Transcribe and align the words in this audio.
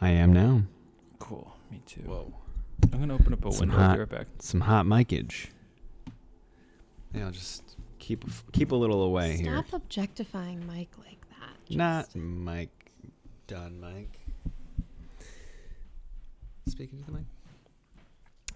I 0.00 0.10
am 0.10 0.32
now. 0.32 0.62
Cool. 1.18 1.52
Me 1.70 1.80
too. 1.86 2.02
Whoa. 2.02 2.32
I'm 2.92 3.00
gonna 3.00 3.14
open 3.14 3.32
up 3.32 3.44
a 3.44 3.52
Some 3.52 3.68
window. 3.68 3.76
I'll 3.76 3.86
hot- 3.88 3.94
be 3.94 4.00
right 4.00 4.08
back. 4.08 4.26
Some 4.38 4.60
hot 4.60 4.86
micage. 4.86 5.48
Yeah, 7.14 7.26
I'll 7.26 7.30
just 7.32 7.76
keep 7.98 8.24
keep 8.52 8.70
a 8.72 8.76
little 8.76 9.02
away 9.02 9.36
Stop 9.36 9.44
here. 9.46 9.64
objectifying 9.72 10.66
Mike 10.66 10.90
like 10.98 11.20
that. 11.30 11.74
Not 11.76 12.14
Mike. 12.14 12.70
Done, 13.46 13.80
Mike. 13.80 14.20
Speaking 16.68 16.98
to 17.00 17.04
the 17.06 17.12
mic. 17.12 17.24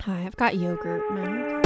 Hi, 0.02 0.24
I've 0.26 0.36
got 0.36 0.56
yogurt 0.56 1.10
mouth. 1.12 1.62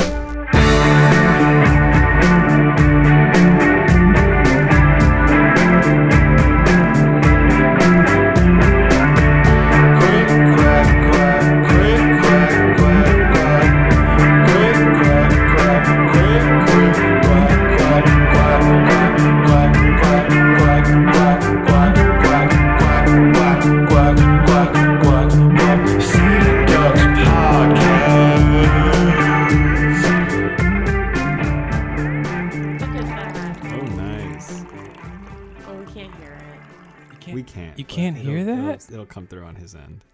It'll- 38.97 39.05
that? 39.05 39.05
It'll, 39.05 39.05
it'll 39.05 39.07
come 39.07 39.27
through 39.27 39.45
on 39.45 39.55
his 39.57 39.75
end. 39.75 40.05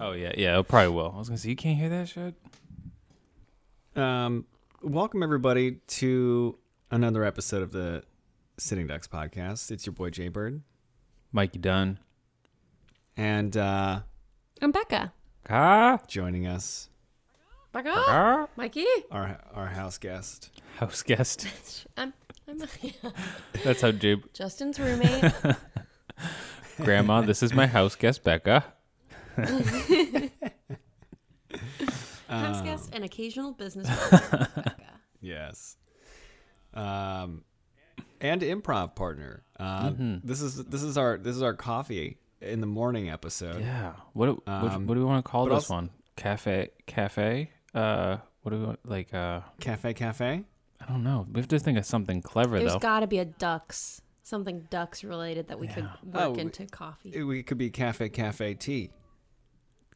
Oh 0.00 0.12
yeah, 0.12 0.32
yeah. 0.36 0.58
It 0.58 0.68
probably 0.68 0.94
will. 0.94 1.12
I 1.14 1.18
was 1.18 1.28
gonna 1.28 1.38
say 1.38 1.50
you 1.50 1.56
can't 1.56 1.78
hear 1.78 1.88
that 1.88 2.08
shit. 2.08 2.34
Um, 3.96 4.46
welcome 4.82 5.22
everybody 5.22 5.76
to 5.86 6.58
another 6.90 7.24
episode 7.24 7.62
of 7.62 7.70
the 7.72 8.02
Sitting 8.58 8.86
Ducks 8.86 9.06
podcast. 9.06 9.70
It's 9.70 9.86
your 9.86 9.92
boy 9.92 10.10
Jay 10.10 10.28
Bird, 10.28 10.62
Mike, 11.32 11.54
you 11.54 11.60
done? 11.60 11.98
and 13.16 13.56
uh, 13.56 14.00
I'm 14.60 14.72
Becca. 14.72 15.12
Ah, 15.48 16.00
joining 16.08 16.46
us, 16.46 16.88
Becca? 17.72 18.48
Mikey? 18.56 18.86
our 19.12 19.38
our 19.52 19.66
house 19.68 19.98
guest. 19.98 20.50
House 20.78 21.02
guest. 21.02 21.46
I'm, 21.96 22.12
I'm 22.48 22.58
That's 23.64 23.80
how 23.80 23.92
Jay. 23.92 24.16
Justin's 24.32 24.80
roommate. 24.80 25.32
Grandma, 26.78 27.20
this 27.22 27.42
is 27.42 27.52
my 27.54 27.66
house 27.66 27.94
guest, 27.94 28.22
Becca. 28.24 28.64
house 32.28 32.62
guest 32.62 32.90
and 32.92 33.04
occasional 33.04 33.52
business 33.52 33.88
partner. 33.88 34.48
Becca. 34.54 34.74
Yes. 35.20 35.76
Um, 36.74 37.44
and 38.20 38.42
improv 38.42 38.94
partner. 38.94 39.42
Uh, 39.58 39.88
Mhm. 39.90 40.20
This 40.22 40.42
is 40.42 40.56
this 40.66 40.82
is 40.82 40.98
our 40.98 41.16
this 41.16 41.34
is 41.34 41.40
our 41.40 41.54
coffee 41.54 42.18
in 42.42 42.60
the 42.60 42.66
morning 42.66 43.08
episode. 43.08 43.62
Yeah. 43.62 43.94
What 44.12 44.26
do, 44.26 44.32
what, 44.44 44.72
Um, 44.72 44.86
what 44.86 44.94
do 44.96 45.00
we 45.00 45.06
want 45.06 45.24
to 45.24 45.30
call 45.30 45.44
but 45.46 45.54
this 45.54 45.64
also- 45.70 45.74
one? 45.76 45.90
Cafe. 46.16 46.68
Cafe. 46.86 47.50
Uh, 47.74 48.18
what 48.42 48.52
do 48.52 48.58
we 48.60 48.66
want? 48.66 48.80
Like 48.84 49.14
uh, 49.14 49.40
Cafe 49.60 49.94
Cafe. 49.94 50.44
I 50.80 50.86
don't 50.86 51.02
know. 51.02 51.26
We 51.32 51.40
have 51.40 51.48
to 51.48 51.58
think 51.58 51.78
of 51.78 51.86
something 51.86 52.20
clever 52.20 52.58
There's 52.58 52.64
though. 52.64 52.78
There's 52.78 52.82
got 52.82 53.00
to 53.00 53.06
be 53.06 53.18
a 53.20 53.24
ducks, 53.24 54.02
something 54.24 54.66
ducks 54.70 55.04
related 55.04 55.46
that 55.48 55.60
we 55.60 55.68
could 55.68 55.84
work 56.02 56.14
Oh, 56.14 56.34
into 56.34 56.66
coffee. 56.66 57.12
It, 57.14 57.22
we 57.22 57.42
could 57.44 57.58
be 57.58 57.70
Cafe 57.70 58.08
Cafe 58.08 58.54
Tea. 58.54 58.90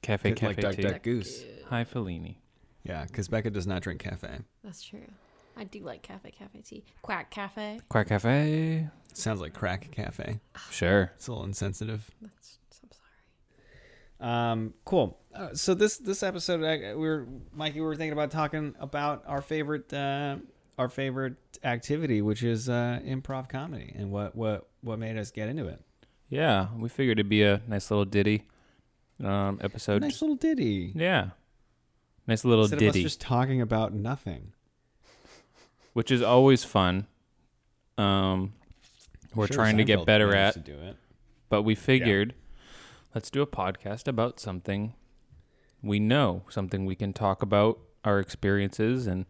cafe. 0.03 0.29
Like 0.31 0.37
Cafe. 0.39 0.47
Like 0.55 0.61
duck 0.61 0.77
tea. 0.77 0.83
Duck 0.83 1.03
Goose. 1.03 1.45
Hi, 1.71 1.83
Fellini. 1.85 2.37
Yeah, 2.85 3.05
because 3.05 3.27
Becca 3.29 3.51
does 3.51 3.67
not 3.67 3.83
drink 3.83 4.01
cafe. 4.01 4.39
That's 4.63 4.83
true. 4.83 5.11
I 5.57 5.65
do 5.65 5.81
like 5.81 6.03
cafe 6.03 6.31
cafe 6.31 6.61
tea. 6.63 6.85
Quack 7.03 7.31
cafe. 7.31 7.81
Quack 7.89 8.09
Cafe. 8.09 8.89
Sounds 9.13 9.41
like 9.41 9.53
crack 9.53 9.91
cafe. 9.91 10.39
Sure. 10.71 11.11
It's 11.17 11.27
a 11.27 11.33
little 11.33 11.45
insensitive. 11.45 12.09
That's 12.23 12.59
I'm 12.83 12.91
sorry. 14.21 14.53
Um, 14.53 14.75
cool. 14.85 15.19
Uh, 15.35 15.55
so 15.55 15.75
this 15.75 15.99
this 15.99 16.23
episode, 16.23 16.63
I, 16.65 16.95
we 16.95 17.09
were 17.09 17.27
Mikey, 17.53 17.81
we 17.81 17.87
were 17.87 17.97
thinking 17.97 18.13
about 18.13 18.31
talking 18.31 18.75
about 18.79 19.25
our 19.27 19.43
favorite 19.43 19.93
uh, 19.93 20.37
our 20.79 20.89
favorite 20.89 21.35
activity, 21.65 22.23
which 22.23 22.43
is 22.43 22.69
uh, 22.69 23.01
improv 23.05 23.49
comedy, 23.49 23.93
and 23.97 24.11
what 24.11 24.35
what 24.37 24.69
what 24.81 24.99
made 24.99 25.17
us 25.19 25.31
get 25.31 25.49
into 25.49 25.67
it. 25.67 25.81
Yeah, 26.29 26.69
we 26.77 26.89
figured 26.89 27.19
it'd 27.19 27.29
be 27.29 27.43
a 27.43 27.61
nice 27.67 27.91
little 27.91 28.05
ditty 28.05 28.45
um, 29.23 29.59
episode. 29.63 30.03
nice 30.03 30.21
little 30.23 30.37
ditty. 30.37 30.93
Yeah. 30.95 31.31
Nice 32.27 32.45
little 32.45 32.65
Instead 32.65 32.79
ditty, 32.81 33.01
of 33.01 33.07
us 33.07 33.13
just 33.13 33.21
talking 33.23 33.61
about 33.63 33.95
nothing. 33.95 34.53
which 35.95 36.11
is 36.11 36.21
always 36.23 36.63
fun. 36.65 37.07
Um, 37.97 38.53
we're 39.35 39.47
Sure, 39.47 39.57
trying 39.57 39.79
to 39.79 39.85
get 39.85 40.05
better 40.07 40.35
at, 40.35 40.55
to 40.55 40.61
do 40.61 40.75
it. 40.79 40.97
but 41.49 41.63
we 41.63 41.75
figured 41.75 42.35
let's 43.15 43.31
do 43.31 43.41
a 43.43 43.47
podcast 43.47 44.07
about 44.07 44.39
something 44.39 44.95
we 45.83 45.99
know, 45.99 46.43
something 46.51 46.85
we 46.87 46.95
can 46.95 47.13
talk 47.13 47.41
about 47.43 47.79
our 48.05 48.19
experiences 48.21 49.07
and 49.07 49.25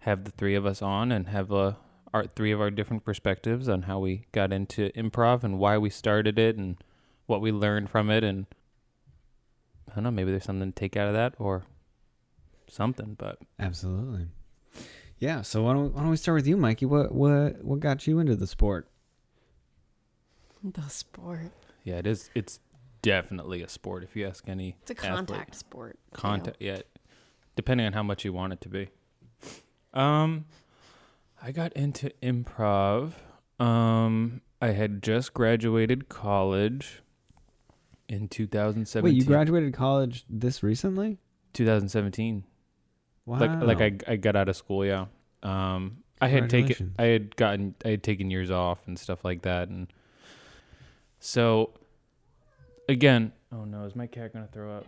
have 0.00 0.24
the 0.24 0.30
three 0.30 0.54
of 0.54 0.64
us 0.66 0.80
on 0.82 1.12
and 1.12 1.28
have 1.28 1.52
uh 1.52 1.72
our 2.12 2.26
three 2.26 2.50
of 2.52 2.60
our 2.60 2.70
different 2.70 3.04
perspectives 3.04 3.68
on 3.68 3.82
how 3.82 3.98
we 4.00 4.24
got 4.32 4.52
into 4.52 4.90
improv 4.96 5.44
and 5.44 5.58
why 5.58 5.78
we 5.78 5.88
started 5.90 6.38
it 6.38 6.56
and 6.56 6.76
what 7.26 7.40
we 7.40 7.52
learned 7.52 7.88
from 7.88 8.10
it 8.10 8.24
and 8.24 8.46
I 9.90 9.94
don't 9.94 10.04
know, 10.04 10.10
maybe 10.10 10.30
there's 10.30 10.44
something 10.44 10.72
to 10.72 10.74
take 10.78 10.96
out 10.96 11.08
of 11.08 11.14
that 11.14 11.34
or 11.38 11.64
something, 12.68 13.14
but 13.18 13.38
Absolutely. 13.58 14.26
Yeah. 15.18 15.42
So 15.42 15.64
why 15.64 15.72
don't 15.74 15.92
why 15.94 16.00
don't 16.02 16.10
we 16.10 16.16
start 16.16 16.36
with 16.36 16.46
you, 16.46 16.56
Mikey? 16.56 16.86
What 16.86 17.12
what 17.12 17.62
what 17.64 17.80
got 17.80 18.06
you 18.06 18.18
into 18.20 18.36
the 18.36 18.46
sport? 18.46 18.88
The 20.62 20.88
sport. 20.88 21.52
Yeah, 21.84 21.96
it 21.96 22.06
is. 22.06 22.30
It's 22.34 22.60
definitely 23.02 23.62
a 23.62 23.68
sport. 23.68 24.02
If 24.04 24.14
you 24.16 24.26
ask 24.26 24.48
any 24.48 24.76
It's 24.82 24.90
a 24.90 25.06
athlete. 25.06 25.26
contact 25.28 25.54
sport. 25.56 25.98
contact, 26.12 26.56
yeah, 26.60 26.80
depending 27.56 27.86
on 27.86 27.92
how 27.94 28.02
much 28.02 28.24
you 28.24 28.32
want 28.32 28.52
it 28.52 28.60
to 28.62 28.68
be. 28.68 28.88
Um, 29.92 30.44
I 31.42 31.52
got 31.52 31.72
into 31.74 32.10
improv. 32.22 33.12
Um, 33.58 34.40
I 34.60 34.68
had 34.68 35.02
just 35.02 35.34
graduated 35.34 36.08
college 36.08 37.02
in 38.08 38.28
2017. 38.28 39.02
Wait, 39.04 39.18
you 39.18 39.26
graduated 39.26 39.74
college 39.74 40.24
this 40.28 40.62
recently? 40.62 41.18
2017. 41.54 42.44
Wow. 43.26 43.38
Like, 43.38 43.78
like 43.78 43.80
I, 44.08 44.12
I 44.12 44.16
got 44.16 44.36
out 44.36 44.48
of 44.48 44.56
school. 44.56 44.84
Yeah. 44.84 45.06
Um, 45.42 45.98
I 46.20 46.28
had 46.28 46.50
taken, 46.50 46.94
I 46.98 47.04
had 47.04 47.34
gotten, 47.34 47.74
I 47.84 47.90
had 47.90 48.02
taken 48.02 48.30
years 48.30 48.50
off 48.50 48.86
and 48.86 48.98
stuff 48.98 49.24
like 49.24 49.42
that, 49.42 49.68
and 49.68 49.90
so 51.18 51.70
again, 52.90 53.32
oh 53.50 53.64
no, 53.64 53.84
is 53.84 53.96
my 53.96 54.06
cat 54.06 54.34
gonna 54.34 54.48
throw 54.52 54.76
up? 54.76 54.86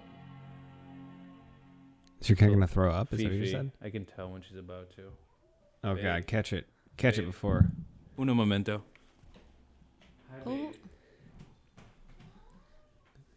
Is 2.22 2.28
your 2.28 2.36
cat 2.36 2.50
gonna 2.50 2.68
throw 2.68 2.92
up? 2.92 3.12
Is 3.12 3.18
that 3.18 3.24
what 3.24 3.32
you 3.32 3.40
Fifi. 3.40 3.50
said? 3.52 3.72
I 3.82 3.90
can 3.90 4.04
tell 4.04 4.30
when 4.30 4.42
she's 4.42 4.56
about 4.56 4.90
to. 4.96 5.02
Oh 5.82 5.94
Babe. 5.96 6.04
god, 6.04 6.26
catch 6.28 6.52
it, 6.52 6.68
catch 6.96 7.14
it 7.18 7.22
Babe. 7.22 7.30
before. 7.32 7.66
Uno 8.16 8.32
momento. 8.34 8.82
Oh, 10.46 10.70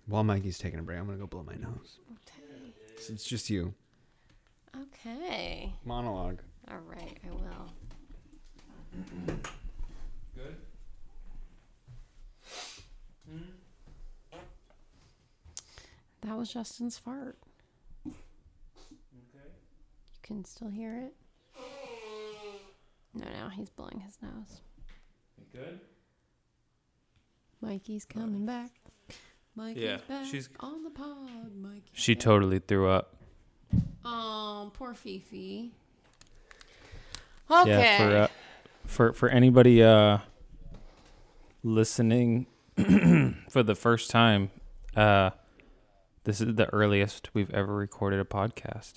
While 0.05 0.23
Mikey's 0.23 0.59
taking 0.59 0.79
a 0.79 0.83
break, 0.83 0.99
I'm 0.99 1.05
gonna 1.07 1.17
go 1.17 1.25
blow 1.25 1.41
my 1.43 1.55
nose. 1.55 1.97
okay. 2.11 2.71
It's, 2.95 3.09
it's 3.09 3.23
just 3.25 3.49
you. 3.49 3.73
Okay. 4.79 5.73
Monologue. 5.83 6.41
All 6.69 6.77
right, 6.87 7.17
I 7.25 7.31
will. 7.31 7.71
Good. 10.35 10.55
Hmm? 13.27 14.37
That 16.21 16.37
was 16.37 16.53
Justin's 16.53 16.97
fart. 16.99 17.37
You 20.27 20.35
can 20.37 20.45
still 20.45 20.69
hear 20.69 20.95
it? 20.95 21.13
No, 23.13 23.25
no, 23.25 23.49
he's 23.49 23.69
blowing 23.69 23.99
his 23.99 24.17
nose. 24.23 24.61
Good. 25.53 25.79
Mikey's 27.61 28.05
coming 28.05 28.43
back. 28.45 28.71
Mikey's 29.55 29.83
Yeah, 29.83 29.97
back 30.07 30.25
she's- 30.25 30.49
on 30.59 30.83
the 30.83 30.89
pod. 30.89 31.55
Mikey's 31.55 31.83
She 31.93 32.15
back. 32.15 32.23
totally 32.23 32.57
threw 32.59 32.89
up. 32.89 33.15
Oh, 34.03 34.71
poor 34.73 34.95
Fifi. 34.95 35.71
Okay. 37.49 37.69
Yeah, 37.69 37.97
for 37.97 38.15
uh, 38.17 38.27
for 38.85 39.13
for 39.13 39.29
anybody 39.29 39.83
uh 39.83 40.17
listening 41.63 42.47
for 43.49 43.61
the 43.63 43.75
first 43.75 44.09
time, 44.09 44.49
uh 44.95 45.29
this 46.23 46.41
is 46.41 46.55
the 46.55 46.67
earliest 46.73 47.29
we've 47.35 47.51
ever 47.51 47.75
recorded 47.75 48.19
a 48.19 48.25
podcast. 48.25 48.93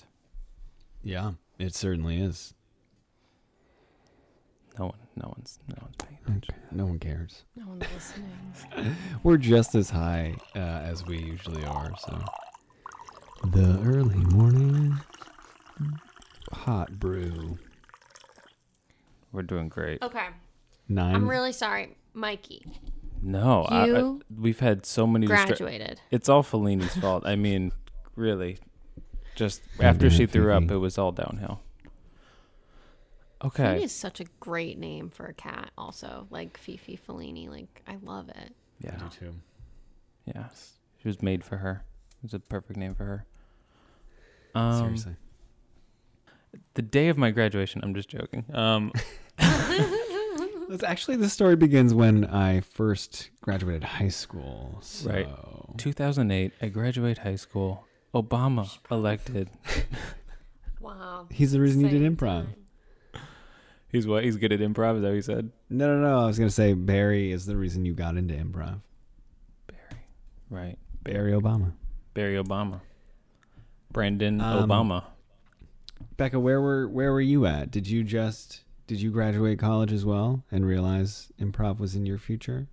Yeah, 1.03 1.31
it 1.57 1.73
certainly 1.75 2.19
is. 2.21 2.53
No 4.77 4.85
one 4.85 4.97
no 5.15 5.33
one's 5.35 5.59
no 5.67 5.75
one's 5.81 5.95
paying 5.97 6.17
attention. 6.25 6.55
No 6.71 6.85
one 6.85 6.99
cares. 6.99 7.43
No 7.55 7.65
one's 7.67 7.83
listening. 7.93 8.95
We're 9.23 9.37
just 9.37 9.75
as 9.75 9.89
high 9.89 10.35
uh, 10.55 10.59
as 10.59 11.05
we 11.05 11.17
usually 11.17 11.65
are. 11.65 11.91
So 11.99 12.23
the 13.51 13.79
early 13.83 14.15
morning 14.15 14.97
hot 16.53 16.99
brew. 16.99 17.57
We're 19.31 19.43
doing 19.43 19.69
great. 19.69 20.01
Okay. 20.01 20.27
9 20.87 21.15
I'm 21.15 21.29
really 21.29 21.51
sorry, 21.51 21.95
Mikey. 22.15 22.65
No, 23.21 23.63
I, 23.69 23.81
I, 23.81 23.85
You 23.85 24.21
we've 24.35 24.59
had 24.59 24.85
so 24.87 25.05
many. 25.05 25.27
distra- 25.27 25.47
Graduated. 25.47 26.01
it's 26.09 26.29
all 26.29 26.41
Fellini's 26.41 26.95
fault. 26.95 27.23
I 27.27 27.35
mean, 27.35 27.71
really, 28.15 28.57
just 29.39 29.61
after 29.79 30.09
she 30.09 30.25
threw 30.27 30.53
up, 30.53 30.69
it 30.69 30.77
was 30.77 30.97
all 30.97 31.11
downhill. 31.11 31.61
Fellini 33.41 33.47
Okay. 33.47 33.83
is 33.83 33.95
such 33.95 34.19
a 34.19 34.25
great 34.41 34.77
name 34.77 35.09
for 35.09 35.25
a 35.25 35.33
cat. 35.33 35.71
Also, 35.77 36.27
like 36.29 36.57
Fifi 36.57 36.97
Fellini. 37.07 37.49
Like 37.49 37.81
I 37.87 37.95
love 38.03 38.27
it. 38.29 38.53
Yeah. 38.81 38.97
too. 39.17 39.33
Yeah. 40.25 40.49
She 41.01 41.07
was 41.07 41.21
made 41.21 41.43
for 41.45 41.57
her. 41.57 41.85
It 42.21 42.23
was 42.23 42.33
a 42.33 42.39
perfect 42.39 42.77
name 42.77 42.93
for 42.95 43.05
her. 43.05 43.25
Um, 44.53 44.79
Seriously. 44.97 45.15
the 46.73 46.81
day 46.81 47.07
of 47.07 47.17
my 47.17 47.31
graduation, 47.31 47.79
I'm 47.83 47.95
just 47.95 48.09
joking. 48.09 48.43
Um, 48.53 48.91
That's 49.37 50.83
actually 50.83 51.15
the 51.17 51.29
story 51.29 51.55
begins 51.55 51.93
when 51.93 52.25
I 52.25 52.59
first 52.59 53.31
graduated 53.41 53.83
high 53.85 54.09
school. 54.09 54.79
So. 54.81 55.09
Right. 55.09 55.27
2008, 55.77 56.51
I 56.61 56.67
graduate 56.67 57.19
high 57.19 57.37
school. 57.37 57.85
Obama 58.13 58.69
elected. 58.91 59.49
Wow. 60.81 61.27
He's 61.29 61.51
the 61.51 61.59
reason 61.59 61.81
you 61.81 61.89
did 61.89 62.01
improv. 62.01 62.45
time. 62.45 62.53
He's 63.89 64.07
what? 64.07 64.23
He's 64.23 64.37
good 64.37 64.53
at 64.53 64.61
improv. 64.61 64.95
Is 64.95 65.01
that 65.01 65.07
what 65.09 65.15
he 65.15 65.21
said? 65.21 65.51
No, 65.69 65.87
no, 65.93 66.01
no. 66.01 66.19
I 66.23 66.25
was 66.25 66.39
gonna 66.39 66.49
say 66.49 66.73
Barry 66.73 67.31
is 67.33 67.45
the 67.45 67.57
reason 67.57 67.83
you 67.85 67.93
got 67.93 68.15
into 68.15 68.33
improv. 68.33 68.79
Barry. 69.67 69.99
Right. 70.49 70.77
Barry 71.03 71.33
Obama. 71.33 71.73
Barry 72.13 72.41
Obama. 72.41 72.79
Brandon 73.91 74.39
Um, 74.39 74.69
Obama. 74.69 75.03
Becca, 76.15 76.39
where 76.39 76.61
were 76.61 76.87
where 76.87 77.11
were 77.11 77.21
you 77.21 77.45
at? 77.45 77.71
Did 77.71 77.87
you 77.87 78.03
just 78.03 78.63
did 78.87 79.01
you 79.01 79.11
graduate 79.11 79.59
college 79.59 79.91
as 79.91 80.05
well 80.05 80.43
and 80.49 80.65
realize 80.65 81.29
improv 81.39 81.79
was 81.79 81.93
in 81.93 82.05
your 82.05 82.17
future? 82.17 82.67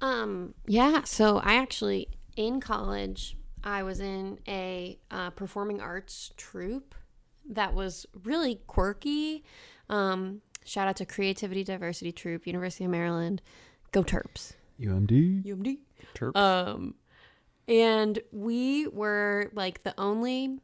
Um, 0.00 0.54
yeah, 0.66 1.02
so 1.02 1.38
I 1.38 1.54
actually 1.56 2.08
in 2.36 2.60
college 2.60 3.36
I 3.64 3.82
was 3.82 4.00
in 4.00 4.38
a 4.46 4.98
uh, 5.10 5.30
performing 5.30 5.80
arts 5.80 6.32
troupe 6.36 6.94
that 7.48 7.74
was 7.74 8.06
really 8.24 8.60
quirky. 8.66 9.44
Um, 9.88 10.42
shout 10.64 10.88
out 10.88 10.96
to 10.96 11.06
Creativity 11.06 11.64
Diversity 11.64 12.12
Troupe, 12.12 12.46
University 12.46 12.84
of 12.84 12.90
Maryland. 12.90 13.42
Go 13.92 14.02
Terps. 14.02 14.52
UMD. 14.80 15.44
UMD. 15.44 15.78
Terps. 16.14 16.36
Um, 16.36 16.94
and 17.66 18.18
we 18.32 18.86
were 18.88 19.50
like 19.54 19.82
the 19.82 19.94
only 19.98 20.58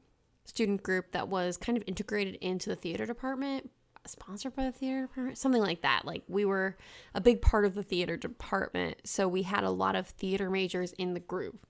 student 0.44 0.82
group 0.82 1.12
that 1.12 1.28
was 1.28 1.56
kind 1.56 1.76
of 1.76 1.84
integrated 1.86 2.36
into 2.36 2.70
the 2.70 2.76
theater 2.76 3.06
department, 3.06 3.70
sponsored 4.06 4.54
by 4.54 4.64
the 4.64 4.72
theater 4.72 5.02
department, 5.02 5.38
something 5.38 5.62
like 5.62 5.82
that. 5.82 6.04
Like 6.04 6.22
we 6.28 6.44
were 6.44 6.76
a 7.14 7.20
big 7.20 7.40
part 7.42 7.64
of 7.64 7.74
the 7.74 7.82
theater 7.82 8.16
department, 8.16 8.96
so 9.04 9.26
we 9.26 9.42
had 9.42 9.64
a 9.64 9.70
lot 9.70 9.96
of 9.96 10.06
theater 10.08 10.50
majors 10.50 10.92
in 10.92 11.14
the 11.14 11.20
group. 11.20 11.66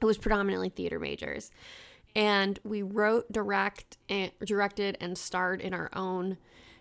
It 0.00 0.04
was 0.04 0.18
predominantly 0.18 0.68
theater 0.68 0.98
majors, 0.98 1.50
and 2.14 2.58
we 2.64 2.82
wrote, 2.82 3.30
direct, 3.32 3.98
and 4.08 4.30
directed, 4.44 4.96
and 5.00 5.16
starred 5.16 5.60
in 5.60 5.74
our 5.74 5.90
own 5.94 6.38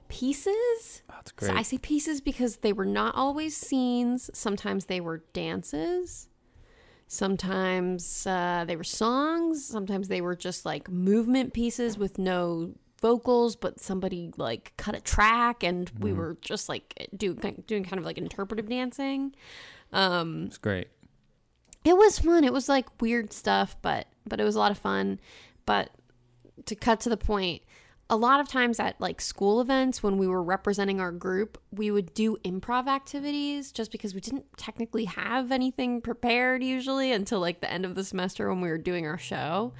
pieces. 0.08 1.02
That's 1.10 1.32
So. 1.40 1.54
I 1.54 1.62
say 1.62 1.78
pieces 1.78 2.22
because 2.22 2.58
they 2.58 2.74
were 2.74 2.86
not 2.86 3.16
always 3.16 3.56
scenes. 3.56 4.30
Sometimes 4.34 4.86
they 4.86 5.00
were 5.00 5.24
dances. 5.34 6.30
Sometimes 7.08 8.26
uh, 8.26 8.66
they 8.68 8.76
were 8.76 8.84
songs. 8.84 9.66
Sometimes 9.66 10.08
they 10.08 10.22
were 10.22 10.36
just 10.36 10.66
like 10.66 10.90
movement 10.90 11.54
pieces 11.54 11.98
with 11.98 12.18
no 12.18 12.74
vocals, 13.02 13.56
but 13.56 13.80
somebody 13.80 14.32
like 14.38 14.74
cut 14.78 14.96
a 14.96 15.02
track, 15.02 15.64
and 15.64 15.92
we 16.00 16.14
were 16.14 16.38
just 16.42 16.68
like 16.70 17.08
doing 17.16 17.64
doing 17.68 17.84
kind 17.84 18.00
of 18.00 18.06
like 18.06 18.18
interpretive 18.18 18.68
dancing. 18.70 19.36
Um, 19.94 20.46
it's 20.46 20.58
great. 20.58 20.88
It 21.86 21.96
was 21.96 22.20
fun. 22.20 22.44
It 22.44 22.52
was 22.52 22.68
like 22.68 23.02
weird 23.02 23.32
stuff, 23.32 23.78
but 23.82 24.08
but 24.28 24.42
it 24.42 24.44
was 24.44 24.56
a 24.56 24.60
lot 24.60 24.72
of 24.72 24.78
fun. 24.78 25.20
But 25.66 25.92
to 26.66 26.76
cut 26.76 27.00
to 27.02 27.10
the 27.10 27.18
point, 27.18 27.62
a 28.10 28.16
lot 28.16 28.40
of 28.40 28.48
times 28.48 28.80
at 28.80 29.00
like 29.00 29.22
school 29.22 29.62
events 29.62 30.02
when 30.04 30.18
we 30.18 30.28
were 30.28 30.44
representing 30.44 31.00
our 31.00 31.12
group, 31.12 31.60
we 31.72 31.92
would 31.92 32.14
do 32.14 32.38
improv 32.44 32.88
activities 32.88 33.72
just 33.72 33.92
because 33.92 34.14
we 34.14 34.22
didn't 34.22 34.46
technically 34.58 35.06
have 35.06 35.52
anything 35.52 36.02
prepared 36.02 36.64
usually 36.64 37.12
until 37.12 37.40
like 37.40 37.62
the 37.62 37.72
end 37.72 37.86
of 37.86 37.96
the 37.96 38.04
semester 38.04 38.50
when 38.50 38.62
we 38.62 38.70
were 38.70 38.78
doing 38.78 39.06
our 39.06 39.18
show. 39.18 39.74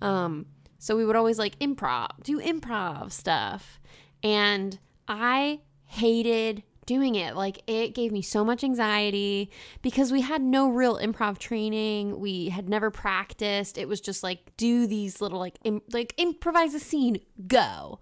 Um, 0.00 0.46
so 0.78 0.96
we 0.96 1.04
would 1.04 1.16
always 1.16 1.38
like 1.38 1.58
improv, 1.60 2.08
do 2.24 2.40
improv 2.40 3.12
stuff. 3.12 3.80
And 4.22 4.78
I 5.06 5.60
hated 5.84 6.64
doing 6.86 7.14
it. 7.14 7.36
Like 7.36 7.62
it 7.66 7.94
gave 7.94 8.12
me 8.12 8.22
so 8.22 8.44
much 8.44 8.64
anxiety 8.64 9.50
because 9.82 10.12
we 10.12 10.20
had 10.20 10.42
no 10.42 10.68
real 10.68 10.98
improv 10.98 11.38
training. 11.38 12.18
We 12.20 12.48
had 12.48 12.68
never 12.68 12.90
practiced. 12.90 13.78
It 13.78 13.88
was 13.88 14.00
just 14.00 14.22
like 14.22 14.56
do 14.56 14.86
these 14.86 15.20
little 15.20 15.38
like 15.38 15.58
Im- 15.64 15.82
like 15.92 16.14
improvise 16.16 16.74
a 16.74 16.80
scene, 16.80 17.20
go. 17.46 18.00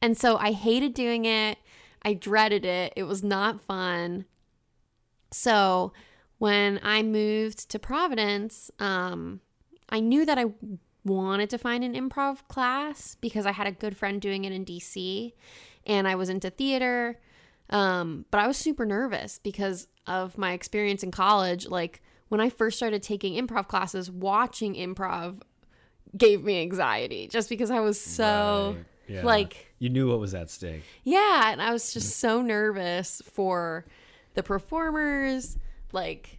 And 0.00 0.16
so 0.16 0.36
I 0.36 0.52
hated 0.52 0.94
doing 0.94 1.24
it. 1.24 1.58
I 2.02 2.14
dreaded 2.14 2.64
it. 2.64 2.92
It 2.96 3.04
was 3.04 3.22
not 3.22 3.60
fun. 3.60 4.24
So 5.30 5.92
when 6.38 6.80
I 6.82 7.02
moved 7.02 7.70
to 7.70 7.78
Providence, 7.78 8.70
um, 8.80 9.40
I 9.88 10.00
knew 10.00 10.26
that 10.26 10.38
I 10.38 10.46
wanted 11.04 11.50
to 11.50 11.58
find 11.58 11.84
an 11.84 11.94
improv 11.94 12.46
class 12.48 13.16
because 13.20 13.46
I 13.46 13.52
had 13.52 13.66
a 13.66 13.72
good 13.72 13.96
friend 13.96 14.20
doing 14.20 14.44
it 14.44 14.52
in 14.52 14.64
DC 14.64 15.32
and 15.86 16.06
I 16.06 16.14
was 16.14 16.28
into 16.28 16.50
theater. 16.50 17.20
Um, 17.72 18.26
but 18.30 18.38
I 18.40 18.46
was 18.46 18.56
super 18.56 18.84
nervous 18.86 19.38
because 19.42 19.88
of 20.06 20.36
my 20.38 20.52
experience 20.52 21.02
in 21.02 21.10
college. 21.10 21.66
Like 21.66 22.02
when 22.28 22.40
I 22.40 22.48
first 22.50 22.76
started 22.76 23.02
taking 23.02 23.34
improv 23.44 23.68
classes, 23.68 24.10
watching 24.10 24.74
improv 24.74 25.40
gave 26.16 26.44
me 26.44 26.60
anxiety 26.60 27.28
just 27.28 27.48
because 27.48 27.70
I 27.70 27.80
was 27.80 27.98
so 28.00 28.74
Right. 28.76 28.84
Yeah. 29.16 29.24
like 29.24 29.74
you 29.78 29.88
knew 29.88 30.08
what 30.08 30.20
was 30.20 30.34
at 30.34 30.48
stake. 30.50 30.82
yeah, 31.02 31.50
and 31.50 31.60
I 31.60 31.72
was 31.72 31.92
just 31.92 32.18
so 32.18 32.40
nervous 32.42 33.20
for 33.32 33.84
the 34.34 34.42
performers. 34.42 35.56
Like, 35.92 36.38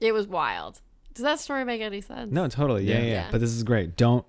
it 0.00 0.12
was 0.12 0.26
wild. 0.26 0.80
Does 1.14 1.22
that 1.24 1.38
story 1.40 1.64
make 1.64 1.80
any 1.80 2.00
sense? 2.00 2.32
No, 2.32 2.48
totally. 2.48 2.84
Yeah, 2.84 2.94
Yeah. 2.94 2.98
yeah. 3.00 3.06
yeah. 3.06 3.12
Yeah. 3.24 3.28
But 3.30 3.40
this 3.40 3.50
is 3.52 3.62
great. 3.62 3.96
Don't. 3.96 4.24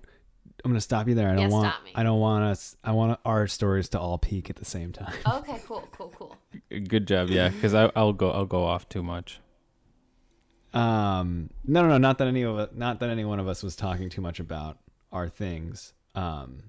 I'm 0.64 0.70
gonna 0.70 0.80
stop 0.80 1.06
you 1.08 1.14
there. 1.14 1.28
I 1.28 1.34
don't 1.34 1.42
Yeah, 1.42 1.48
want. 1.48 1.72
stop 1.72 1.84
me. 1.84 1.92
I 1.94 2.02
don't 2.02 2.18
want 2.20 2.44
us. 2.44 2.76
I 2.82 2.92
want 2.92 3.18
our 3.24 3.46
stories 3.46 3.88
to 3.90 4.00
all 4.00 4.18
peak 4.18 4.50
at 4.50 4.56
the 4.56 4.64
same 4.64 4.92
time. 4.92 5.12
Okay, 5.26 5.60
cool, 5.66 5.88
cool, 5.92 6.12
cool. 6.16 6.36
Good 6.70 7.06
job. 7.06 7.28
Yeah, 7.30 7.48
because 7.48 7.74
I'll 7.74 8.12
go. 8.12 8.30
I'll 8.30 8.44
go 8.46 8.64
off 8.64 8.88
too 8.88 9.02
much. 9.02 9.40
Um, 10.74 11.50
no, 11.64 11.82
no, 11.82 11.88
no. 11.88 11.98
Not 11.98 12.18
that 12.18 12.28
any 12.28 12.42
of 12.42 12.56
us, 12.58 12.70
not 12.74 13.00
that 13.00 13.10
any 13.10 13.24
one 13.24 13.40
of 13.40 13.48
us 13.48 13.62
was 13.62 13.74
talking 13.76 14.10
too 14.10 14.20
much 14.20 14.38
about 14.40 14.78
our 15.12 15.28
things. 15.28 15.94
Um, 16.14 16.64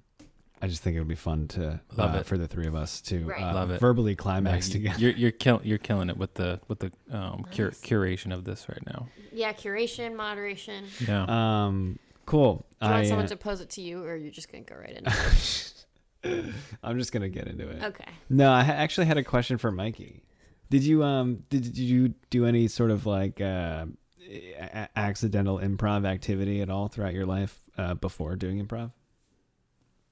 I 0.62 0.68
just 0.68 0.82
think 0.84 0.96
it 0.96 1.00
would 1.00 1.08
be 1.08 1.16
fun 1.16 1.48
to 1.50 1.80
Love 1.96 2.16
uh, 2.16 2.20
it. 2.20 2.26
for 2.26 2.38
the 2.38 2.48
three 2.48 2.68
of 2.68 2.76
us 2.76 3.02
to 3.04 3.26
Right. 3.26 3.42
uh, 3.42 3.54
Love 3.54 3.72
it. 3.72 3.80
verbally 3.80 4.16
climax 4.16 4.68
Yeah, 4.70 4.74
together. 4.74 5.00
You're 5.00 5.12
you're 5.12 5.32
kill, 5.32 5.62
you're 5.64 5.78
killing 5.78 6.10
it 6.10 6.18
with 6.18 6.34
the 6.36 6.60
with 6.68 6.80
the 6.80 6.92
um, 7.12 7.46
cur- 7.56 7.72
curation 7.72 8.34
of 8.34 8.44
this 8.46 8.68
right 8.70 8.86
now. 8.86 9.08
Yeah, 9.32 9.54
curation, 9.54 10.16
moderation. 10.16 10.86
Yeah. 11.08 11.24
Um, 11.66 11.98
cool. 12.30 12.66
Do 12.80 12.88
you 12.88 12.94
want 12.94 13.08
someone 13.08 13.26
uh, 13.26 13.30
to 13.30 13.36
pose 13.38 13.60
it 13.60 13.70
to 13.72 13.82
you, 13.82 14.04
or 14.04 14.16
you're 14.16 14.18
you 14.18 14.32
just 14.32 14.52
gonna 14.52 14.64
go 14.64 14.76
right 14.76 14.92
into 14.92 15.12
it? 15.12 16.54
I'm 16.84 16.98
just 16.98 17.12
gonna 17.12 17.30
get 17.30 17.48
into 17.48 17.68
it. 17.68 17.84
Okay. 17.84 18.06
No, 18.30 18.52
I 18.52 18.62
actually 18.62 19.08
had 19.08 19.18
a 19.18 19.24
question 19.24 19.58
for 19.58 19.72
Mikey. 19.72 20.24
Did 20.70 20.84
you 20.84 21.04
um 21.04 21.44
did, 21.50 21.64
did 21.64 21.78
you 21.80 22.14
do 22.30 22.46
any 22.46 22.68
sort 22.68 22.92
of 22.92 23.06
like 23.06 23.42
uh, 23.42 23.86
a- 24.30 24.90
accidental 24.96 25.58
improv 25.58 26.06
activity 26.06 26.62
at 26.62 26.70
all 26.70 26.88
throughout 26.88 27.14
your 27.14 27.26
life 27.26 27.60
uh, 27.78 27.96
before 27.96 28.36
doing 28.36 28.64
improv? 28.66 28.92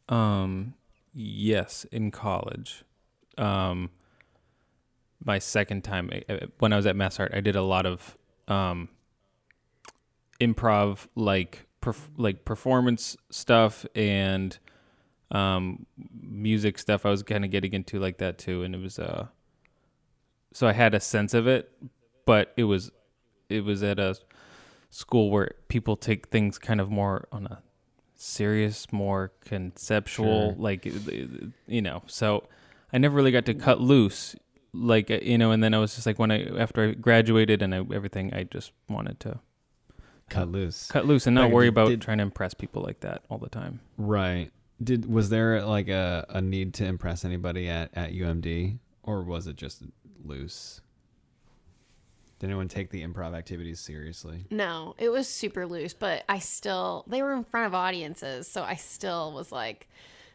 Um, 0.10 0.74
yes, 1.14 1.86
in 1.92 2.10
college. 2.10 2.84
Um, 3.38 3.92
my 5.24 5.38
second 5.38 5.84
time 5.84 6.10
uh, 6.28 6.38
when 6.58 6.74
I 6.74 6.78
was 6.78 6.88
at 6.88 6.96
Mass 6.96 7.20
Art, 7.20 7.32
I 7.36 7.42
did 7.42 7.56
a 7.56 7.62
lot 7.62 7.86
of 7.86 8.18
um 8.48 8.90
improv, 10.42 11.08
like 11.16 11.67
perf- 11.88 12.10
like 12.18 12.44
performance 12.46 13.16
stuff 13.30 13.86
and 13.96 14.58
um 15.32 15.86
music 16.22 16.78
stuff. 16.80 17.06
I 17.06 17.10
was 17.10 17.24
kind 17.24 17.44
of 17.46 17.52
getting 17.52 17.74
into 17.74 18.00
like 18.00 18.18
that 18.20 18.38
too, 18.38 18.64
and 18.64 18.74
it 18.76 18.82
was 18.82 19.00
uh. 19.00 19.28
So 20.54 20.68
I 20.68 20.74
had 20.74 20.94
a 20.94 21.00
sense 21.00 21.34
of 21.34 21.48
it, 21.48 21.72
but 22.26 22.54
it 22.58 22.64
was 22.66 22.92
it 23.50 23.64
was 23.64 23.84
at 23.84 24.00
a 24.00 24.16
school 24.90 25.30
where 25.30 25.52
people 25.68 25.96
take 25.98 26.28
things 26.30 26.58
kind 26.58 26.80
of 26.82 26.90
more 26.90 27.28
on 27.32 27.46
a 27.48 27.62
serious, 28.16 28.92
more 28.92 29.32
conceptual, 29.46 30.52
Sure. 30.52 30.56
like 30.58 30.86
you 31.68 31.82
know. 31.82 32.04
So 32.08 32.48
I 32.94 32.98
never 32.98 33.16
really 33.16 33.32
got 33.32 33.46
to 33.46 33.54
cut 33.54 33.80
loose, 33.82 34.36
like 34.74 35.12
uh, 35.12 35.20
you 35.22 35.38
know. 35.38 35.52
And 35.52 35.62
then 35.64 35.74
I 35.74 35.80
was 35.80 35.96
just 35.96 36.08
like 36.08 36.18
when 36.20 36.32
I 36.32 36.46
after 36.58 36.90
I 36.90 36.92
graduated 36.94 37.62
and 37.62 37.76
I, 37.76 37.80
everything, 37.94 38.34
I 38.34 38.44
just 38.44 38.72
wanted 38.90 39.20
to 39.22 39.40
cut 40.30 40.50
loose. 40.52 40.88
cut 40.88 41.06
loose 41.06 41.26
and 41.28 41.36
not 41.36 41.46
Like, 41.46 41.54
worry 41.54 41.66
did- 41.68 41.74
about 41.74 41.88
did- 41.90 42.02
trying 42.02 42.18
to 42.20 42.24
impress 42.24 42.54
people 42.54 42.82
like 42.84 43.00
that 43.02 43.24
all 43.30 43.38
the 43.38 43.50
time. 43.50 43.80
Right. 43.98 44.52
Did 44.84 45.12
was 45.12 45.30
there 45.30 45.64
like 45.66 45.88
a, 45.88 46.26
a 46.30 46.42
need 46.42 46.74
to 46.76 46.86
impress 46.86 47.26
anybody 47.26 47.68
at, 47.70 47.90
at 47.96 48.12
UMD 48.14 48.78
or 49.04 49.24
was 49.24 49.48
it 49.48 49.56
just 49.56 49.82
loose? 50.24 50.82
Did 52.40 52.48
anyone 52.52 52.68
take 52.68 52.92
the 52.92 53.04
improv 53.04 53.36
activities 53.36 53.80
seriously? 53.80 54.46
No, 54.52 54.94
it 55.00 55.10
was 55.10 55.28
super 55.28 55.66
loose, 55.66 55.94
but 55.96 56.24
I 56.30 56.38
still 56.38 57.04
they 57.08 57.24
were 57.24 57.34
in 57.34 57.44
front 57.44 57.66
of 57.66 57.74
audiences, 57.74 58.48
so 58.48 58.62
I 58.62 58.76
still 58.76 59.32
was 59.34 59.52
like, 59.52 59.88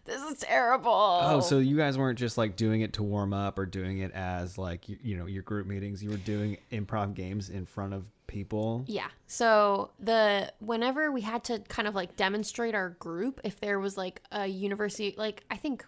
"This 0.04 0.22
is 0.22 0.38
terrible." 0.38 0.92
Oh, 1.22 1.40
so 1.40 1.58
you 1.58 1.76
guys 1.76 1.96
weren't 1.98 2.18
just 2.18 2.38
like 2.38 2.56
doing 2.56 2.80
it 2.80 2.94
to 2.94 3.02
warm 3.02 3.32
up 3.32 3.58
or 3.58 3.66
doing 3.66 3.98
it 3.98 4.12
as 4.12 4.58
like 4.58 4.88
you, 4.88 4.98
you 5.02 5.16
know 5.16 5.26
your 5.26 5.42
group 5.42 5.66
meetings. 5.66 6.02
You 6.02 6.10
were 6.10 6.16
doing 6.16 6.58
improv 6.70 7.14
games 7.14 7.50
in 7.50 7.66
front 7.66 7.94
of 7.94 8.04
people. 8.26 8.84
Yeah. 8.86 9.08
So 9.26 9.90
the 10.00 10.52
whenever 10.58 11.12
we 11.12 11.20
had 11.20 11.44
to 11.44 11.60
kind 11.60 11.86
of 11.86 11.94
like 11.94 12.16
demonstrate 12.16 12.74
our 12.74 12.90
group, 12.90 13.40
if 13.44 13.60
there 13.60 13.78
was 13.78 13.96
like 13.96 14.22
a 14.32 14.46
university, 14.46 15.14
like 15.16 15.44
I 15.50 15.56
think 15.56 15.84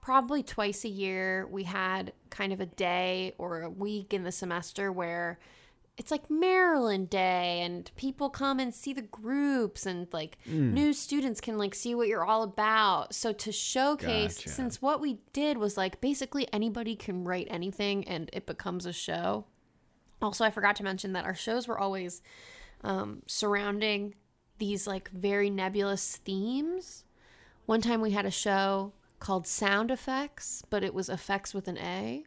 probably 0.00 0.42
twice 0.42 0.84
a 0.84 0.88
year 0.88 1.46
we 1.50 1.64
had 1.64 2.12
kind 2.30 2.52
of 2.52 2.60
a 2.60 2.66
day 2.66 3.34
or 3.38 3.62
a 3.62 3.70
week 3.70 4.14
in 4.14 4.22
the 4.22 4.32
semester 4.32 4.92
where 4.92 5.38
it's 5.98 6.10
like 6.10 6.30
Maryland 6.30 7.08
Day 7.08 7.62
and 7.62 7.90
people 7.96 8.28
come 8.28 8.60
and 8.60 8.74
see 8.74 8.92
the 8.92 9.02
groups 9.02 9.86
and 9.86 10.06
like 10.12 10.36
new 10.46 10.92
students 10.92 11.40
can 11.40 11.56
like 11.56 11.74
see 11.74 11.94
what 11.94 12.06
you're 12.08 12.24
all 12.24 12.42
about. 12.42 13.14
So 13.14 13.32
to 13.32 13.50
showcase 13.50 14.36
Gotcha. 14.36 14.48
since 14.50 14.82
what 14.82 15.00
we 15.00 15.18
did 15.32 15.56
was 15.56 15.76
like 15.76 16.00
basically 16.00 16.46
anybody 16.52 16.96
can 16.96 17.24
write 17.24 17.48
anything 17.50 18.06
and 18.06 18.28
it 18.32 18.46
becomes 18.46 18.84
a 18.84 18.92
show. 18.92 19.46
Also, 20.20 20.44
I 20.44 20.50
forgot 20.50 20.76
to 20.76 20.82
mention 20.82 21.12
that 21.14 21.24
our 21.24 21.34
shows 21.34 21.66
were 21.66 21.78
always 21.78 22.22
um, 22.84 23.22
surrounding 23.26 24.14
these 24.58 24.86
like 24.86 25.10
very 25.10 25.50
nebulous 25.50 26.16
themes. 26.16 27.04
One 27.66 27.80
time 27.80 28.00
we 28.00 28.12
had 28.12 28.26
a 28.26 28.30
show 28.30 28.92
called 29.18 29.46
Sound 29.46 29.90
Effects, 29.90 30.62
but 30.68 30.84
it 30.84 30.94
was 30.94 31.08
effects 31.08 31.54
with 31.54 31.68
an 31.68 31.78
A, 31.78 32.24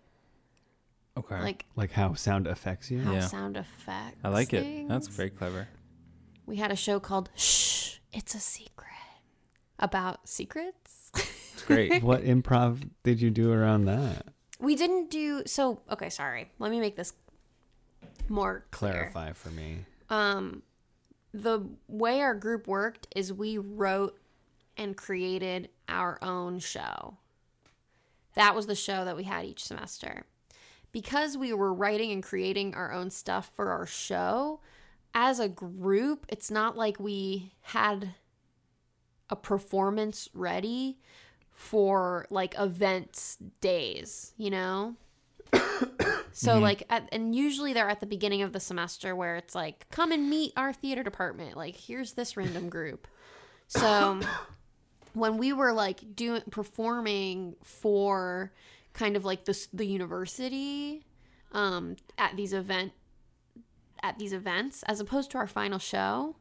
Okay, 1.20 1.40
like 1.42 1.66
Like 1.76 1.92
how 1.92 2.14
sound 2.14 2.48
affects 2.48 2.90
you. 2.92 3.02
how 3.02 3.14
Yeah. 3.14 3.28
sound 3.28 3.58
effects. 3.58 4.18
I 4.24 4.30
like 4.30 4.54
it. 4.54 4.88
That's 4.88 5.08
very 5.08 5.30
clever. 5.30 5.68
We 6.46 6.56
had 6.58 6.72
a 6.72 6.76
show 6.76 7.00
called 7.00 7.30
Shh, 7.36 7.98
It's 8.12 8.34
a 8.36 8.40
Secret 8.40 8.88
about 9.78 10.28
secrets. 10.28 11.12
It's 11.16 11.64
great. 11.66 12.02
What 12.04 12.24
improv 12.24 12.90
did 13.04 13.22
you 13.22 13.30
do 13.30 13.52
around 13.52 13.86
that? 13.86 14.26
we 14.60 14.76
didn't 14.76 15.10
do 15.10 15.44
so. 15.46 15.80
Okay, 15.90 16.10
sorry. 16.10 16.52
Let 16.60 16.70
me 16.72 16.80
make 16.82 16.96
this 16.98 17.14
more 18.28 18.66
clear. 18.72 18.92
Clarify 19.12 19.32
for 19.34 19.50
me. 19.52 19.86
um 20.10 20.64
the 21.34 21.62
way 21.88 22.22
our 22.22 22.34
group 22.34 22.68
worked 22.68 23.08
is 23.16 23.32
we 23.32 23.58
wrote 23.60 24.20
and 24.76 24.98
created 24.98 25.70
our 25.88 26.18
own 26.24 26.58
show. 26.60 27.18
That 28.36 28.56
was 28.56 28.66
the 28.66 28.76
show 28.76 29.06
that 29.06 29.16
we 29.16 29.24
had 29.26 29.46
each 29.46 29.64
semester. 29.64 30.24
Because 30.92 31.38
we 31.38 31.54
were 31.54 31.74
writing 31.74 32.12
and 32.12 32.24
creating 32.24 32.74
our 32.74 32.92
own 32.92 33.12
stuff 33.12 33.52
for 33.56 33.72
our 33.72 33.86
show, 33.86 34.60
as 35.14 35.40
a 35.40 35.50
group, 35.50 36.26
it's 36.30 36.50
not 36.50 36.78
like 36.78 37.00
we 37.00 37.52
had 37.62 38.14
a 39.30 39.36
performance 39.36 40.30
ready 40.34 40.98
for 41.52 42.26
like 42.30 42.56
events 42.58 43.38
days, 43.62 44.34
you 44.38 44.50
know? 44.50 44.96
So 46.32 46.54
mm-hmm. 46.54 46.62
like 46.62 46.84
at, 46.90 47.10
and 47.12 47.36
usually 47.36 47.74
they're 47.74 47.90
at 47.90 48.00
the 48.00 48.06
beginning 48.06 48.44
of 48.44 48.54
the 48.54 48.60
semester 48.60 49.16
where 49.16 49.36
it's 49.36 49.56
like 49.56 49.90
come 49.90 50.12
and 50.12 50.30
meet 50.30 50.54
our 50.56 50.72
theater 50.72 51.04
department 51.04 51.58
like 51.58 51.76
here's 51.76 52.14
this 52.14 52.38
random 52.38 52.70
group. 52.70 53.08
So 53.68 54.22
when 55.14 55.38
we 55.38 55.54
were 55.54 55.74
like 55.74 56.16
doing 56.16 56.44
performing 56.50 57.56
for 57.64 58.54
kind 59.00 59.16
of 59.16 59.24
like 59.24 59.46
this 59.46 59.68
the 59.74 59.86
university 59.86 61.06
um 61.54 61.96
at 62.18 62.36
these 62.36 62.54
event 62.54 62.92
at 64.04 64.20
these 64.20 64.34
events 64.34 64.84
as 64.84 65.00
opposed 65.00 65.32
to 65.32 65.38
our 65.38 65.48
final 65.48 65.80
show, 65.80 66.36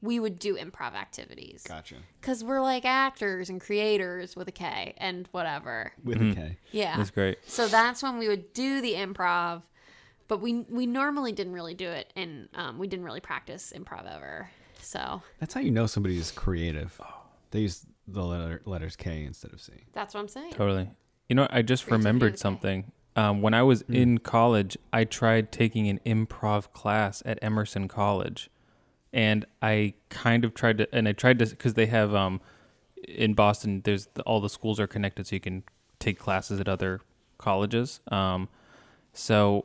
we 0.00 0.18
would 0.20 0.38
do 0.38 0.56
improv 0.56 0.94
activities 0.94 1.64
Gotcha. 1.66 1.96
cuz 2.22 2.42
we're 2.44 2.60
like 2.60 2.84
actors 2.84 3.50
and 3.50 3.60
creators 3.60 4.36
with 4.36 4.48
a 4.48 4.52
K 4.52 4.94
and 4.98 5.28
whatever. 5.32 5.92
With 6.04 6.22
a 6.22 6.34
K. 6.34 6.58
Yeah. 6.72 6.96
That's 6.96 7.10
great. 7.10 7.38
So 7.46 7.66
that's 7.68 8.02
when 8.02 8.16
we 8.18 8.26
would 8.28 8.52
do 8.52 8.80
the 8.80 8.94
improv, 8.94 9.62
but 10.28 10.40
we 10.40 10.50
we 10.70 10.86
normally 10.86 11.32
didn't 11.32 11.52
really 11.52 11.74
do 11.74 11.88
it, 11.88 12.12
and 12.16 12.48
um, 12.54 12.78
we 12.78 12.86
didn't 12.86 13.04
really 13.04 13.20
practice 13.20 13.72
improv 13.76 14.04
ever. 14.12 14.50
So 14.80 15.22
That's 15.40 15.52
how 15.54 15.60
you 15.60 15.70
know 15.72 15.86
somebody 15.86 16.16
is 16.16 16.30
creative. 16.30 17.00
They 17.50 17.60
use 17.60 17.84
the 18.06 18.24
letter, 18.24 18.62
letters 18.64 18.96
K 18.96 19.24
instead 19.24 19.52
of 19.52 19.60
C. 19.60 19.72
that's 19.92 20.14
what 20.14 20.20
I'm 20.20 20.28
saying. 20.28 20.52
Totally. 20.52 20.88
You 21.28 21.34
know, 21.36 21.46
I 21.50 21.62
just 21.62 21.90
remembered 21.90 22.32
with 22.32 22.40
a 22.40 22.42
K. 22.42 22.42
something. 22.42 22.92
Um, 23.14 23.42
when 23.42 23.52
I 23.52 23.62
was 23.62 23.82
in 23.82 24.18
college, 24.18 24.78
I 24.92 25.04
tried 25.04 25.50
taking 25.50 25.88
an 25.88 26.00
improv 26.06 26.72
class 26.72 27.22
at 27.26 27.38
Emerson 27.42 27.88
College, 27.88 28.48
and 29.12 29.44
I 29.60 29.94
kind 30.08 30.44
of 30.44 30.54
tried 30.54 30.78
to, 30.78 30.94
and 30.94 31.08
I 31.08 31.12
tried 31.12 31.38
to, 31.40 31.46
because 31.46 31.74
they 31.74 31.86
have 31.86 32.14
um, 32.14 32.40
in 33.06 33.34
Boston, 33.34 33.82
there's 33.84 34.06
the, 34.14 34.22
all 34.22 34.40
the 34.40 34.48
schools 34.48 34.78
are 34.78 34.86
connected, 34.86 35.26
so 35.26 35.36
you 35.36 35.40
can 35.40 35.64
take 35.98 36.18
classes 36.18 36.60
at 36.60 36.68
other 36.68 37.00
colleges. 37.38 38.00
Um, 38.08 38.48
so 39.12 39.64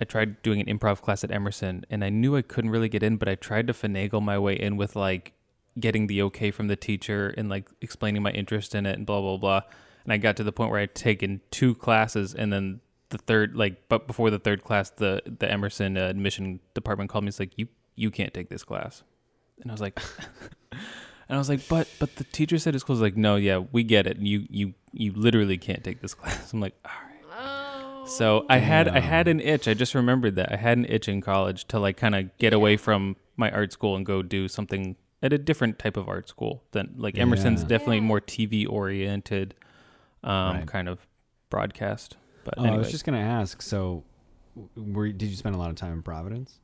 I 0.00 0.04
tried 0.04 0.40
doing 0.42 0.60
an 0.60 0.78
improv 0.78 1.02
class 1.02 1.24
at 1.24 1.32
Emerson, 1.32 1.84
and 1.90 2.04
I 2.04 2.08
knew 2.08 2.36
I 2.36 2.42
couldn't 2.42 2.70
really 2.70 2.88
get 2.88 3.02
in, 3.02 3.16
but 3.16 3.28
I 3.28 3.34
tried 3.34 3.66
to 3.66 3.72
finagle 3.72 4.22
my 4.22 4.38
way 4.38 4.54
in 4.54 4.76
with 4.76 4.94
like 4.96 5.32
getting 5.78 6.06
the 6.06 6.22
okay 6.22 6.50
from 6.50 6.68
the 6.68 6.76
teacher 6.76 7.34
and 7.36 7.48
like 7.48 7.68
explaining 7.80 8.22
my 8.22 8.30
interest 8.30 8.74
in 8.74 8.86
it 8.86 8.96
and 8.96 9.04
blah 9.04 9.20
blah 9.20 9.36
blah. 9.36 9.62
And 10.10 10.14
I 10.14 10.16
got 10.18 10.36
to 10.38 10.42
the 10.42 10.50
point 10.50 10.72
where 10.72 10.80
I'd 10.80 10.92
taken 10.92 11.40
two 11.52 11.72
classes, 11.76 12.34
and 12.34 12.52
then 12.52 12.80
the 13.10 13.18
third, 13.18 13.54
like, 13.54 13.88
but 13.88 14.08
before 14.08 14.28
the 14.28 14.40
third 14.40 14.64
class, 14.64 14.90
the 14.90 15.22
the 15.24 15.48
Emerson 15.48 15.96
uh, 15.96 16.06
admission 16.08 16.58
department 16.74 17.10
called 17.10 17.22
me. 17.22 17.28
It's 17.28 17.38
like 17.38 17.56
you 17.56 17.68
you 17.94 18.10
can't 18.10 18.34
take 18.34 18.48
this 18.48 18.64
class, 18.64 19.04
and 19.62 19.70
I 19.70 19.74
was 19.74 19.80
like. 19.80 20.00
And 21.28 21.36
I 21.36 21.38
was 21.38 21.48
like, 21.48 21.68
but 21.68 21.86
but 22.00 22.16
the 22.16 22.24
teacher 22.24 22.58
said 22.58 22.74
it's 22.74 22.82
closed. 22.82 23.00
Like, 23.00 23.16
no, 23.16 23.36
yeah, 23.36 23.58
we 23.58 23.84
get 23.84 24.08
it. 24.08 24.16
You 24.18 24.48
you 24.50 24.74
you 24.92 25.12
literally 25.12 25.56
can't 25.58 25.84
take 25.84 26.00
this 26.00 26.12
class. 26.20 26.52
I'm 26.52 26.58
like, 26.60 26.74
all 26.84 26.90
right. 26.90 27.38
Oh. 28.02 28.04
So 28.06 28.46
I 28.48 28.58
had 28.58 28.88
I 28.88 28.98
had 28.98 29.28
an 29.28 29.38
itch. 29.38 29.68
I 29.68 29.74
just 29.74 29.94
remembered 29.94 30.34
that 30.34 30.50
I 30.52 30.56
had 30.56 30.76
an 30.76 30.86
itch 30.86 31.08
in 31.08 31.20
college 31.20 31.66
to 31.68 31.78
like 31.78 31.96
kind 31.96 32.16
of 32.16 32.36
get 32.38 32.52
away 32.52 32.76
from 32.76 33.14
my 33.36 33.48
art 33.52 33.70
school 33.72 33.94
and 33.94 34.04
go 34.04 34.22
do 34.22 34.48
something 34.48 34.96
at 35.22 35.32
a 35.32 35.38
different 35.38 35.78
type 35.78 35.96
of 35.96 36.08
art 36.08 36.28
school. 36.28 36.64
Than 36.72 36.94
like 36.96 37.16
Emerson's 37.16 37.62
Yeah. 37.62 37.68
definitely 37.68 37.98
Yeah. 37.98 38.02
more 38.10 38.20
TV 38.20 38.66
oriented, 38.68 39.54
um, 40.24 40.56
Right. 40.58 40.66
kind 40.66 40.88
of 40.88 41.06
broadcast. 41.50 42.16
But 42.44 42.54
Oh, 42.58 42.64
I 42.64 42.76
was 42.76 42.90
just 42.90 43.04
gonna 43.04 43.18
ask. 43.18 43.60
So, 43.62 44.04
were 44.76 45.10
did 45.12 45.28
you 45.30 45.36
spend 45.36 45.54
a 45.54 45.58
lot 45.58 45.70
of 45.70 45.76
time 45.76 45.92
in 45.92 46.02
Providence? 46.02 46.58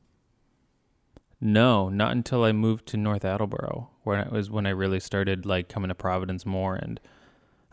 no, 1.39 1.87
not 1.89 2.13
until 2.13 2.43
I 2.43 2.51
moved 2.51 2.87
to 2.87 2.97
North 2.97 3.23
Attleboro, 3.23 3.89
where 4.03 4.19
it 4.19 4.31
was 4.31 4.49
when 4.49 4.65
I 4.65 4.71
really 4.71 4.99
started 4.99 5.45
like 5.45 5.69
coming 5.69 5.89
to 5.89 5.95
Providence 5.95 6.45
more, 6.45 6.75
and 6.75 6.99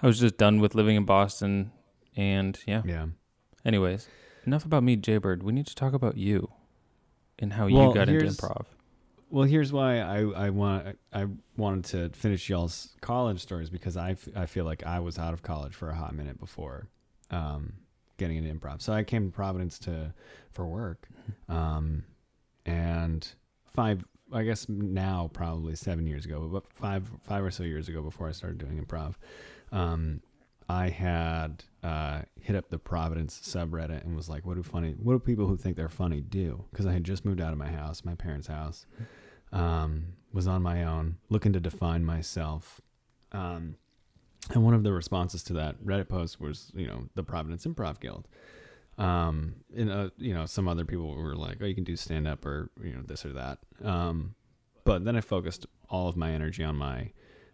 I 0.02 0.06
was 0.06 0.20
just 0.20 0.36
done 0.36 0.60
with 0.60 0.74
living 0.74 0.96
in 0.96 1.04
Boston. 1.04 1.72
And 2.16 2.58
yeah, 2.66 2.82
Yeah. 2.84 3.06
Anyways, 3.64 4.08
enough 4.46 4.64
about 4.66 4.82
me, 4.82 4.96
Jaybird. 4.96 5.42
We 5.42 5.52
need 5.52 5.66
to 5.66 5.74
talk 5.74 5.94
about 5.94 6.16
you 6.18 6.50
and 7.38 7.54
how 7.54 7.66
Well, 7.66 7.88
you 7.88 7.94
got 7.94 8.08
into 8.10 8.26
improv. 8.26 8.66
Well, 9.34 9.48
here's 9.48 9.72
why 9.72 9.98
I 9.98 10.20
I 10.20 10.50
want 10.50 10.96
I 11.12 11.26
wanted 11.56 11.84
to 11.86 12.16
finish 12.16 12.48
y'all's 12.48 12.90
college 13.00 13.40
stories 13.40 13.68
because 13.68 13.96
I, 13.96 14.12
f- 14.12 14.28
I 14.36 14.46
feel 14.46 14.64
like 14.64 14.86
I 14.86 15.00
was 15.00 15.18
out 15.18 15.32
of 15.34 15.42
college 15.42 15.74
for 15.74 15.90
a 15.90 15.94
hot 15.96 16.14
minute 16.14 16.38
before 16.38 16.86
um, 17.32 17.72
getting 18.16 18.36
into 18.36 18.54
improv. 18.54 18.80
So 18.80 18.92
I 18.92 19.02
came 19.02 19.28
to 19.28 19.34
Providence 19.34 19.80
to 19.80 20.14
for 20.52 20.68
work, 20.68 21.08
um, 21.48 22.04
and 22.64 23.26
five 23.66 24.04
I 24.32 24.44
guess 24.44 24.68
now 24.68 25.28
probably 25.32 25.74
seven 25.74 26.06
years 26.06 26.24
ago, 26.24 26.48
but 26.52 26.72
five 26.72 27.10
five 27.24 27.42
or 27.42 27.50
so 27.50 27.64
years 27.64 27.88
ago 27.88 28.02
before 28.02 28.28
I 28.28 28.30
started 28.30 28.58
doing 28.58 28.80
improv, 28.80 29.14
um, 29.72 30.20
I 30.68 30.90
had 30.90 31.64
uh, 31.82 32.22
hit 32.40 32.54
up 32.54 32.68
the 32.70 32.78
Providence 32.78 33.40
subreddit 33.44 34.04
and 34.04 34.14
was 34.14 34.28
like, 34.28 34.46
"What 34.46 34.54
do 34.54 34.62
funny? 34.62 34.94
What 35.02 35.14
do 35.14 35.18
people 35.18 35.48
who 35.48 35.56
think 35.56 35.76
they're 35.76 35.88
funny 35.88 36.20
do?" 36.20 36.66
Because 36.70 36.86
I 36.86 36.92
had 36.92 37.02
just 37.02 37.24
moved 37.24 37.40
out 37.40 37.52
of 37.52 37.58
my 37.58 37.72
house, 37.72 38.04
my 38.04 38.14
parents' 38.14 38.46
house, 38.46 38.86
um, 39.54 40.04
was 40.32 40.46
on 40.46 40.62
my 40.62 40.84
own, 40.84 41.16
looking 41.30 41.54
to 41.54 41.60
define 41.60 42.04
myself. 42.04 42.80
Um, 43.32 43.76
and 44.52 44.62
one 44.62 44.74
of 44.74 44.82
the 44.82 44.92
responses 44.92 45.42
to 45.44 45.54
that 45.54 45.82
Reddit 45.82 46.08
post 46.08 46.40
was, 46.40 46.70
you 46.74 46.86
know, 46.86 47.04
the 47.14 47.22
Providence 47.22 47.64
Improv 47.64 48.00
Guild. 48.00 48.28
Um, 48.98 49.54
and 49.74 49.90
uh, 49.90 50.10
you 50.18 50.34
know, 50.34 50.44
some 50.46 50.68
other 50.68 50.84
people 50.84 51.14
were 51.14 51.34
like, 51.34 51.58
"Oh, 51.60 51.64
you 51.64 51.74
can 51.74 51.82
do 51.82 51.96
stand 51.96 52.28
up 52.28 52.44
or 52.44 52.70
you 52.82 52.92
know 52.92 53.02
this 53.04 53.24
or 53.24 53.32
that." 53.32 53.58
Um, 53.82 54.34
but 54.84 55.04
then 55.04 55.16
I 55.16 55.20
focused 55.20 55.66
all 55.88 56.08
of 56.08 56.16
my 56.16 56.30
energy 56.30 56.62
on 56.62 56.76
my 56.76 57.10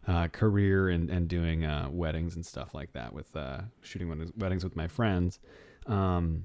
uh, 0.06 0.28
career 0.28 0.90
and 0.90 1.08
and 1.08 1.28
doing 1.28 1.64
uh, 1.64 1.88
weddings 1.90 2.36
and 2.36 2.44
stuff 2.44 2.74
like 2.74 2.92
that 2.92 3.14
with 3.14 3.34
uh, 3.36 3.60
shooting 3.80 4.08
weddings- 4.36 4.64
with 4.64 4.76
my 4.76 4.86
friends. 4.86 5.38
Um, 5.86 6.44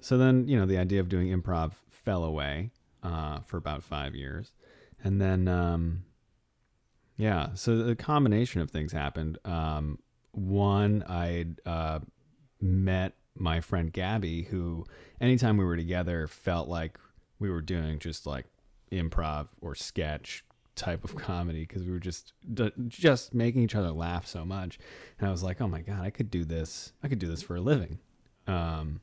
so 0.00 0.18
then 0.18 0.46
you 0.48 0.58
know 0.58 0.66
the 0.66 0.76
idea 0.78 1.00
of 1.00 1.08
doing 1.08 1.28
improv 1.28 1.72
fell 1.88 2.24
away 2.24 2.72
uh, 3.02 3.40
for 3.40 3.56
about 3.56 3.82
five 3.82 4.14
years, 4.14 4.52
and 5.02 5.20
then 5.20 5.48
um, 5.48 6.04
yeah, 7.16 7.48
so 7.54 7.76
the 7.76 7.96
combination 7.96 8.60
of 8.60 8.70
things 8.70 8.92
happened. 8.92 9.38
Um, 9.44 9.98
one, 10.32 11.04
I 11.08 11.46
uh, 11.66 12.00
met 12.60 13.14
my 13.34 13.60
friend 13.60 13.92
Gabby, 13.92 14.42
who 14.44 14.84
anytime 15.20 15.56
we 15.56 15.64
were 15.64 15.76
together 15.76 16.26
felt 16.26 16.68
like 16.68 16.98
we 17.38 17.50
were 17.50 17.62
doing 17.62 17.98
just 17.98 18.26
like 18.26 18.46
improv 18.92 19.48
or 19.60 19.74
sketch 19.74 20.44
type 20.76 21.04
of 21.04 21.14
comedy 21.16 21.60
because 21.60 21.84
we 21.84 21.90
were 21.90 21.98
just 21.98 22.32
just 22.88 23.34
making 23.34 23.62
each 23.62 23.74
other 23.74 23.90
laugh 23.90 24.26
so 24.26 24.44
much 24.46 24.78
and 25.18 25.28
i 25.28 25.30
was 25.30 25.42
like 25.42 25.60
oh 25.60 25.68
my 25.68 25.82
god 25.82 26.00
i 26.00 26.08
could 26.08 26.30
do 26.30 26.44
this 26.44 26.92
i 27.02 27.08
could 27.08 27.18
do 27.18 27.26
this 27.26 27.42
for 27.42 27.56
a 27.56 27.60
living 27.60 27.98
um 28.46 29.00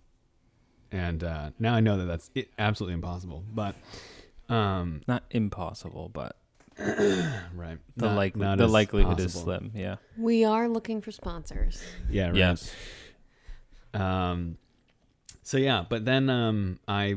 and 0.91 1.23
uh 1.23 1.51
now 1.59 1.75
i 1.75 1.79
know 1.79 1.97
that 1.97 2.05
that's 2.05 2.31
absolutely 2.57 2.95
impossible 2.95 3.43
but 3.53 3.75
um 4.49 5.01
Not 5.07 5.23
impossible, 5.31 6.09
but 6.09 6.37
right 6.79 7.77
the 7.95 8.05
Not- 8.07 8.15
likely 8.15 8.41
not 8.41 8.57
the 8.59 8.65
as 8.65 8.71
likelihood 8.71 9.19
is 9.19 9.33
possible. 9.33 9.43
slim. 9.59 9.71
Yeah. 9.75 9.95
We 10.17 10.45
are 10.45 10.67
looking 10.69 11.01
for 11.01 11.11
sponsors. 11.11 11.81
yeah 12.09 12.27
right. 12.27 12.35
Yes. 12.35 12.73
Um, 13.93 14.57
so 15.43 15.57
yeah, 15.57 15.85
but 15.89 16.05
then 16.05 16.29
um, 16.29 16.79
I 16.87 17.15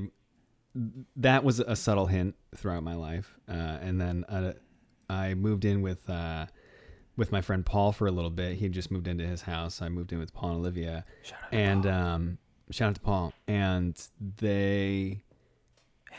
that 1.17 1.45
was 1.45 1.61
a 1.61 1.75
subtle 1.77 2.07
hint 2.07 2.37
throughout 2.57 2.83
my 2.85 2.95
life, 2.95 3.37
uh, 3.49 3.53
and 3.53 4.01
then 4.01 4.25
uh, 4.29 4.53
I 5.09 5.35
moved 5.35 5.65
in 5.65 5.83
with 5.83 6.09
uh, 6.09 6.47
with 7.17 7.33
my 7.33 7.41
friend 7.41 7.67
Paul 7.67 7.93
for 7.93 8.07
a 8.07 8.11
little 8.13 8.31
bit. 8.31 8.57
He 8.57 8.65
had 8.65 8.73
just 8.73 8.91
moved 8.91 9.09
into 9.09 9.27
his 9.27 9.43
house. 9.43 9.83
I 9.83 9.89
moved 9.89 10.13
in 10.13 10.19
with 10.21 10.33
Paul 10.33 10.51
and 10.51 10.59
Olivia, 10.61 11.05
Shout 11.23 11.39
out 11.43 11.53
and 11.53 11.87
um, 11.87 12.39
shout 12.71 12.91
out 12.91 12.95
to 12.95 13.01
Paul. 13.01 13.33
And 13.49 14.01
they, 14.39 15.23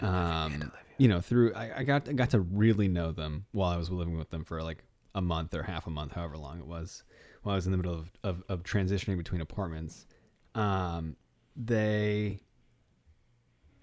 um, 0.01 0.72
you 1.01 1.08
know, 1.08 1.20
through 1.20 1.51
I, 1.55 1.79
I 1.79 1.84
got 1.84 2.08
I 2.08 2.13
got 2.13 2.29
to 2.29 2.41
really 2.41 2.88
know 2.88 3.12
them 3.12 3.46
while 3.53 3.72
I 3.72 3.77
was 3.77 3.89
living 3.89 4.20
with 4.20 4.29
them 4.29 4.43
for 4.43 4.62
like 4.62 4.84
a 5.15 5.22
month 5.22 5.55
or 5.55 5.63
half 5.63 5.88
a 5.88 5.89
month, 5.89 6.12
however 6.12 6.38
long 6.38 6.60
it 6.60 6.67
was, 6.67 7.01
while 7.41 7.53
I 7.53 7.55
was 7.55 7.65
in 7.65 7.72
the 7.72 7.77
middle 7.79 7.96
of, 7.96 8.12
of, 8.24 8.43
of 8.48 8.62
transitioning 8.62 9.17
between 9.17 9.41
apartments. 9.41 10.05
Um, 10.53 11.15
they 11.55 12.41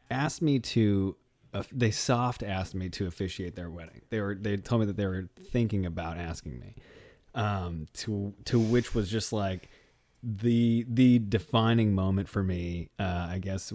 asked 0.08 0.42
me 0.42 0.60
to 0.60 1.16
uh, 1.52 1.64
they 1.72 1.90
soft 1.90 2.44
asked 2.44 2.76
me 2.76 2.88
to 2.90 3.08
officiate 3.08 3.56
their 3.56 3.68
wedding. 3.68 4.02
They 4.10 4.20
were 4.20 4.36
they 4.36 4.56
told 4.56 4.82
me 4.82 4.86
that 4.86 4.96
they 4.96 5.06
were 5.06 5.28
thinking 5.50 5.86
about 5.86 6.18
asking 6.18 6.60
me. 6.60 6.76
Um, 7.34 7.88
to 7.94 8.32
to 8.44 8.60
which 8.60 8.94
was 8.94 9.10
just 9.10 9.32
like 9.32 9.68
the 10.22 10.86
the 10.88 11.18
defining 11.18 11.96
moment 11.96 12.28
for 12.28 12.44
me. 12.44 12.90
Uh, 12.96 13.26
I 13.28 13.40
guess 13.40 13.72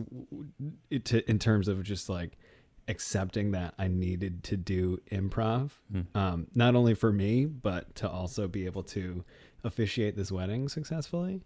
it, 0.89 1.03
to, 1.05 1.29
in 1.29 1.39
terms 1.39 1.67
of 1.67 1.83
just 1.83 2.07
like 2.07 2.37
accepting 2.87 3.51
that 3.51 3.73
I 3.79 3.87
needed 3.87 4.43
to 4.45 4.57
do 4.57 4.99
improv, 5.11 5.71
um, 6.15 6.47
not 6.55 6.75
only 6.75 6.93
for 6.95 7.11
me 7.13 7.45
but 7.45 7.93
to 7.95 8.09
also 8.09 8.47
be 8.47 8.65
able 8.65 8.83
to 8.83 9.23
officiate 9.63 10.15
this 10.17 10.31
wedding 10.31 10.67
successfully. 10.69 11.41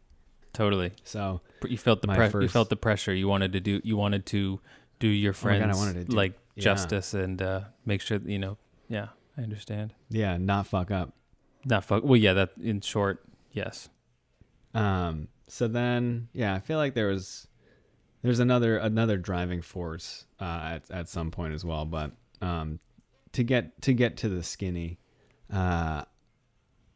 Totally. 0.53 0.93
So 1.03 1.41
You 1.67 1.77
felt 1.77 2.01
the 2.01 2.07
My 2.07 2.29
pre- 2.29 2.43
you 2.43 2.49
felt 2.49 2.69
the 2.69 2.75
pressure. 2.75 3.13
You 3.13 3.27
wanted 3.27 3.53
to 3.53 3.59
do 3.59 3.79
you 3.83 3.95
wanted 3.97 4.25
to 4.27 4.59
do 4.99 5.07
your 5.07 5.31
Oh 5.31 5.33
God, 5.33 5.39
friends 5.39 5.77
wanted 5.77 5.93
to 5.95 6.03
do- 6.05 6.15
like 6.15 6.33
yeah. 6.55 6.63
justice 6.63 7.13
and 7.13 7.39
uh, 7.41 7.61
make 7.85 8.01
sure 8.01 8.17
that, 8.17 8.27
you 8.29 8.39
know. 8.39 8.57
Yeah, 8.89 9.09
I 9.37 9.41
understand. 9.41 9.93
yeah, 10.09 10.37
not 10.37 10.65
fuck 10.65 10.89
up. 10.89 11.13
Not 11.65 11.83
fuck. 11.85 12.03
Well, 12.03 12.15
yeah. 12.15 12.33
That 12.33 12.51
in 12.61 12.81
short, 12.81 13.23
yes. 13.51 13.89
Um, 14.73 15.27
so 15.47 15.67
then, 15.67 16.29
yeah, 16.33 16.53
I 16.55 16.59
feel 16.59 16.77
like 16.77 16.93
there 16.93 17.07
was 17.07 17.46
there's 18.27 18.39
another 18.41 18.77
another 18.77 19.15
driving 19.15 19.61
force 19.61 20.25
uh, 20.41 20.59
at 20.73 20.91
at 20.91 21.07
some 21.07 21.31
point 21.31 21.53
as 21.53 21.63
well. 21.63 21.85
But 21.85 22.11
um, 22.41 22.77
to 23.31 23.41
get 23.41 23.81
to 23.83 23.93
get 23.93 24.17
to 24.17 24.29
the 24.29 24.43
skinny, 24.43 24.99
uh, 25.51 26.03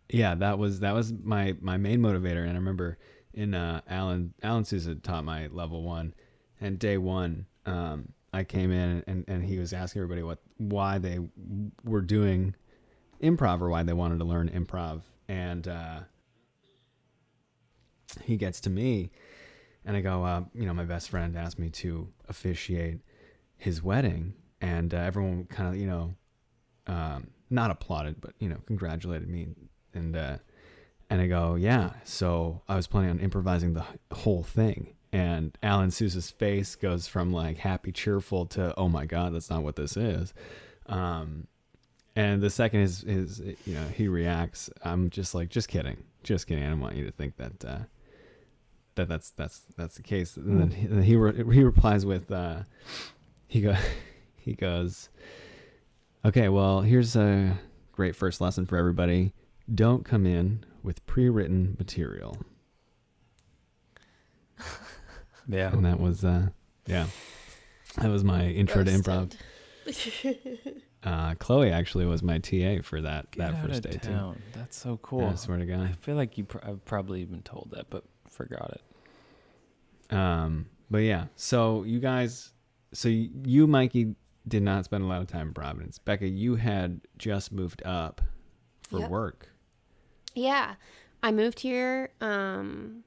yeah, 0.10 0.36
that 0.36 0.60
was 0.60 0.82
that 0.82 0.94
was 0.94 1.14
my 1.14 1.56
my 1.62 1.78
main 1.78 2.02
motivator. 2.02 2.42
And 2.42 2.52
I 2.52 2.56
remember 2.56 2.98
in 3.34 3.54
uh, 3.54 3.80
Alan 3.88 4.34
Alan 4.44 4.66
Sousa 4.66 4.96
taught 4.96 5.24
my 5.24 5.48
level 5.48 5.84
one, 5.84 6.14
and 6.60 6.78
day 6.78 6.98
one, 6.98 7.46
um, 7.66 8.10
I 8.34 8.44
came 8.44 8.70
in 8.70 9.02
and 9.08 9.24
and 9.30 9.42
he 9.42 9.58
was 9.58 9.72
asking 9.72 10.02
everybody 10.02 10.24
what 10.24 10.40
why 10.58 10.98
they 10.98 11.20
were 11.86 12.02
doing 12.02 12.56
improv 13.24 13.62
or 13.62 13.70
why 13.70 13.84
they 13.84 13.94
wanted 13.94 14.20
to 14.20 14.26
learn 14.26 14.50
improv, 14.50 15.04
and 15.30 15.66
uh, 15.66 16.00
he 18.22 18.36
gets 18.36 18.60
to 18.60 18.70
me 18.70 19.12
and 19.86 19.98
I 19.98 20.02
go, 20.02 20.24
uh, 20.24 20.44
you 20.54 20.66
know, 20.66 20.74
my 20.74 20.86
best 20.86 21.10
friend 21.10 21.38
asked 21.38 21.60
me 21.60 21.70
to 21.70 22.08
officiate 22.30 23.00
his 23.58 23.82
wedding, 23.84 24.34
and 24.60 24.94
uh, 24.94 24.98
everyone 24.98 25.46
kind 25.46 25.74
of, 25.74 25.80
you 25.80 25.88
know, 25.88 26.14
um, 26.88 27.28
not 27.50 27.72
applauded, 27.72 28.22
but 28.22 28.34
you 28.40 28.50
know, 28.50 28.58
congratulated 28.66 29.30
me, 29.30 29.48
and 29.94 30.16
uh, 30.16 30.38
and 31.10 31.22
I 31.22 31.28
go, 31.28 31.56
yeah. 31.56 31.92
So 32.04 32.62
I 32.68 32.76
was 32.76 32.88
planning 32.88 33.12
on 33.12 33.20
improvising 33.20 33.74
the 33.74 33.86
whole 34.14 34.44
thing, 34.44 34.96
and 35.12 35.58
Alan 35.62 35.92
Sousa's 35.92 36.30
face 36.30 36.76
goes 36.76 37.08
from 37.08 37.34
like 37.34 37.58
happy, 37.58 37.92
cheerful 37.92 38.46
to, 38.48 38.74
oh 38.78 38.88
my 38.88 39.06
god, 39.06 39.34
that's 39.34 39.50
not 39.50 39.64
what 39.64 39.76
this 39.76 39.98
is. 39.98 40.34
Um, 40.88 41.48
and 42.16 42.42
the 42.42 42.50
second 42.50 42.82
is 42.82 43.04
is 43.04 43.40
you 43.40 43.74
know 43.74 43.88
he 43.96 44.08
reacts, 44.08 44.70
I'm 44.84 45.10
just 45.10 45.34
like, 45.34 45.50
just 45.50 45.68
kidding, 45.68 46.04
just 46.24 46.48
kidding. 46.48 46.64
I 46.64 46.70
don't 46.70 46.80
want 46.80 46.96
you 46.96 47.06
to 47.06 47.12
think 47.12 47.38
that. 47.38 47.88
That 49.02 49.10
that's 49.10 49.32
that's 49.32 49.62
that's 49.76 49.96
the 49.96 50.04
case. 50.04 50.38
And 50.38 50.60
then 50.60 50.70
he, 50.72 50.86
then 50.86 51.02
he, 51.02 51.16
re- 51.16 51.56
he 51.56 51.64
replies 51.64 52.06
with 52.06 52.32
uh, 52.32 52.64
he 53.48 53.62
go 53.62 53.76
he 54.36 54.54
goes, 54.54 55.10
okay, 56.24 56.50
well 56.50 56.82
here's 56.82 57.16
a 57.16 57.58
great 57.92 58.16
first 58.16 58.42
lesson 58.42 58.68
for 58.68 58.78
everybody. 58.78 59.34
Don't 59.74 60.06
come 60.06 60.28
in 60.28 60.64
with 60.84 61.04
pre-written 61.08 61.76
material. 61.80 62.38
Yeah. 65.48 65.74
And 65.74 65.84
that 65.86 66.00
was 66.00 66.24
uh, 66.24 66.50
yeah, 66.86 67.08
that 67.98 68.10
was 68.10 68.24
my 68.24 68.46
intro 68.46 68.84
to 68.84 68.92
improv. 68.92 69.34
Uh, 71.04 71.34
Chloe 71.40 71.72
actually 71.72 72.06
was 72.06 72.22
my 72.22 72.38
TA 72.38 72.76
for 72.84 73.02
that 73.02 73.32
Get 73.32 73.40
that 73.40 73.66
first 73.66 73.84
of 73.84 73.92
day 73.92 73.98
too. 73.98 74.10
town. 74.12 74.40
That's 74.54 74.78
so 74.78 74.98
cool. 75.02 75.22
Yeah, 75.22 75.32
I 75.32 75.34
swear 75.36 75.58
to 75.58 75.66
God. 75.66 75.80
I 75.82 75.94
feel 75.94 76.14
like 76.16 76.38
you. 76.38 76.44
Pr- 76.44 76.60
I've 76.64 76.86
probably 76.86 77.24
even 77.24 77.42
told 77.42 77.72
that, 77.74 77.90
but 77.90 78.04
forgot 78.30 78.70
it. 78.72 78.82
Um, 80.12 80.68
but 80.90 81.00
yeah, 81.00 81.26
so 81.36 81.84
you 81.84 82.00
guys, 82.00 82.52
so 82.94 83.08
you, 83.10 83.68
Mikey, 83.68 84.16
did 84.48 84.64
not 84.64 84.86
spend 84.86 85.04
a 85.04 85.08
lot 85.08 85.22
of 85.22 85.28
time 85.28 85.50
in 85.50 85.54
Providence. 85.54 86.00
Becca, 86.00 86.28
you 86.28 86.56
had 86.56 87.02
just 87.18 87.52
moved 87.52 87.82
up 87.86 88.22
for 88.82 89.00
Yep. 89.00 89.10
work. 89.10 89.50
Yeah. 90.36 90.76
I 91.24 91.32
moved 91.32 91.60
here 91.60 92.10
um, 92.20 93.04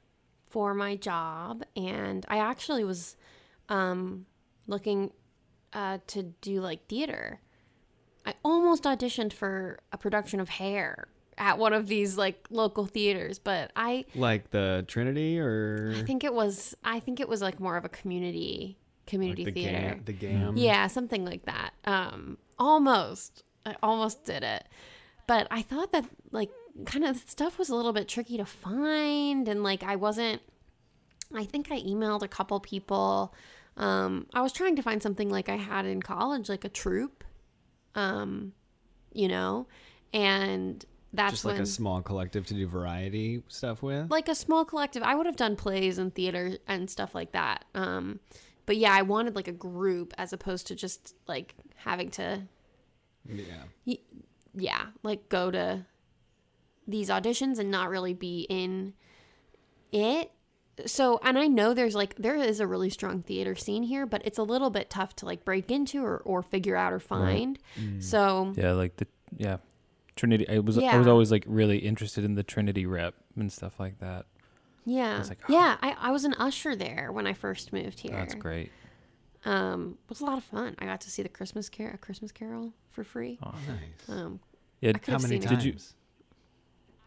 for 0.48 0.72
my 0.72 0.94
job, 0.96 1.64
and 1.76 2.24
I 2.28 2.38
actually 2.38 2.84
was 2.84 3.16
um, 3.68 4.26
looking 4.66 5.10
uh, 5.72 5.98
to 6.08 6.22
do 6.22 6.60
like 6.60 6.86
theater. 6.86 7.40
I 8.24 8.34
almost 8.44 8.84
auditioned 8.84 9.32
for 9.32 9.80
a 9.92 9.98
production 9.98 10.38
of 10.40 10.48
Hair 10.48 11.08
at 11.38 11.59
one 11.59 11.73
of 11.73 11.87
these 11.87 12.16
like 12.16 12.47
local 12.51 12.87
theaters, 12.87 13.38
but 13.38 13.73
I 13.77 14.05
Like 14.14 14.51
the 14.51 14.85
Trinity 14.87 15.38
or 15.38 15.94
I 15.97 16.03
think 16.03 16.25
it 16.25 16.35
was 16.35 16.75
I 16.85 17.01
think 17.01 17.20
it 17.20 17.29
was 17.29 17.42
like 17.42 17.61
more 17.61 17.77
of 17.77 17.85
a 17.85 17.88
community 17.88 18.79
like 18.79 19.07
community 19.07 19.44
the 19.44 19.53
theater. 19.53 19.97
Gamm, 19.97 20.05
the 20.05 20.12
Gamm. 20.12 20.53
Yeah, 20.57 20.87
something 20.87 21.25
like 21.25 21.44
that. 21.44 21.70
Um, 21.85 22.38
almost. 22.59 23.44
I 23.66 23.77
almost 23.83 24.25
did 24.25 24.42
it. 24.42 24.64
But 25.27 25.47
I 25.51 25.62
thought 25.62 25.92
that 25.92 26.05
like 26.33 26.51
kind 26.87 27.05
of 27.05 27.16
stuff 27.16 27.59
was 27.59 27.68
a 27.68 27.75
little 27.75 27.92
bit 27.92 28.09
tricky 28.09 28.37
to 28.37 28.44
find 28.44 29.49
and 29.49 29.62
like 29.62 29.83
I 29.83 29.97
wasn't 29.97 30.42
I 31.35 31.44
think 31.44 31.70
I 31.70 31.81
emailed 31.81 32.23
a 32.23 32.29
couple 32.29 32.61
people. 32.61 33.35
Um, 33.77 34.27
I 34.35 34.40
was 34.42 34.53
trying 34.53 34.77
to 34.77 34.83
find 34.83 35.03
something 35.03 35.31
like 35.31 35.49
I 35.49 35.57
had 35.57 35.85
in 35.85 36.01
college, 36.01 36.49
like 36.49 36.64
a 36.64 36.68
troupe. 36.68 37.25
Um, 37.97 38.53
you 39.12 39.29
know, 39.29 39.68
and 40.12 40.85
that's 41.14 41.33
Just 41.33 41.44
when 41.44 41.55
like 41.55 41.62
a 41.62 41.66
small 41.66 42.03
collective 42.03 42.46
to 42.46 42.55
do 42.55 42.66
variety 42.66 43.42
stuff 43.48 43.83
with. 43.83 44.11
like 44.11 44.29
a 44.29 44.35
small 44.35 44.64
collective. 44.64 45.03
I 45.03 45.14
would 45.14 45.27
have 45.27 45.37
done 45.37 45.55
plays 45.55 45.96
and 45.98 46.14
theater 46.14 46.59
and 46.66 46.90
stuff 46.90 47.14
like 47.14 47.33
that. 47.33 47.64
Um, 47.74 48.20
but 48.66 48.77
yeah, 48.77 48.92
I 48.92 49.03
wanted 49.03 49.37
like 49.37 49.48
a 49.48 49.53
group 49.53 50.12
as 50.18 50.33
opposed 50.33 50.66
to 50.68 50.74
just 50.74 51.14
like 51.29 51.55
having 51.77 52.11
to, 52.12 52.42
yeah. 53.27 53.94
yeah, 54.55 54.87
like 55.03 55.29
go 55.29 55.50
to 55.50 55.87
these 56.88 57.09
auditions 57.09 57.59
and 57.59 57.70
not 57.70 57.90
really 57.90 58.14
be 58.14 58.46
in 58.48 58.94
it. 59.92 60.33
So, 60.87 61.20
and 61.22 61.38
I 61.38 61.46
know 61.46 61.74
there's 61.74 61.94
like, 61.94 62.16
there 62.16 62.35
is 62.35 62.59
a 62.59 62.66
really 62.66 62.90
strong 62.90 63.22
theater 63.22 63.55
scene 63.55 63.85
here, 63.85 64.07
but 64.07 64.22
it's 64.24 64.38
a 64.38 64.42
little 64.42 64.70
bit 64.70 64.90
tough 64.90 65.14
to 65.16 65.27
like 65.27 65.44
break 65.44 65.70
into 65.70 66.05
or, 66.05 66.18
or 66.24 66.42
figure 66.42 66.74
out 66.74 66.92
or 66.92 66.98
find. 66.98 67.61
So, 68.00 68.53
Yeah, 68.57 68.72
like 68.72 68.96
the 68.96 69.07
yeah, 69.37 69.59
Trinity. 70.16 70.48
I 70.48 70.59
was 70.61 70.79
I 70.79 70.96
was 70.98 71.07
always 71.07 71.31
like 71.33 71.44
really 71.46 71.79
interested 71.79 72.24
in 72.24 72.35
the 72.35 72.42
Trinity 72.42 72.87
rep 72.87 73.14
and 73.37 73.53
stuff 73.53 73.79
like 73.81 73.98
that. 74.00 74.27
Yeah. 74.85 75.18
was 75.18 75.31
like, 75.31 75.38
yeah, 75.48 75.77
I, 75.81 75.96
I 75.98 76.11
was 76.11 76.24
an 76.24 76.35
usher 76.35 76.77
there 76.77 77.11
when 77.11 77.27
I 77.27 77.33
first 77.33 77.72
moved 77.72 78.00
here. 78.00 78.12
That's 78.12 78.35
great. 78.35 78.70
Um, 79.46 79.98
it 80.05 80.09
was 80.11 80.20
a 80.20 80.24
lot 80.24 80.38
of 80.38 80.44
fun. 80.44 80.74
I 80.79 80.85
got 80.87 81.00
to 81.03 81.11
see 81.11 81.22
the 81.22 81.29
Christmas 81.29 81.68
Carol, 81.68 81.94
a 81.94 81.98
Christmas 81.98 82.33
Carol 82.33 82.72
for 82.90 83.03
free. 83.05 83.38
Awesome. 83.42 83.61
Nice. 83.68 84.09
Um, 84.09 84.40
Yeah, 84.81 84.92
How 85.07 85.12
many 85.18 85.24
seen 85.27 85.40
times? 85.42 85.62
Did 85.62 85.74
you- 85.74 85.81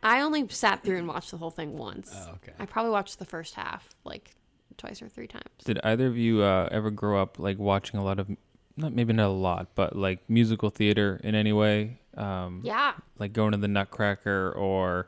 I 0.04 0.22
only 0.22 0.48
sat 0.50 0.84
through 0.84 0.98
and 0.98 1.08
watched 1.08 1.32
the 1.32 1.38
whole 1.38 1.50
thing 1.52 1.76
once. 1.78 2.12
Oh, 2.14 2.34
okay. 2.36 2.54
I 2.60 2.66
probably 2.66 2.92
watched 2.92 3.18
the 3.20 3.26
first 3.26 3.56
half 3.56 3.90
like 4.04 4.36
twice 4.78 5.02
or 5.02 5.10
three 5.10 5.28
times. 5.28 5.44
Did 5.66 5.80
either 5.84 6.06
of 6.08 6.16
you 6.18 6.44
uh, 6.44 6.70
ever 6.72 6.92
grow 6.92 7.20
up 7.22 7.40
like 7.40 7.58
watching 7.58 8.00
a 8.00 8.04
lot 8.04 8.20
of, 8.20 8.30
not 8.78 8.94
maybe 8.94 9.14
not 9.14 9.28
a 9.28 9.30
lot, 9.30 9.70
but 9.74 9.96
like 9.96 10.20
musical 10.30 10.70
theater 10.70 11.20
in 11.24 11.34
any 11.36 11.52
way? 11.52 11.98
Um, 12.18 12.62
Yeah. 12.64 12.94
Like 13.20 13.34
going 13.34 13.52
to 13.52 13.58
the 13.58 13.68
Nutcracker 13.68 14.52
or 14.52 15.08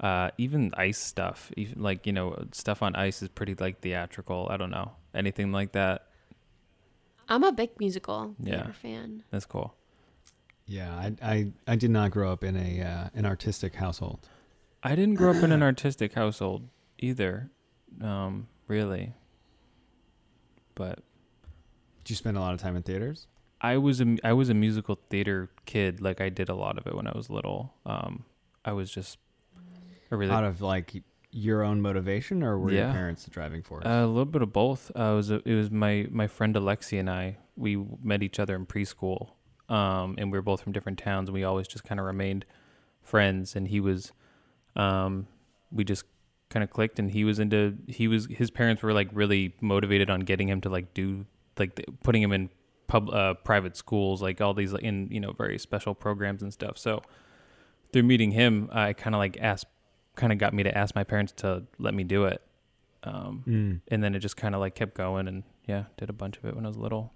uh, 0.00 0.30
even 0.38 0.72
ice 0.76 0.98
stuff. 0.98 1.50
Even 1.56 1.82
like 1.82 2.06
you 2.06 2.12
know 2.12 2.44
stuff 2.52 2.82
on 2.82 2.94
ice 2.96 3.22
is 3.22 3.28
pretty 3.28 3.54
like 3.54 3.80
theatrical. 3.80 4.48
I 4.50 4.56
don't 4.56 4.70
know 4.70 4.92
anything 5.14 5.52
like 5.52 5.72
that. 5.72 6.06
I'm 7.28 7.44
a 7.44 7.52
big 7.52 7.70
musical 7.78 8.34
Yeah. 8.42 8.70
fan. 8.72 9.22
That's 9.30 9.46
cool. 9.46 9.74
Yeah, 10.66 10.94
I, 10.94 11.12
I 11.22 11.52
I 11.66 11.76
did 11.76 11.90
not 11.90 12.10
grow 12.12 12.32
up 12.32 12.44
in 12.44 12.56
a 12.56 12.80
uh, 12.82 13.08
an 13.14 13.26
artistic 13.26 13.74
household. 13.74 14.28
I 14.82 14.94
didn't 14.96 15.14
grow 15.14 15.30
up 15.30 15.42
in 15.42 15.52
an 15.52 15.62
artistic 15.62 16.14
household 16.14 16.68
either, 16.98 17.50
um, 18.00 18.48
really. 18.66 19.12
But 20.74 21.00
Did 22.04 22.10
you 22.10 22.16
spend 22.16 22.36
a 22.36 22.40
lot 22.40 22.54
of 22.54 22.60
time 22.60 22.74
in 22.76 22.82
theaters? 22.82 23.26
I 23.62 23.76
was 23.76 24.00
a 24.00 24.16
I 24.24 24.32
was 24.32 24.48
a 24.48 24.54
musical 24.54 24.98
theater 25.08 25.48
kid. 25.66 26.00
Like 26.00 26.20
I 26.20 26.28
did 26.28 26.48
a 26.48 26.54
lot 26.54 26.76
of 26.78 26.86
it 26.86 26.94
when 26.96 27.06
I 27.06 27.12
was 27.14 27.30
little. 27.30 27.72
Um, 27.86 28.24
I 28.64 28.72
was 28.72 28.90
just 28.90 29.18
a 30.10 30.16
really 30.16 30.32
Out 30.32 30.44
of 30.44 30.60
like 30.60 31.02
your 31.30 31.62
own 31.62 31.80
motivation, 31.80 32.42
or 32.42 32.58
were 32.58 32.72
your 32.72 32.92
parents 32.92 33.24
the 33.24 33.30
driving 33.30 33.62
force? 33.62 33.84
a 33.86 34.06
little 34.06 34.26
bit 34.26 34.42
of 34.42 34.52
both. 34.52 34.90
Uh, 34.98 35.02
it 35.02 35.14
was 35.14 35.30
a, 35.30 35.48
it 35.48 35.54
was 35.54 35.70
my 35.70 36.06
my 36.10 36.26
friend 36.26 36.54
Alexi 36.56 36.98
and 36.98 37.08
I. 37.08 37.38
We 37.56 37.76
met 38.02 38.22
each 38.22 38.40
other 38.40 38.56
in 38.56 38.66
preschool, 38.66 39.30
um, 39.68 40.16
and 40.18 40.32
we 40.32 40.38
were 40.38 40.42
both 40.42 40.62
from 40.62 40.72
different 40.72 40.98
towns. 40.98 41.28
And 41.28 41.34
we 41.34 41.44
always 41.44 41.68
just 41.68 41.84
kind 41.84 42.00
of 42.00 42.06
remained 42.06 42.44
friends. 43.02 43.54
And 43.54 43.68
he 43.68 43.78
was, 43.80 44.12
um, 44.74 45.26
we 45.70 45.84
just 45.84 46.04
kind 46.50 46.64
of 46.64 46.70
clicked. 46.70 46.98
And 46.98 47.10
he 47.10 47.24
was 47.24 47.38
into 47.38 47.76
he 47.86 48.08
was 48.08 48.26
his 48.26 48.50
parents 48.50 48.82
were 48.82 48.92
like 48.92 49.08
really 49.12 49.54
motivated 49.60 50.10
on 50.10 50.20
getting 50.20 50.48
him 50.48 50.60
to 50.62 50.68
like 50.68 50.92
do 50.94 51.26
like 51.58 51.76
the, 51.76 51.84
putting 52.02 52.22
him 52.22 52.32
in 52.32 52.50
pub 52.92 53.08
uh, 53.10 53.34
private 53.44 53.74
schools, 53.76 54.20
like 54.20 54.40
all 54.40 54.54
these 54.54 54.72
in 54.74 55.08
you 55.10 55.20
know 55.20 55.32
very 55.32 55.58
special 55.58 55.94
programs 55.94 56.42
and 56.42 56.52
stuff. 56.52 56.76
So 56.76 57.02
through 57.92 58.02
meeting 58.04 58.32
him, 58.32 58.68
I 58.72 58.92
kind 58.92 59.14
of 59.14 59.18
like 59.18 59.36
asked, 59.40 59.66
kind 60.16 60.32
of 60.32 60.38
got 60.38 60.52
me 60.52 60.62
to 60.62 60.76
ask 60.76 60.94
my 60.94 61.04
parents 61.04 61.32
to 61.42 61.64
let 61.78 61.94
me 61.94 62.04
do 62.04 62.24
it. 62.26 62.40
Um, 63.04 63.42
Mm. 63.46 63.80
and 63.88 64.04
then 64.04 64.14
it 64.14 64.20
just 64.20 64.36
kind 64.36 64.54
of 64.54 64.60
like 64.60 64.74
kept 64.76 64.94
going 64.94 65.26
and 65.26 65.42
yeah 65.66 65.84
did 65.96 66.08
a 66.08 66.12
bunch 66.12 66.36
of 66.38 66.44
it 66.44 66.54
when 66.54 66.64
i 66.64 66.68
was 66.68 66.76
little 66.76 67.12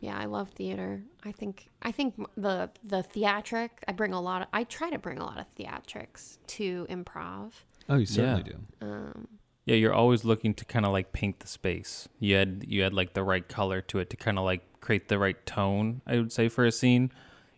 Yeah, 0.00 0.18
I 0.18 0.24
love 0.26 0.48
theater. 0.50 1.02
I 1.24 1.32
think 1.32 1.68
I 1.82 1.92
think 1.92 2.14
the 2.36 2.70
the 2.92 3.02
theatric. 3.02 3.70
I 3.88 3.92
bring 3.92 4.12
a 4.14 4.20
lot 4.20 4.42
of. 4.42 4.48
I 4.52 4.64
try 4.64 4.88
to 4.90 4.98
bring 4.98 5.18
a 5.18 5.24
lot 5.24 5.38
of 5.38 5.46
theatrics 5.58 6.38
to 6.58 6.86
improv. 6.90 7.52
Oh, 7.88 7.96
you 8.02 8.06
certainly 8.06 8.44
Yeah. 8.46 8.52
do. 8.52 8.86
Um, 8.86 9.28
yeah 9.66 9.74
you're 9.76 9.92
always 9.92 10.24
looking 10.24 10.54
to 10.54 10.64
kind 10.64 10.86
of 10.86 10.92
like 10.92 11.12
paint 11.12 11.40
the 11.40 11.46
space 11.46 12.08
you 12.18 12.34
had 12.34 12.64
you 12.66 12.82
had 12.82 12.94
like 12.94 13.12
the 13.12 13.22
right 13.22 13.46
color 13.48 13.80
to 13.82 13.98
it 13.98 14.08
to 14.08 14.16
kind 14.16 14.38
of 14.38 14.44
like 14.44 14.62
create 14.80 15.08
the 15.08 15.18
right 15.18 15.44
tone 15.44 16.00
i 16.06 16.16
would 16.16 16.32
say 16.32 16.48
for 16.48 16.64
a 16.64 16.72
scene 16.72 17.10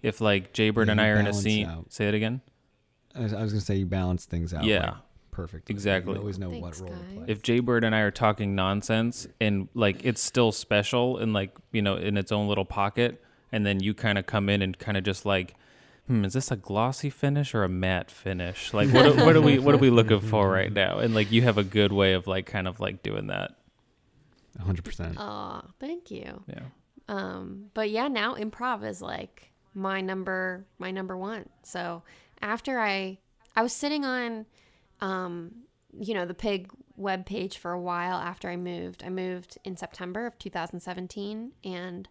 if 0.03 0.21
like 0.21 0.53
jaybird 0.53 0.89
Yeah, 0.89 0.93
and 0.93 1.01
i 1.01 1.09
are 1.09 1.17
in 1.21 1.27
a 1.29 1.33
scene 1.35 1.67
out. 1.67 1.93
say 1.93 2.09
it 2.09 2.15
again 2.15 2.41
I 3.15 3.21
was, 3.21 3.33
I 3.33 3.43
was 3.43 3.53
gonna 3.53 3.61
say 3.63 3.77
you 3.77 3.87
balance 3.87 4.27
things 4.27 4.53
out. 4.55 4.65
Yeah. 4.65 4.81
like, 4.83 4.95
perfect. 5.33 5.71
Exactly. 5.71 6.13
You 6.13 6.19
always 6.21 6.39
know 6.39 6.51
Thanks, 6.51 6.81
what 6.81 6.91
role 6.91 6.99
to 6.99 7.05
play. 7.17 7.25
if 7.29 7.43
jaybird 7.43 7.83
and 7.85 7.95
i 7.95 8.01
are 8.01 8.11
talking 8.11 8.55
nonsense 8.55 9.27
and 9.41 9.69
like 9.75 10.05
it's 10.05 10.21
still 10.23 10.53
special 10.53 11.17
and 11.19 11.33
like 11.33 11.57
you 11.73 11.83
know 11.83 11.97
in 11.97 12.17
its 12.17 12.31
own 12.33 12.49
little 12.49 12.65
pocket 12.67 13.23
and 13.51 13.65
then 13.67 13.81
you 13.81 13.93
kind 13.95 14.19
of 14.19 14.27
come 14.27 14.49
in 14.49 14.63
and 14.63 14.79
kind 14.79 14.97
of 14.97 15.03
just 15.05 15.25
like 15.27 15.55
hmm 16.09 16.25
is 16.25 16.33
this 16.33 16.51
a 16.51 16.57
glossy 16.57 17.11
finish 17.11 17.55
or 17.55 17.63
a 17.65 17.69
matte 17.69 18.11
finish 18.11 18.75
like 18.75 18.89
what, 18.93 19.07
are- 19.07 19.25
what 19.25 19.37
are 19.37 19.41
we 19.41 19.59
what 19.61 19.75
are 19.75 19.79
we 19.79 19.91
looking 19.91 20.21
for 20.21 20.51
right 20.59 20.73
now 20.73 20.99
and 20.99 21.15
like 21.15 21.31
you 21.31 21.43
have 21.43 21.59
a 21.59 21.63
good 21.65 21.93
way 21.93 22.15
of 22.15 22.27
like 22.27 22.47
kind 22.47 22.67
of 22.67 22.81
like 22.81 23.03
doing 23.03 23.27
that 23.29 23.53
100. 24.57 24.85
percent 24.85 25.17
oh, 25.21 25.63
thank 25.79 26.11
you. 26.11 26.43
yeah 26.49 26.65
Um, 27.09 27.67
but 27.75 27.91
yeah, 27.91 28.09
now 28.09 28.35
improv 28.35 28.85
is 28.85 29.01
like 29.01 29.53
my 29.75 30.01
number 30.01 30.67
my 30.79 30.91
number 30.91 31.17
one. 31.17 31.49
So 31.63 32.03
after 32.43 32.81
I 32.81 33.19
I 33.55 33.63
was 33.63 33.73
sitting 33.73 34.05
on 34.05 34.47
um, 35.01 35.63
you 35.99 36.13
know, 36.15 36.27
the 36.27 36.35
pig 36.35 36.71
web 36.97 37.25
page 37.25 37.57
for 37.59 37.71
a 37.73 37.81
while 37.81 38.17
after 38.17 38.49
I 38.51 38.57
moved. 38.57 39.05
I 39.05 39.11
moved 39.11 39.59
in 39.65 39.77
September 39.77 40.27
of 40.27 40.37
2017 40.41 41.53
and 41.65 42.09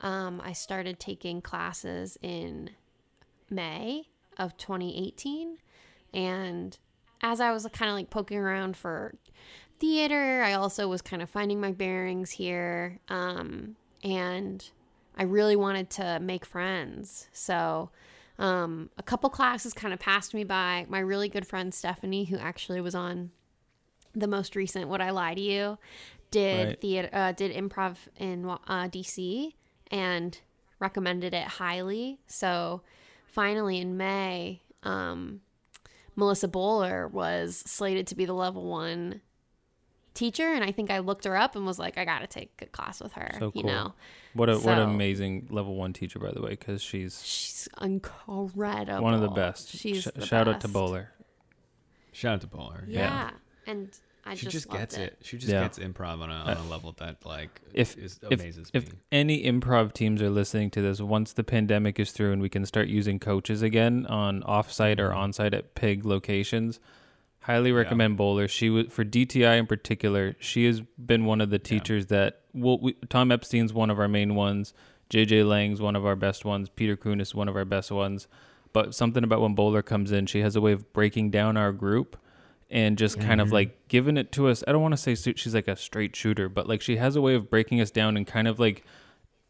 um, 0.00 0.40
I 0.42 0.52
started 0.54 0.98
taking 0.98 1.42
classes 1.42 2.16
in 2.22 2.70
May 3.50 4.08
of 4.38 4.56
2018 4.56 5.58
and 6.12 6.78
as 7.22 7.40
I 7.40 7.52
was 7.52 7.66
kind 7.72 7.90
of 7.90 7.96
like 7.96 8.10
poking 8.10 8.38
around 8.38 8.76
for 8.76 9.14
theater, 9.78 10.42
I 10.42 10.54
also 10.54 10.88
was 10.88 11.02
kind 11.02 11.22
of 11.22 11.30
finding 11.30 11.60
my 11.60 11.72
bearings 11.72 12.30
here. 12.30 12.98
Um, 13.08 13.76
and 14.02 14.64
I 15.16 15.24
really 15.24 15.56
wanted 15.56 15.90
to 15.90 16.18
make 16.20 16.44
friends. 16.44 17.28
So, 17.32 17.90
um, 18.38 18.90
a 18.96 19.02
couple 19.02 19.28
classes 19.28 19.74
kind 19.74 19.92
of 19.92 20.00
passed 20.00 20.32
me 20.32 20.44
by. 20.44 20.86
My 20.88 21.00
really 21.00 21.28
good 21.28 21.46
friend 21.46 21.74
Stephanie, 21.74 22.24
who 22.24 22.38
actually 22.38 22.80
was 22.80 22.94
on 22.94 23.30
the 24.14 24.26
most 24.26 24.56
recent 24.56 24.88
"Would 24.88 25.02
I 25.02 25.10
Lie 25.10 25.34
to 25.34 25.40
You," 25.40 25.78
did 26.30 26.66
Right. 26.68 26.80
theater, 26.80 27.10
uh, 27.12 27.32
did 27.32 27.54
improv 27.54 27.96
in 28.16 28.48
uh, 28.48 28.88
DC, 28.88 29.52
and 29.90 30.40
recommended 30.78 31.34
it 31.34 31.46
highly. 31.46 32.18
So, 32.26 32.80
finally 33.30 33.78
in 33.78 33.96
May, 33.96 34.60
um, 34.82 35.40
Melissa 36.16 36.48
Bowler 36.48 37.08
was 37.08 37.56
slated 37.66 38.06
to 38.08 38.14
be 38.14 38.24
the 38.24 38.32
level 38.34 38.64
one 38.68 39.20
teacher, 40.14 40.52
and 40.52 40.62
I 40.64 40.72
think 40.72 40.90
I 40.90 40.98
looked 40.98 41.24
her 41.24 41.36
up 41.36 41.56
and 41.56 41.64
was 41.64 41.78
like, 41.78 41.96
I 41.96 42.04
got 42.04 42.18
to 42.20 42.26
take 42.26 42.50
a 42.60 42.66
class 42.66 43.00
with 43.00 43.12
her. 43.14 43.30
So 43.38 43.52
You 43.54 43.62
cool. 43.62 43.70
know, 43.70 43.94
what 44.34 44.48
a 44.50 44.56
what 44.58 44.78
an 44.78 44.88
amazing 44.90 45.46
level 45.50 45.76
one 45.76 45.92
teacher 45.92 46.18
by 46.18 46.30
the 46.32 46.42
way 46.42 46.50
because 46.50 46.82
she's 46.82 47.24
she's 47.24 47.68
incredible. 47.80 49.02
one 49.02 49.14
of 49.14 49.20
the 49.20 49.28
best 49.28 49.70
She's 49.70 50.02
Sh- 50.02 50.08
the 50.14 50.26
shout 50.26 50.46
out 50.48 50.60
to 50.62 50.68
bowler 50.68 51.10
Shout 52.12 52.34
out 52.34 52.40
to 52.42 52.46
Bowler. 52.48 52.84
Yeah, 52.88 53.30
and 53.68 53.88
I 54.30 54.36
she 54.36 54.46
just, 54.46 54.52
just, 54.52 54.70
gets 54.70 54.96
it. 54.96 55.00
it. 55.00 55.18
She 55.22 55.38
just 55.38 55.52
Yeah. 55.52 55.62
gets 55.62 55.80
improv 55.80 56.20
on 56.20 56.30
a, 56.30 56.34
on 56.34 56.56
a 56.56 56.68
level 56.68 56.94
that 56.98 57.26
like 57.26 57.60
If- 57.74 57.98
is 57.98 58.20
if 58.22 58.40
amazes 58.40 58.70
if 58.72 58.92
me. 58.92 58.98
any 59.10 59.42
improv 59.42 59.92
teams 59.92 60.22
are 60.22 60.30
listening 60.30 60.70
to 60.70 60.80
this 60.80 61.00
once 61.00 61.32
the 61.32 61.42
pandemic 61.42 61.98
is 61.98 62.12
through 62.12 62.32
and 62.32 62.40
we 62.40 62.48
can 62.48 62.64
start 62.64 62.86
using 62.86 63.18
coaches 63.18 63.60
again 63.60 64.06
on 64.06 64.42
offsite 64.42 65.00
or 65.00 65.10
mm-hmm. 65.10 65.18
onsite 65.18 65.52
at 65.52 65.74
pig 65.74 66.04
locations 66.04 66.78
highly 67.40 67.72
recommend 67.72 68.16
bowler 68.16 68.46
she 68.46 68.70
was 68.70 68.86
for 68.88 69.04
dti 69.04 69.58
in 69.58 69.66
particular 69.66 70.36
she 70.38 70.66
has 70.66 70.80
been 70.80 71.24
one 71.24 71.40
of 71.40 71.50
the 71.50 71.58
teachers 71.58 72.06
that 72.06 72.42
well 72.54 72.78
we, 72.78 72.92
tom 73.08 73.32
epstein's 73.32 73.72
one 73.72 73.90
of 73.90 73.98
our 73.98 74.08
main 74.08 74.36
ones 74.36 74.72
jj 75.10 75.46
lang's 75.46 75.80
one 75.80 75.96
of 75.96 76.06
our 76.06 76.16
best 76.16 76.44
ones 76.44 76.68
peter 76.68 76.96
kunis 76.96 77.22
is 77.22 77.34
one 77.34 77.48
of 77.48 77.56
our 77.56 77.64
best 77.64 77.90
ones 77.90 78.28
but 78.72 78.94
something 78.94 79.24
about 79.24 79.40
when 79.40 79.54
bowler 79.54 79.82
comes 79.82 80.12
in 80.12 80.26
she 80.26 80.40
has 80.40 80.54
a 80.54 80.60
way 80.60 80.70
of 80.70 80.92
breaking 80.92 81.30
down 81.30 81.56
our 81.56 81.72
group 81.72 82.16
and 82.70 82.96
just 82.96 83.18
kind 83.20 83.40
of 83.40 83.50
like 83.52 83.88
giving 83.88 84.16
it 84.16 84.30
to 84.32 84.48
us. 84.48 84.62
I 84.66 84.72
don't 84.72 84.82
want 84.82 84.92
to 84.92 84.96
say 84.96 85.14
she's 85.34 85.54
like 85.54 85.68
a 85.68 85.76
straight 85.76 86.14
shooter, 86.14 86.48
but 86.48 86.68
like 86.68 86.80
she 86.80 86.96
has 86.96 87.16
a 87.16 87.20
way 87.20 87.34
of 87.34 87.50
breaking 87.50 87.80
us 87.80 87.90
down 87.90 88.16
and 88.16 88.26
kind 88.26 88.46
of 88.46 88.58
like 88.60 88.84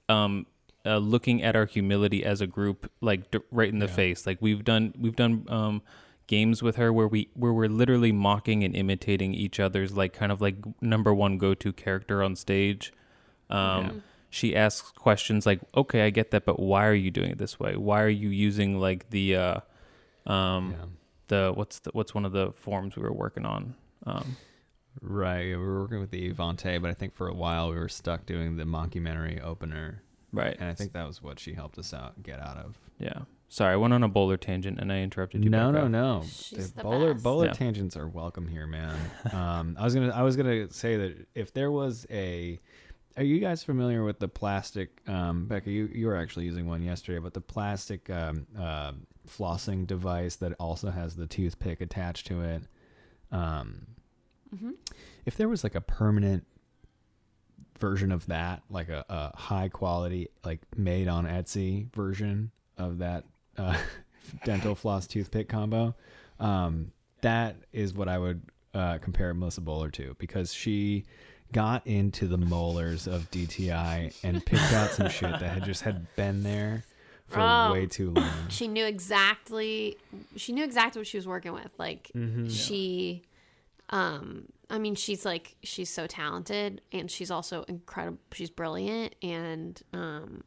um 0.08 0.46
uh, 0.86 0.96
looking 0.96 1.42
at 1.42 1.54
our 1.54 1.66
humility 1.66 2.24
as 2.24 2.40
a 2.40 2.46
group 2.46 2.90
like 3.02 3.30
d- 3.30 3.40
right 3.50 3.68
in 3.68 3.78
the 3.80 3.86
face. 3.88 4.26
Like 4.26 4.38
we've 4.40 4.64
done 4.64 4.94
we've 4.98 5.16
done 5.16 5.44
um 5.48 5.82
games 6.26 6.62
with 6.62 6.76
her 6.76 6.92
where 6.92 7.08
we 7.08 7.28
where 7.34 7.52
we're 7.52 7.68
literally 7.68 8.12
mocking 8.12 8.64
and 8.64 8.74
imitating 8.74 9.34
each 9.34 9.60
other's 9.60 9.96
like 9.96 10.12
kind 10.14 10.32
of 10.32 10.40
like 10.40 10.56
number 10.80 11.12
one 11.12 11.36
go-to 11.38 11.72
character 11.72 12.22
on 12.22 12.34
stage. 12.36 12.92
Um 13.50 14.02
she 14.32 14.54
asks 14.54 14.92
questions 14.92 15.44
like, 15.44 15.60
"Okay, 15.76 16.02
I 16.02 16.10
get 16.10 16.30
that, 16.30 16.44
but 16.44 16.60
why 16.60 16.86
are 16.86 16.94
you 16.94 17.10
doing 17.10 17.32
it 17.32 17.38
this 17.38 17.58
way? 17.58 17.74
Why 17.74 18.00
are 18.00 18.08
you 18.08 18.28
using 18.28 18.78
like 18.80 19.10
the 19.10 19.36
uh 19.36 19.60
um 20.24 20.70
yeah. 20.78 20.86
The 21.30 21.52
what's 21.54 21.78
the 21.80 21.90
what's 21.94 22.14
one 22.14 22.24
of 22.24 22.32
the 22.32 22.52
forms 22.52 22.94
we 22.96 23.02
were 23.02 23.12
working 23.24 23.44
on 23.46 23.74
um 24.06 24.36
Right. 25.00 25.46
We 25.50 25.56
were 25.56 25.80
working 25.82 26.00
with 26.00 26.10
the 26.10 26.32
Evante, 26.32 26.82
but 26.82 26.90
I 26.90 26.94
think 26.94 27.14
for 27.14 27.28
a 27.28 27.32
while 27.34 27.70
we 27.70 27.76
were 27.76 27.88
stuck 27.88 28.26
doing 28.26 28.56
the 28.56 28.64
mockumentary 28.64 29.40
opener, 29.42 30.02
right 30.32 30.56
and 30.58 30.68
I 30.68 30.74
think 30.74 30.92
that 30.94 31.06
was 31.06 31.22
what 31.22 31.38
she 31.38 31.54
helped 31.54 31.78
us 31.78 31.94
out 31.94 32.22
get 32.22 32.40
out 32.40 32.56
of. 32.56 32.78
yeah 32.98 33.20
sorry 33.48 33.72
i 33.72 33.76
went 33.76 33.92
on 33.92 34.02
a 34.04 34.08
bowler 34.08 34.36
tangent 34.36 34.78
and 34.80 34.92
i 34.92 34.98
interrupted 35.00 35.42
you 35.42 35.50
No, 35.50 35.70
no, 35.72 35.84
up. 35.86 35.90
no. 35.90 36.22
She's 36.26 36.70
the 36.72 36.82
bowler 36.84 37.14
best. 37.14 37.24
bowler 37.24 37.46
Yeah. 37.46 37.52
tangents 37.52 37.96
are 37.96 38.06
welcome 38.08 38.46
here, 38.48 38.66
man. 38.66 38.96
um, 39.32 39.76
I 39.78 39.84
was 39.84 39.94
gonna 39.94 40.10
I 40.10 40.22
was 40.22 40.36
gonna 40.36 40.70
say 40.72 40.96
that 40.96 41.26
if 41.34 41.52
there 41.52 41.70
was 41.70 42.06
a 42.10 42.58
are 43.16 43.24
you 43.24 43.38
guys 43.40 43.64
familiar 43.64 44.04
with 44.04 44.18
the 44.20 44.28
plastic? 44.28 44.88
Um, 45.08 45.46
Becca, 45.46 45.70
you 45.70 45.88
you 45.92 46.06
were 46.06 46.16
actually 46.16 46.44
using 46.46 46.66
one 46.68 46.82
yesterday, 46.82 47.18
but 47.18 47.34
the 47.34 47.40
plastic 47.40 48.08
um, 48.10 48.46
uh, 48.58 48.92
flossing 49.30 49.86
device 49.86 50.36
that 50.36 50.52
also 50.60 50.90
has 50.90 51.16
the 51.16 51.26
toothpick 51.26 51.80
attached 51.80 52.26
to 52.28 52.42
it. 52.42 52.62
Um, 53.32 53.86
Mhm. 54.54 54.74
if 55.24 55.36
there 55.36 55.48
was 55.48 55.62
like 55.62 55.76
a 55.76 55.80
permanent 55.80 56.44
version 57.78 58.12
of 58.12 58.26
that, 58.26 58.62
like 58.68 58.88
a, 58.88 59.04
a 59.08 59.36
high 59.36 59.68
quality, 59.68 60.28
like 60.44 60.60
made 60.76 61.08
on 61.08 61.24
Etsy 61.26 61.90
version 61.94 62.50
of 62.76 62.98
that 62.98 63.24
uh, 63.56 63.78
dental 64.44 64.74
floss 64.74 65.06
toothpick 65.06 65.48
combo, 65.48 65.94
um, 66.40 66.92
that 67.22 67.56
is 67.72 67.94
what 67.94 68.08
I 68.08 68.18
would 68.18 68.42
uh, 68.74 68.98
compare 68.98 69.32
Melissa 69.34 69.60
Bowler 69.60 69.90
to 69.90 70.14
because 70.18 70.52
she 70.52 71.04
got 71.52 71.86
into 71.86 72.26
the 72.28 72.38
molars 72.38 73.06
of 73.06 73.30
DTI 73.30 74.12
and 74.24 74.44
picked 74.44 74.72
out 74.72 74.90
some 74.90 75.08
shit 75.08 75.30
that 75.30 75.42
had 75.50 75.64
just 75.64 75.82
had 75.82 76.06
been 76.16 76.42
there 76.42 76.84
for 77.30 77.40
Oh. 77.40 77.72
way 77.72 77.86
too 77.86 78.10
long. 78.10 78.28
She 78.48 78.68
knew 78.68 78.84
exactly. 78.84 79.96
She 80.36 80.52
knew 80.52 80.64
exactly 80.64 81.00
what 81.00 81.06
she 81.06 81.16
was 81.16 81.26
working 81.26 81.52
with. 81.52 81.70
Like 81.78 82.10
Mm-hmm. 82.14 82.48
she, 82.48 83.22
um, 83.90 84.46
I 84.68 84.78
mean, 84.78 84.94
she's 84.94 85.24
like 85.24 85.56
she's 85.62 85.90
so 85.90 86.06
talented, 86.06 86.80
and 86.92 87.10
she's 87.10 87.30
also 87.30 87.62
incredible. 87.64 88.18
She's 88.32 88.50
brilliant, 88.50 89.14
and 89.22 89.80
um, 89.92 90.44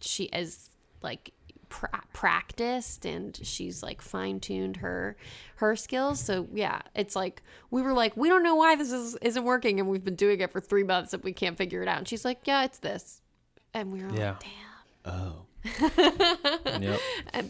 she 0.00 0.24
is 0.24 0.68
like 1.02 1.32
pra- 1.70 2.02
practiced, 2.12 3.06
and 3.06 3.38
she's 3.42 3.82
like 3.82 4.02
fine 4.02 4.40
tuned 4.40 4.76
her 4.78 5.16
her 5.56 5.74
skills. 5.76 6.20
So 6.20 6.48
yeah, 6.52 6.82
it's 6.94 7.16
like 7.16 7.42
we 7.70 7.80
were 7.80 7.94
like, 7.94 8.14
we 8.16 8.28
don't 8.28 8.42
know 8.42 8.56
why 8.56 8.76
this 8.76 8.92
is 8.92 9.16
isn't 9.22 9.44
working, 9.44 9.80
and 9.80 9.88
we've 9.88 10.04
been 10.04 10.16
doing 10.16 10.40
it 10.40 10.52
for 10.52 10.60
three 10.60 10.84
months, 10.84 11.14
and 11.14 11.22
we 11.24 11.32
can't 11.32 11.56
figure 11.56 11.80
it 11.82 11.88
out. 11.88 11.98
And 11.98 12.08
she's 12.08 12.24
like, 12.26 12.40
yeah, 12.44 12.64
it's 12.64 12.78
this, 12.80 13.22
and 13.72 13.90
we 13.90 14.02
were 14.04 14.10
Yeah. 14.10 14.32
like, 14.32 14.40
damn. 14.40 14.50
Oh, 15.14 15.46
Yep. 16.80 17.00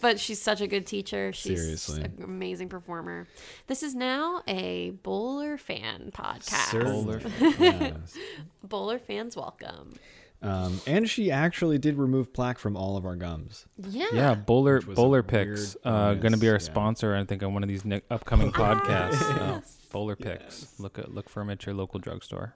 But 0.00 0.18
she's 0.18 0.40
such 0.40 0.60
a 0.60 0.66
good 0.66 0.86
teacher. 0.86 1.32
She's 1.32 1.60
Seriously. 1.60 2.02
an 2.02 2.20
amazing 2.24 2.68
performer. 2.68 3.28
This 3.66 3.82
is 3.82 3.94
now 3.94 4.42
a 4.48 4.90
bowler 5.02 5.56
fan 5.58 6.10
podcast. 6.12 6.70
certainly. 6.70 7.18
Bowler. 7.18 7.20
Yes. 7.60 8.16
Bowler 8.62 8.98
fans, 8.98 9.36
welcome. 9.36 9.94
Um, 10.42 10.80
and 10.86 11.08
she 11.08 11.30
actually 11.30 11.78
did 11.78 11.96
remove 11.98 12.32
plaque 12.32 12.58
from 12.58 12.76
all 12.76 12.96
of 12.96 13.04
our 13.04 13.14
gums. 13.16 13.66
Yeah. 13.76 14.06
Yeah, 14.12 14.34
Bowler 14.34 14.76
Which 14.76 14.86
was 14.86 14.98
a 14.98 15.00
Bowler 15.00 15.22
Picks 15.22 15.76
uh, 15.84 16.14
going 16.14 16.32
to 16.32 16.38
be 16.38 16.48
our 16.48 16.54
yeah. 16.54 16.58
sponsor. 16.58 17.14
I 17.14 17.24
think 17.24 17.42
on 17.42 17.52
one 17.52 17.62
of 17.62 17.68
these 17.68 17.84
ne- 17.84 18.00
upcoming 18.10 18.50
podcasts. 18.52 19.20
Yes. 19.36 19.76
Bowler 19.92 20.16
Picks. 20.16 20.78
Look 20.80 20.98
at 20.98 21.14
look 21.14 21.28
for 21.28 21.40
'em 21.42 21.50
at 21.50 21.66
your 21.66 21.74
local 21.74 22.00
drugstore. 22.00 22.54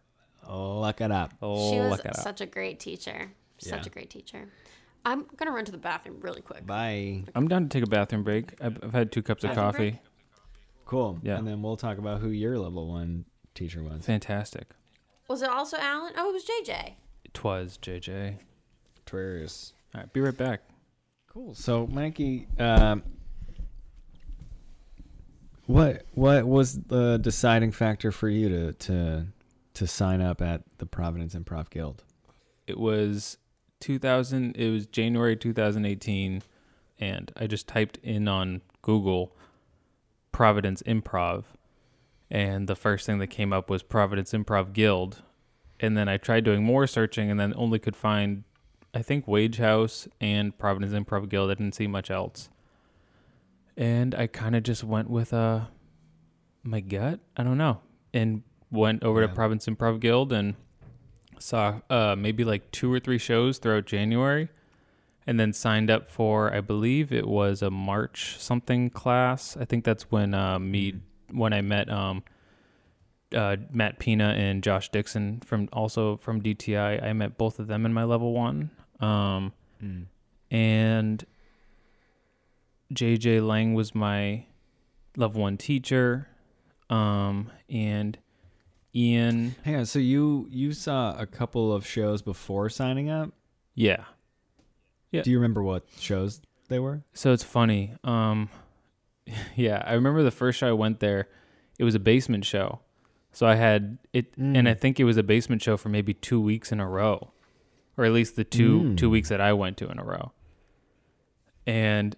Look 0.49 1.01
it 1.01 1.11
up. 1.13 1.35
Oh, 1.43 1.71
she 1.73 1.79
was 1.79 1.91
look 1.91 2.01
it 2.01 2.17
up. 2.17 2.17
such 2.17 2.41
a 2.41 2.47
great 2.47 2.81
teacher. 2.81 3.31
Such 3.59 3.81
Yeah. 3.83 3.87
a 3.87 3.91
great 3.91 4.11
teacher. 4.11 4.49
I'm 5.05 5.27
gonna 5.37 5.53
run 5.53 5.65
to 5.67 5.73
the 5.73 5.79
bathroom 5.79 6.19
really 6.21 6.41
quick. 6.41 6.67
Bye. 6.67 7.25
I'm 7.35 7.49
down 7.49 7.65
to 7.65 7.69
take 7.69 7.85
a 7.87 7.91
bathroom 7.91 8.23
break. 8.23 8.55
I've, 8.61 8.79
I've 8.83 8.93
had 8.93 9.13
two 9.13 9.23
cups 9.23 9.45
of 9.45 9.51
Bathroom 9.51 9.67
coffee. 9.67 9.91
break? 9.91 10.01
Cool. 10.87 11.19
Yeah. 11.23 11.37
And 11.37 11.47
then 11.47 11.63
we'll 11.63 11.77
talk 11.77 11.99
about 11.99 12.21
who 12.21 12.29
your 12.29 12.59
level 12.59 12.89
one 12.89 13.25
teacher 13.55 13.83
was. 13.83 14.05
Fantastic. 14.05 14.69
Was 15.29 15.43
it 15.43 15.49
also 15.49 15.77
Alan? 15.79 16.13
Oh, 16.17 16.31
it 16.31 16.33
was 16.33 16.45
JJ. 16.45 16.95
Twas 17.33 17.79
JJ. 17.79 18.37
Twirius. 19.07 19.73
All 19.95 20.01
right, 20.01 20.13
be 20.13 20.21
right 20.21 20.37
back. 20.37 20.63
Cool. 21.29 21.55
So, 21.55 21.87
Mikey, 21.87 22.47
um, 22.59 23.03
what 25.67 26.03
what 26.13 26.47
was 26.47 26.79
the 26.83 27.19
deciding 27.19 27.73
factor 27.73 28.13
for 28.13 28.29
you 28.29 28.49
to 28.49 28.73
to 28.73 29.27
to 29.75 29.87
sign 29.87 30.21
up 30.21 30.43
at 30.43 30.63
the 30.79 30.87
Providence 30.87 31.35
Improv 31.35 31.71
Guild? 31.71 32.05
It 32.67 32.79
was 32.79 33.39
2000. 33.85 34.57
It 34.57 34.71
was 34.71 34.87
January 34.87 35.37
2018, 35.37 36.43
and 36.99 37.31
I 37.37 37.47
just 37.47 37.69
typed 37.69 37.99
in 38.03 38.27
on 38.29 38.63
Google 38.81 39.37
Providence 40.33 40.83
Improv, 40.85 41.45
and 42.31 42.67
the 42.67 42.75
first 42.75 43.05
thing 43.05 43.19
that 43.19 43.27
came 43.27 43.53
up 43.53 43.69
was 43.69 43.83
Providence 43.83 44.33
Improv 44.33 44.73
Guild, 44.73 45.23
and 45.79 45.97
then 45.99 46.09
I 46.09 46.17
tried 46.17 46.45
doing 46.45 46.65
more 46.65 46.87
searching, 46.87 47.31
and 47.31 47.39
then 47.39 47.53
only 47.57 47.79
could 47.79 47.95
find, 47.95 48.45
I 48.95 49.03
think 49.03 49.29
Wage 49.29 49.59
House 49.59 50.09
and 50.19 50.57
Providence 50.57 50.95
Improv 50.95 51.29
Guild. 51.29 51.51
I 51.51 51.55
didn't 51.55 51.75
see 51.75 51.87
much 51.87 52.11
else, 52.11 52.49
and 53.77 54.15
I 54.15 54.27
kind 54.29 54.57
of 54.57 54.63
just 54.63 54.83
went 54.83 55.11
with 55.11 55.35
uh 55.35 55.67
my 56.63 56.81
gut. 56.81 57.21
I 57.37 57.43
don't 57.43 57.59
know, 57.59 57.81
and 58.15 58.43
went 58.71 59.03
over 59.05 59.21
Yeah. 59.21 59.27
to 59.27 59.35
Providence 59.35 59.67
Improv 59.67 60.01
Guild 60.01 60.33
and 60.33 60.55
saw 61.45 61.81
uh, 61.91 62.17
maybe 62.17 62.43
like 62.43 62.71
two 62.71 62.91
or 62.91 62.99
three 62.99 63.19
shows 63.19 63.59
throughout 63.59 63.85
January, 63.85 64.49
and 65.27 65.39
then 65.39 65.53
signed 65.53 65.91
up 65.91 66.11
for 66.11 66.53
I 66.53 66.61
believe 66.61 67.13
it 67.13 67.29
was 67.29 67.61
a 67.63 67.71
March 67.71 68.37
something 68.39 68.89
class. 68.91 69.57
I 69.57 69.67
think 69.67 69.85
that's 69.85 70.11
when 70.11 70.33
uh, 70.33 70.59
me 70.59 71.01
when 71.31 71.53
I 71.53 71.61
met 71.61 71.91
um, 71.91 72.23
uh, 73.35 73.57
Matt 73.71 73.99
Pina 73.99 74.29
and 74.31 74.63
Josh 74.63 74.89
Dixon 74.89 75.41
from 75.45 75.69
also 75.73 76.17
from 76.17 76.41
DTI. 76.41 77.03
I 77.05 77.13
met 77.13 77.37
both 77.37 77.59
of 77.59 77.67
them 77.67 77.85
in 77.85 77.93
my 77.93 78.05
level 78.05 78.33
one, 78.33 78.71
um, 79.01 79.53
and 80.51 81.27
JJ 82.95 83.47
Lang 83.47 83.75
was 83.75 83.95
my 83.95 84.47
level 85.15 85.43
one 85.43 85.59
teacher, 85.59 86.29
um, 86.89 87.51
and 87.69 88.17
Ian. 88.95 89.55
Hang 89.65 89.77
on. 89.77 89.87
So 89.87 89.99
you 89.99 90.47
you 90.51 90.73
saw 90.73 91.17
a 91.19 91.27
couple 91.27 91.73
of 91.73 91.87
shows 91.87 92.23
before 92.23 92.69
signing 92.69 93.11
up. 93.11 93.31
Yeah. 93.75 94.05
Yeah. 95.11 95.23
Do 95.23 95.31
you 95.31 95.39
remember 95.39 95.63
what 95.63 95.85
shows 95.99 96.41
they 96.69 96.79
were? 96.79 97.03
So 97.13 97.33
it's 97.33 97.43
funny. 97.45 97.95
Um, 98.05 98.49
yeah, 99.57 99.83
I 99.87 99.95
remember 99.95 100.23
the 100.23 100.31
first 100.31 100.59
show 100.59 100.69
I 100.69 100.73
went 100.73 101.01
there. 101.01 101.29
It 101.79 101.85
was 101.85 101.95
a 101.95 102.01
basement 102.01 102.45
show, 102.45 102.81
so 103.33 103.47
I 103.47 103.55
had 103.57 103.99
it, 104.13 104.33
and 104.37 104.57
Mm. 104.57 104.69
I 104.69 104.75
think 104.75 105.01
it 105.01 105.05
was 105.05 105.17
a 105.17 105.23
basement 105.25 105.61
show 105.63 105.77
for 105.77 105.89
maybe 105.89 106.15
two 106.15 106.41
weeks 106.41 106.71
in 106.71 106.79
a 106.79 106.89
row, 106.89 107.33
or 107.97 108.05
at 108.05 108.13
least 108.13 108.37
the 108.37 108.45
two 108.45 108.81
Mm. 108.81 108.97
two 108.97 109.11
weeks 109.11 109.29
that 109.29 109.41
I 109.41 109.53
went 109.53 109.77
to 109.79 109.89
in 109.91 109.99
a 109.99 110.05
row. 110.05 110.33
And 111.67 112.15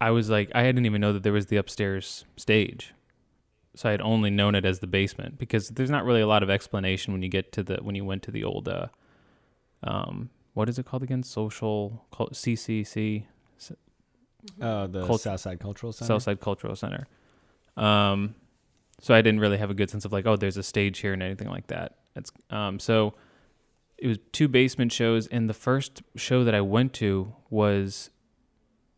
I 0.00 0.10
was 0.10 0.30
like, 0.30 0.50
I 0.54 0.62
didn't 0.62 0.86
even 0.86 1.00
know 1.00 1.12
that 1.12 1.22
there 1.22 1.32
was 1.32 1.46
the 1.46 1.56
upstairs 1.56 2.24
stage, 2.36 2.93
so 3.74 3.88
I 3.88 3.92
had 3.92 4.00
only 4.00 4.30
known 4.30 4.54
it 4.54 4.64
as 4.64 4.78
the 4.78 4.86
basement 4.86 5.38
because 5.38 5.68
there's 5.68 5.90
not 5.90 6.04
really 6.04 6.20
a 6.20 6.26
lot 6.26 6.42
of 6.42 6.50
explanation 6.50 7.12
when 7.12 7.22
you 7.22 7.28
get 7.28 7.52
to 7.52 7.62
the 7.62 7.76
when 7.76 7.94
you 7.94 8.04
went 8.04 8.22
to 8.24 8.30
the 8.30 8.44
old, 8.44 8.68
uh, 8.68 8.86
um, 9.82 10.30
what 10.54 10.68
is 10.68 10.78
it 10.78 10.86
called 10.86 11.02
again? 11.02 11.22
Social 11.22 12.06
cul- 12.12 12.30
CCC. 12.30 13.26
Oh, 14.60 14.86
the 14.86 15.06
Cult- 15.06 15.22
Southside 15.22 15.58
Cultural 15.58 15.92
Center. 15.92 16.06
Southside 16.06 16.40
Cultural 16.40 16.76
Center. 16.76 17.06
Um, 17.76 18.34
so 19.00 19.14
I 19.14 19.22
didn't 19.22 19.40
really 19.40 19.56
have 19.56 19.70
a 19.70 19.74
good 19.74 19.90
sense 19.90 20.04
of 20.04 20.12
like, 20.12 20.26
oh, 20.26 20.36
there's 20.36 20.56
a 20.56 20.62
stage 20.62 20.98
here 20.98 21.12
and 21.12 21.22
anything 21.22 21.48
like 21.48 21.66
that. 21.68 21.96
It's 22.14 22.30
um, 22.50 22.78
so 22.78 23.14
it 23.98 24.06
was 24.06 24.18
two 24.32 24.48
basement 24.48 24.92
shows, 24.92 25.26
and 25.28 25.48
the 25.48 25.54
first 25.54 26.02
show 26.14 26.44
that 26.44 26.54
I 26.54 26.60
went 26.60 26.92
to 26.94 27.34
was 27.50 28.10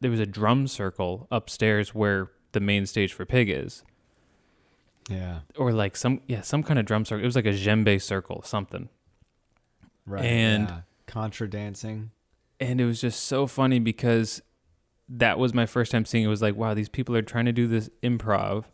there 0.01 0.11
was 0.11 0.21
a 0.21 0.27
drum 0.27 0.67
circle 0.67 1.27
upstairs 1.31 1.95
where 1.95 2.31
the 2.53 2.61
main 2.61 2.87
stage 2.87 3.13
for 3.13 3.25
Pig 3.25 3.49
is, 3.49 3.83
Yeah. 5.09 5.41
or 5.57 5.73
like 5.73 5.97
some 5.97 6.21
yeah 6.27 6.41
some 6.43 6.63
kind 6.63 6.79
of 6.79 6.85
drum 6.87 7.05
circle. 7.05 7.23
It 7.23 7.27
was 7.27 7.37
like 7.37 7.47
a 7.47 7.53
djembe 7.53 8.01
circle, 8.03 8.43
something. 8.45 8.89
Right. 10.07 10.25
And- 10.25 10.69
yeah. 10.69 10.81
contra 11.07 11.49
dancing. 11.49 12.11
and 12.61 12.81
it 12.81 12.85
was 12.85 13.01
just 13.01 13.23
so 13.25 13.47
funny 13.47 13.79
because 13.79 14.41
that 15.09 15.39
was 15.39 15.53
my 15.55 15.67
first 15.67 15.93
time 15.93 16.05
seeing 16.05 16.25
it 16.25 16.29
was 16.29 16.43
like 16.43 16.57
wow 16.57 16.75
these 16.75 16.89
people 16.89 17.15
are 17.17 17.23
trying 17.23 17.45
to 17.45 17.53
do 17.53 17.67
this 17.69 17.89
improv 18.03 18.65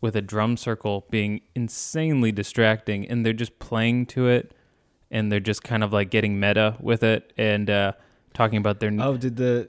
with 0.00 0.16
a 0.16 0.20
drum 0.22 0.56
circle 0.56 1.06
being 1.10 1.40
insanely 1.54 2.32
distracting 2.32 3.06
and 3.06 3.24
they're 3.24 3.32
just 3.32 3.56
playing 3.60 4.04
to 4.06 4.26
it 4.28 4.54
and 5.10 5.30
they're 5.30 5.38
just 5.38 5.62
kind 5.62 5.84
of 5.84 5.92
like 5.92 6.10
getting 6.10 6.40
meta 6.40 6.76
with 6.80 7.04
it 7.04 7.32
and 7.36 7.70
uh 7.70 7.92
talking 8.34 8.56
about 8.58 8.80
their 8.80 8.90
Oh, 8.98 9.16
did 9.16 9.36
the 9.36 9.68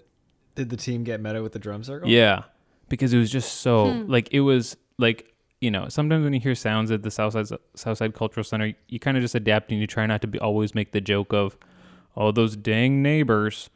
did 0.55 0.69
the 0.71 0.77
team 0.77 1.03
get 1.03 1.21
meta 1.21 1.43
with 1.43 1.51
the 1.51 1.59
drum 1.59 1.83
circle? 1.83 2.09
yeah 2.09 2.43
because 2.89 3.13
it 3.13 3.19
was 3.19 3.29
just 3.31 3.57
so 3.61 3.91
Hmm. 3.91 4.09
like 4.11 4.29
it 4.31 4.39
was 4.41 4.75
like 4.97 5.31
you 5.63 5.71
know 5.71 5.87
sometimes 5.87 6.23
when 6.25 6.33
you 6.33 6.39
hear 6.41 6.55
sounds 6.55 6.91
at 6.91 7.03
the 7.03 7.11
southside 7.11 7.47
southside 7.73 8.13
cultural 8.13 8.43
center 8.43 8.73
you 8.89 8.99
kind 8.99 9.15
of 9.17 9.23
just 9.23 9.33
adapt 9.35 9.71
and 9.71 9.79
you 9.79 9.87
try 9.87 10.05
not 10.05 10.21
to 10.21 10.27
be 10.27 10.37
always 10.39 10.75
make 10.75 10.91
the 10.91 10.99
joke 10.99 11.31
of 11.33 11.57
oh 12.17 12.31
those 12.31 12.55
dang 12.55 13.01
neighbors. 13.01 13.69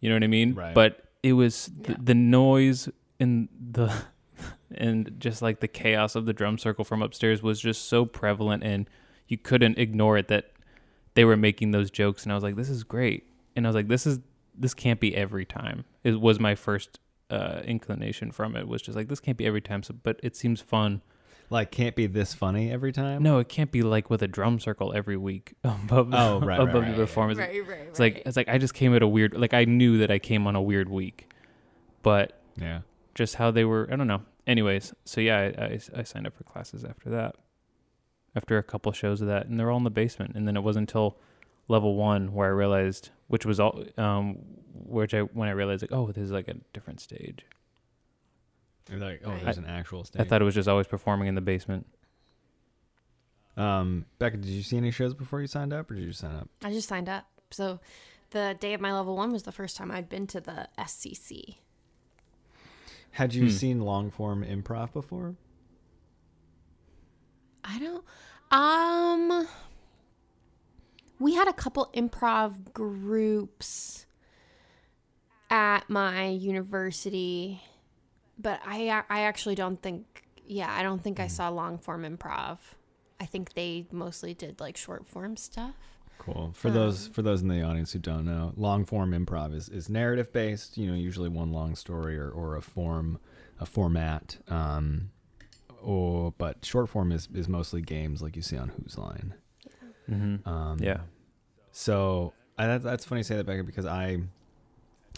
You 0.00 0.08
know 0.10 0.16
what 0.16 0.22
i 0.24 0.28
mean? 0.28 0.54
Right. 0.54 0.74
but 0.74 0.92
it 1.22 1.32
was 1.32 1.54
Yeah. 1.82 1.94
the, 1.98 2.02
the 2.10 2.14
noise 2.14 2.88
and 3.18 3.48
the 3.78 3.92
and 4.86 5.16
just 5.18 5.42
like 5.42 5.58
the 5.60 5.68
chaos 5.68 6.14
of 6.14 6.26
the 6.26 6.32
drum 6.32 6.58
circle 6.58 6.84
from 6.84 7.02
upstairs 7.02 7.42
was 7.42 7.60
just 7.60 7.88
so 7.88 8.04
prevalent 8.04 8.62
and 8.62 8.88
you 9.26 9.36
couldn't 9.38 9.78
ignore 9.78 10.16
it 10.18 10.28
that 10.28 10.52
they 11.14 11.24
were 11.24 11.36
making 11.36 11.72
those 11.72 11.90
jokes 11.90 12.22
and 12.22 12.30
i 12.32 12.34
was 12.36 12.44
like 12.44 12.56
this 12.56 12.68
is 12.70 12.84
great. 12.84 13.24
And 13.56 13.66
i 13.66 13.68
was 13.68 13.74
like 13.74 13.88
this 13.88 14.06
is 14.06 14.20
this 14.58 14.74
can't 14.74 15.00
be 15.00 15.14
every 15.16 15.44
time. 15.44 15.84
It 16.04 16.20
was 16.20 16.38
my 16.38 16.54
first 16.54 17.00
uh 17.30 17.60
inclination 17.64 18.30
from 18.30 18.54
it 18.54 18.68
was 18.68 18.80
just 18.80 18.94
like 18.96 19.08
this 19.08 19.18
can't 19.20 19.36
be 19.36 19.46
every 19.46 19.60
time. 19.70 19.82
So 19.82 19.94
but 20.08 20.20
it 20.22 20.36
seems 20.36 20.60
fun 20.60 21.02
Like, 21.48 21.70
can't 21.70 21.94
be 21.94 22.06
this 22.06 22.34
funny 22.34 22.70
every 22.72 22.92
time. 22.92 23.22
No, 23.22 23.38
it 23.38 23.48
can't 23.48 23.70
be 23.70 23.82
like 23.82 24.10
with 24.10 24.22
a 24.22 24.28
drum 24.28 24.58
circle 24.58 24.92
every 24.94 25.16
week 25.16 25.54
above 25.64 26.12
Oh, 26.12 26.40
right, 26.40 26.58
right, 26.58 26.60
above 26.68 26.82
right, 26.82 26.90
the 26.96 27.02
performance. 27.02 27.38
right, 27.38 27.66
right. 27.68 27.78
It's 27.88 28.00
like 28.00 28.22
it's 28.26 28.36
like 28.36 28.48
I 28.48 28.58
just 28.58 28.74
came 28.74 28.94
at 28.94 29.02
a 29.02 29.08
weird 29.08 29.34
like 29.34 29.54
I 29.54 29.64
knew 29.64 29.98
that 29.98 30.10
I 30.10 30.18
came 30.18 30.46
on 30.46 30.56
a 30.56 30.62
weird 30.62 30.88
week, 30.88 31.30
but 32.02 32.40
Yeah. 32.60 32.80
just 33.14 33.36
how 33.36 33.50
they 33.50 33.64
were 33.64 33.88
I 33.92 33.96
don't 33.96 34.06
know. 34.08 34.22
Anyways, 34.46 34.92
so 35.04 35.20
yeah, 35.20 35.38
I, 35.58 35.62
I, 35.64 35.80
I 35.96 36.02
signed 36.04 36.26
up 36.26 36.36
for 36.36 36.44
classes 36.44 36.84
after 36.84 37.10
that. 37.10 37.36
After 38.34 38.58
a 38.58 38.62
couple 38.62 38.92
shows 38.92 39.20
of 39.22 39.28
that, 39.28 39.46
and 39.46 39.58
they're 39.58 39.70
all 39.70 39.78
in 39.78 39.84
the 39.84 39.90
basement. 39.90 40.34
And 40.36 40.46
then 40.46 40.56
it 40.56 40.60
wasn't 40.62 40.90
until 40.90 41.16
level 41.68 41.94
one 41.94 42.32
where 42.34 42.46
I 42.46 42.50
realized, 42.50 43.08
which 43.28 43.46
was 43.46 43.58
all, 43.58 43.82
um, 43.96 44.38
which 44.74 45.14
I 45.14 45.20
when 45.20 45.48
I 45.48 45.52
realized 45.52 45.82
like, 45.82 45.92
oh, 45.92 46.08
this 46.08 46.18
is 46.24 46.32
like 46.32 46.48
a 46.48 46.54
different 46.74 47.00
stage. 47.00 47.44
You're 48.90 48.98
like, 49.00 49.22
oh, 49.24 49.30
Right. 49.32 49.44
there's 49.44 49.58
an 49.58 49.66
actual 49.66 50.04
stage. 50.04 50.22
I 50.22 50.24
thought 50.24 50.40
it 50.40 50.44
was 50.44 50.54
just 50.54 50.68
always 50.68 50.86
performing 50.86 51.28
in 51.28 51.34
the 51.34 51.40
basement. 51.40 51.86
Um, 53.56 54.04
Becca, 54.18 54.36
did 54.36 54.46
you 54.50 54.62
see 54.62 54.76
any 54.76 54.90
shows 54.90 55.14
before 55.14 55.40
you 55.40 55.46
signed 55.46 55.72
up, 55.72 55.90
or 55.90 55.94
did 55.94 56.04
you 56.04 56.12
sign 56.12 56.36
up? 56.36 56.48
I 56.62 56.70
just 56.70 56.88
signed 56.88 57.08
up. 57.08 57.26
So 57.50 57.80
the 58.30 58.56
day 58.60 58.74
of 58.74 58.80
my 58.80 58.92
level 58.92 59.16
one 59.16 59.32
was 59.32 59.44
the 59.44 59.52
first 59.52 59.76
time 59.76 59.90
I'd 59.90 60.08
been 60.08 60.26
to 60.28 60.40
the 60.40 60.68
SCC. 60.78 61.56
Had 63.12 63.34
you 63.34 63.44
Hmm. 63.44 63.50
seen 63.50 63.80
long 63.80 64.10
form 64.10 64.44
improv 64.44 64.92
before? 64.92 65.36
I 67.64 67.78
don't. 67.78 68.04
Um, 68.50 69.48
we 71.18 71.34
had 71.34 71.48
a 71.48 71.52
couple 71.52 71.90
improv 71.94 72.72
groups 72.72 74.06
at 75.50 75.88
my 75.88 76.26
university, 76.28 77.62
but 78.38 78.60
I 78.64 79.02
I 79.08 79.20
actually 79.20 79.54
don't 79.54 79.80
think. 79.80 80.24
Yeah, 80.48 80.72
I 80.72 80.82
don't 80.82 81.02
think 81.02 81.18
I 81.18 81.26
saw 81.26 81.48
long 81.48 81.78
form 81.78 82.04
improv. 82.04 82.58
I 83.18 83.26
think 83.26 83.54
they 83.54 83.86
mostly 83.90 84.34
did 84.34 84.60
like 84.60 84.76
short 84.76 85.08
form 85.08 85.36
stuff. 85.36 85.74
Cool. 86.18 86.52
For 86.54 86.70
those 86.70 87.06
Um, 87.06 87.12
for 87.12 87.22
those 87.22 87.42
in 87.42 87.48
the 87.48 87.62
audience 87.62 87.92
who 87.92 87.98
don't 87.98 88.24
know, 88.24 88.52
long 88.56 88.84
form 88.84 89.12
improv 89.12 89.54
is, 89.54 89.68
is 89.68 89.88
narrative 89.88 90.32
based. 90.32 90.76
You 90.76 90.88
know, 90.88 90.94
usually 90.94 91.28
one 91.28 91.52
long 91.52 91.74
story 91.74 92.18
or, 92.18 92.30
or 92.30 92.56
a 92.56 92.62
form, 92.62 93.18
a 93.60 93.66
format. 93.66 94.38
Um, 94.48 95.10
or 95.82 96.32
but 96.38 96.64
short 96.64 96.88
form 96.88 97.12
is 97.12 97.28
is 97.34 97.48
mostly 97.48 97.80
games 97.80 98.22
like 98.22 98.36
you 98.36 98.42
see 98.42 98.56
on 98.56 98.68
Whose 98.68 98.98
Line. 98.98 99.34
Mm-hmm. 100.10 100.48
Um, 100.48 100.78
yeah. 100.80 101.00
So 101.72 102.32
I, 102.58 102.66
that, 102.66 102.82
that's 102.82 103.04
funny 103.04 103.20
you 103.20 103.24
say 103.24 103.36
that, 103.36 103.46
Becca, 103.46 103.64
because 103.64 103.86
I 103.86 104.18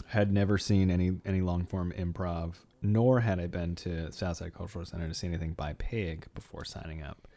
had 0.07 0.31
never 0.31 0.57
seen 0.57 0.89
any 0.89 1.11
any 1.25 1.41
long 1.41 1.65
form 1.65 1.93
improv, 1.97 2.55
nor 2.81 3.19
had 3.19 3.39
I 3.39 3.47
been 3.47 3.75
to 3.77 4.11
Southside 4.11 4.53
Cultural 4.53 4.85
Center 4.85 5.07
to 5.07 5.13
see 5.13 5.27
anything 5.27 5.53
by 5.53 5.73
Pig 5.73 6.27
before 6.33 6.65
signing 6.65 7.03
up. 7.03 7.27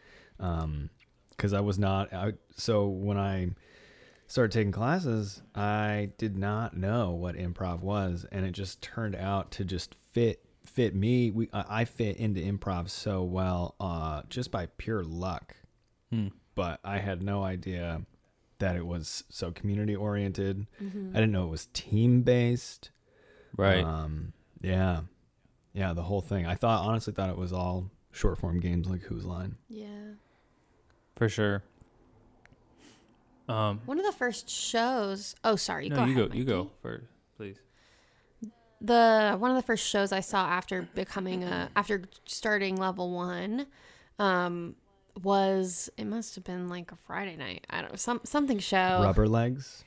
Because 1.31 1.53
I 1.53 1.61
was 1.61 1.79
not. 1.79 2.12
I, 2.12 2.33
so 2.57 2.87
when 2.87 3.18
I 3.18 3.51
started 4.27 4.53
taking 4.53 4.72
classes, 4.72 5.42
I 5.55 6.11
did 6.18 6.37
not 6.37 6.77
know 6.77 7.11
what 7.11 7.37
improv 7.37 7.81
was, 7.81 8.27
and 8.33 8.44
it 8.46 8.53
just 8.53 8.83
turned 8.83 9.14
out 9.14 9.51
to 9.53 9.64
just 9.64 9.94
fit 10.12 10.44
fit 10.64 10.94
me. 10.94 11.31
We 11.31 11.48
I 11.53 11.81
I 11.81 11.85
fit 11.85 12.16
into 12.16 12.40
improv 12.40 12.88
so 12.88 13.22
well, 13.22 13.75
uh, 13.81 14.22
just 14.29 14.51
by 14.51 14.66
pure 14.79 15.03
luck 15.03 15.57
Hmm. 16.11 16.29
but 16.55 16.79
I 16.85 16.98
had 16.98 17.22
no 17.22 17.42
idea 17.42 18.03
that 18.62 18.77
it 18.77 18.87
was 18.87 19.25
so 19.29 19.51
community 19.51 19.94
oriented. 19.94 20.66
Mm-hmm. 20.83 21.11
I 21.11 21.20
didn't 21.20 21.33
know 21.33 21.44
it 21.44 21.51
was 21.51 21.66
team 21.75 22.22
based. 22.22 22.90
Right. 23.57 23.85
Um, 23.85 24.33
yeah. 24.62 25.01
Yeah, 25.75 25.92
the 25.92 26.03
whole 26.03 26.20
thing. 26.20 26.46
I 26.46 26.55
thought 26.55 26.87
honestly 26.87 27.12
thought 27.12 27.29
it 27.31 27.37
was 27.37 27.53
all 27.53 27.90
short 28.12 28.38
form 28.38 28.61
games 28.61 28.87
like 28.88 29.03
Whose 29.03 29.25
Line. 29.25 29.57
Yeah. 29.68 29.87
For 31.16 31.29
sure. 31.29 31.62
Um, 33.48 33.81
One 33.87 33.98
of 33.98 34.07
the 34.07 34.12
first 34.12 34.48
shows. 34.48 35.35
Oh, 35.44 35.57
sorry. 35.57 35.88
no, 35.88 35.96
go 35.96 36.05
you 36.05 36.12
ahead, 36.18 36.31
go. 36.31 36.37
You 36.37 36.44
go 36.44 36.70
first, 36.81 37.07
please. 37.37 37.57
the 38.81 39.37
one 39.38 39.51
of 39.51 39.57
the 39.57 39.62
first 39.62 39.87
shows 39.87 40.12
I 40.12 40.20
saw 40.20 40.46
after 40.46 40.83
becoming 40.94 41.42
a 41.44 41.68
after 41.77 42.03
starting 42.25 42.77
level 42.77 43.11
one 43.12 43.66
um 44.18 44.75
was 45.20 45.90
it 45.96 46.07
must 46.07 46.35
have 46.35 46.44
been 46.44 46.68
like 46.68 46.92
a 46.92 46.96
Friday 46.96 47.37
night. 47.37 47.66
I 47.70 47.81
don't 47.81 47.90
know, 47.92 47.96
some 47.96 48.20
something 48.25 48.59
show. 48.59 49.01
Rubber 49.03 49.29
legs. 49.29 49.85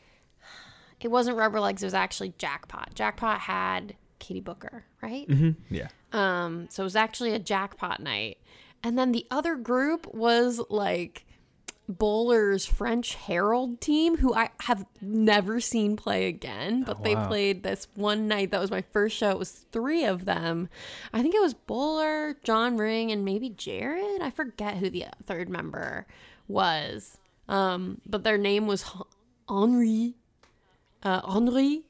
It 1.02 1.10
wasn't 1.10 1.38
Rubber 1.38 1.60
Legs, 1.60 1.84
it 1.84 1.88
was 1.88 1.94
actually 1.94 2.34
Jackpot. 2.38 2.96
Jackpot 2.96 3.42
had 3.42 3.96
Katie 4.20 4.40
Booker, 4.40 4.86
right? 5.02 5.28
Mm-hmm. 5.28 5.74
Yeah. 5.74 5.90
Um 6.14 6.68
so 6.70 6.84
it 6.84 6.86
was 6.86 6.96
actually 6.96 7.34
a 7.34 7.40
jackpot 7.40 8.00
night. 8.00 8.38
And 8.84 8.98
then 8.98 9.12
the 9.12 9.26
other 9.32 9.56
group 9.56 10.14
was 10.14 10.62
like 10.70 11.25
Bowler's 11.88 12.66
French 12.66 13.16
Harold 13.16 13.80
team, 13.80 14.18
who 14.18 14.34
I 14.34 14.50
have 14.62 14.86
never 15.02 15.60
seen 15.60 15.96
play 15.96 16.28
again, 16.28 16.84
but 16.84 16.98
Oh, 17.00 17.04
they 17.04 17.16
played 17.28 17.64
this 17.64 17.88
one 17.96 18.28
night. 18.28 18.52
That 18.52 18.60
was 18.62 18.72
my 18.72 18.82
first 18.94 19.16
show. 19.16 19.30
It 19.32 19.40
was 19.40 19.52
three 19.72 20.04
of 20.06 20.26
them. 20.26 20.68
I 21.14 21.22
think 21.22 21.36
it 21.36 21.42
was 21.42 21.54
Bowler, 21.54 22.38
John 22.44 22.78
Ring, 22.78 23.12
and 23.12 23.24
maybe 23.24 23.50
Jared. 23.50 24.22
I 24.22 24.32
forget 24.32 24.78
who 24.78 24.90
the 24.90 25.06
third 25.26 25.48
member 25.50 26.08
was. 26.48 27.18
Um, 27.48 28.02
but 28.06 28.24
their 28.24 28.38
name 28.38 28.66
was 28.66 28.84
Henri. 29.48 30.16
Uh, 31.04 31.22
Henri. 31.24 31.84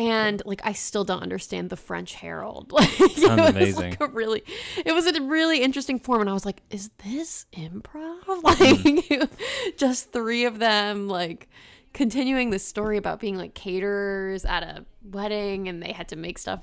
And 0.00 0.42
like 0.46 0.62
I 0.64 0.72
still 0.72 1.04
don't 1.04 1.22
understand 1.22 1.68
the 1.68 1.76
French 1.76 2.14
Harold. 2.14 2.72
Like 2.80 3.00
it 3.00 3.16
was 3.16 3.24
amazing. 3.24 3.90
like 3.90 4.00
a 4.00 4.06
really 4.06 4.42
it 4.86 4.92
was 4.92 5.06
a 5.06 5.20
really 5.20 5.62
interesting 5.62 5.98
form 5.98 6.22
and 6.22 6.30
I 6.30 6.32
was 6.32 6.46
like, 6.46 6.62
is 6.70 6.90
this 7.04 7.44
improv? 7.52 8.22
Mm-hmm. 8.24 9.20
Like 9.20 9.76
just 9.76 10.12
three 10.12 10.46
of 10.46 10.58
them 10.58 11.08
like 11.08 11.48
continuing 11.92 12.48
this 12.48 12.64
story 12.64 12.96
about 12.96 13.20
being 13.20 13.36
like 13.36 13.52
caterers 13.52 14.46
at 14.46 14.62
a 14.62 14.86
wedding 15.02 15.68
and 15.68 15.82
they 15.82 15.92
had 15.92 16.08
to 16.08 16.16
make 16.16 16.38
stuff 16.38 16.60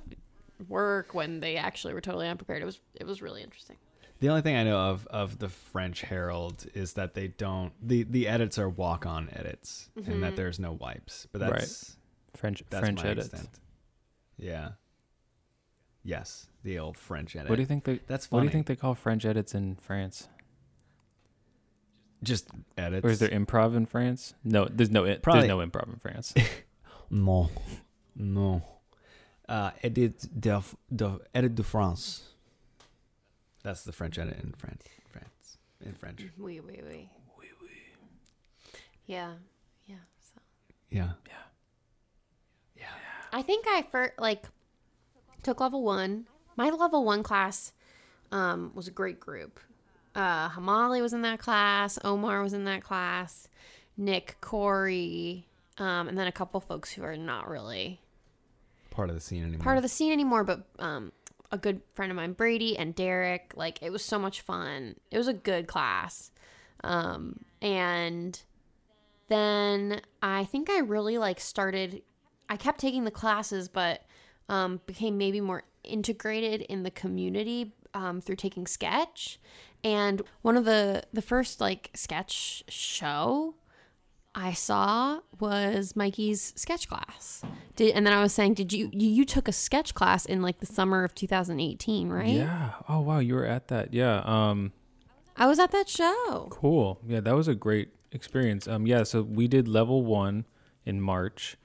work 0.67 1.13
when 1.13 1.39
they 1.39 1.58
actually 1.58 1.93
were 1.93 2.02
totally 2.02 2.28
unprepared. 2.28 2.63
It 2.63 2.65
was 2.65 2.80
it 2.95 3.06
was 3.06 3.21
really 3.21 3.43
interesting. 3.43 3.76
The 4.19 4.30
only 4.30 4.41
thing 4.41 4.56
I 4.56 4.63
know 4.63 4.80
of 4.80 5.06
of 5.08 5.38
the 5.38 5.50
French 5.50 6.02
Harold 6.02 6.65
is 6.73 6.93
that 6.93 7.13
they 7.13 7.28
don't 7.28 7.73
the 7.88 8.02
the 8.02 8.28
edits 8.28 8.58
are 8.58 8.69
walk 8.69 9.06
on 9.06 9.30
edits 9.32 9.89
and 10.08 10.23
that 10.23 10.36
there's 10.36 10.60
no 10.60 10.71
wipes. 10.71 11.28
But 11.32 11.41
that's 11.41 11.96
French 12.38 12.63
that's 12.69 12.86
French 12.86 13.04
my 13.04 13.10
edits. 13.10 13.28
extent. 13.28 13.50
Yeah. 14.38 14.69
Yes, 16.04 16.47
the 16.63 16.80
old 16.80 16.97
French 16.97 17.36
edit. 17.36 17.50
What 17.50 17.58
do 17.58 17.62
you 17.62 17.65
think 17.67 17.84
they? 17.84 18.00
That's 18.08 18.28
funny. 18.28 18.38
What 18.38 18.41
do 18.41 18.45
you 18.47 18.52
think 18.52 18.67
they 18.67 18.76
call 18.78 18.95
French 18.95 19.26
edits 19.26 19.54
in 19.54 19.76
France? 19.76 20.30
Just 22.23 22.47
edits. 22.78 23.06
Or 23.06 23.10
is 23.10 23.19
there 23.19 23.30
improv 23.30 23.76
in 23.76 23.86
France? 23.86 24.34
No, 24.43 24.65
there's 24.65 24.89
no. 24.89 25.04
Probably- 25.17 25.41
there's 25.41 25.50
no 25.50 25.65
improv 25.65 25.91
in 25.93 26.00
France. 26.00 26.34
No, 27.10 27.50
no. 28.17 28.62
Uh, 29.47 29.71
edit 29.82 30.28
de, 30.38 30.62
de 30.93 31.19
edit 31.34 31.56
de 31.56 31.63
France. 31.63 32.23
That's 33.63 33.84
the 33.86 33.93
French 33.93 34.19
edit 34.19 34.38
in 34.43 34.52
France. 34.58 34.84
France 35.10 35.58
in 35.86 35.93
French. 35.93 36.19
Oui, 36.38 36.60
oui, 36.60 36.82
oui. 36.86 37.10
Yeah. 39.06 39.36
Yeah. 39.86 39.95
So 40.19 40.41
Yeah. 40.89 41.12
Yeah. 41.28 41.34
I 43.32 43.42
think 43.42 43.66
I 43.68 43.84
first 43.92 44.13
like 44.20 44.44
took 45.44 45.60
level 45.60 45.84
one. 45.84 46.28
My 46.56 46.70
level 46.70 47.04
one 47.06 47.24
class 47.24 47.74
um, 48.32 48.72
was 48.74 48.88
a 48.88 48.92
great 48.92 49.20
group. 49.20 49.60
Uh, 50.16 50.50
Hamali 50.50 51.02
was 51.02 51.13
in 51.13 51.22
that 51.22 51.40
class. 51.40 52.00
Omar 52.04 52.42
was 52.42 52.54
in 52.54 52.66
that 52.66 52.84
class. 52.84 53.48
Nick, 53.98 54.38
Corey, 54.42 55.48
um, 55.78 56.08
and 56.08 56.18
then 56.18 56.28
a 56.28 56.32
couple 56.32 56.60
folks 56.60 56.92
who 56.92 57.04
are 57.04 57.18
not 57.18 57.48
really 57.48 58.00
Part 58.92 59.10
of 59.10 59.16
the 59.16 59.22
scene 59.22 59.44
anymore. 59.44 59.63
part 59.63 59.78
of 59.78 59.84
the 59.84 59.90
scene 59.90 60.12
anymore, 60.12 60.44
but 60.44 60.66
um, 60.80 61.12
a 61.52 61.58
good 61.58 61.82
friend 61.94 62.12
of 62.12 62.16
mine, 62.16 62.34
Brady 62.34 62.76
and 62.78 62.96
Derek. 62.96 63.54
Like 63.56 63.80
it 63.84 63.92
was 63.92 64.04
so 64.04 64.18
much 64.18 64.42
fun. 64.42 64.96
It 65.12 65.18
was 65.20 65.28
a 65.28 65.34
good 65.34 65.68
class, 65.68 66.32
um, 66.84 67.42
and 67.62 68.42
then 69.28 70.02
I 70.22 70.46
think 70.46 70.70
I 70.70 70.80
really 70.80 71.18
like 71.20 71.40
started. 71.40 72.02
I 72.49 72.57
kept 72.57 72.79
taking 72.79 73.03
the 73.03 73.12
classes, 73.12 73.67
but 73.67 74.05
um, 74.49 74.81
became 74.86 75.17
maybe 75.17 75.41
more 75.41 75.63
integrated 75.83 76.62
in 76.62 76.83
the 76.83 76.91
community 76.91 77.73
um, 77.93 78.21
through 78.21 78.36
taking 78.36 78.67
sketch. 78.67 79.39
And 79.83 80.21
one 80.41 80.57
of 80.57 80.65
the 80.65 81.04
the 81.13 81.21
first 81.21 81.62
like 81.62 81.91
sketch 81.93 82.63
show 82.67 83.56
I 84.37 84.54
saw 84.54 85.21
was 85.39 85.95
Mikey's 85.95 86.54
sketch 86.56 86.87
class. 86.87 87.41
Did 87.75 87.95
and 87.95 88.06
then 88.06 88.13
I 88.13 88.21
was 88.21 88.33
saying, 88.33 88.54
did 88.54 88.71
you 88.71 88.89
you, 88.93 89.10
you 89.10 89.25
took 89.25 89.48
a 89.48 89.52
sketch 89.52 89.95
class 89.95 90.25
in 90.25 90.43
like 90.43 90.60
the 90.60 90.67
summer 90.67 91.04
of 91.04 91.15
2018, 91.15 92.10
right? 92.10 92.27
Yeah. 92.27 92.73
Oh 92.87 93.02
wow, 93.02 93.17
you 93.17 93.33
were 93.33 93.45
at 93.45 93.67
that. 93.69 93.93
Yeah. 93.93 94.21
Um. 94.25 94.73
I 95.35 95.48
was 95.48 95.60
at 95.60 95.71
that 95.71 95.89
show. 95.89 96.48
Cool. 96.52 97.00
Yeah, 97.08 97.19
that 97.19 97.35
was 97.35 97.48
a 97.48 97.56
great 97.56 97.89
experience. 98.12 98.67
Um. 98.67 98.85
Yeah. 98.85 99.04
So 99.04 99.23
we 99.23 99.48
did 99.48 99.67
level 99.67 100.06
one 100.06 100.45
in 100.85 101.02
March. 101.02 101.58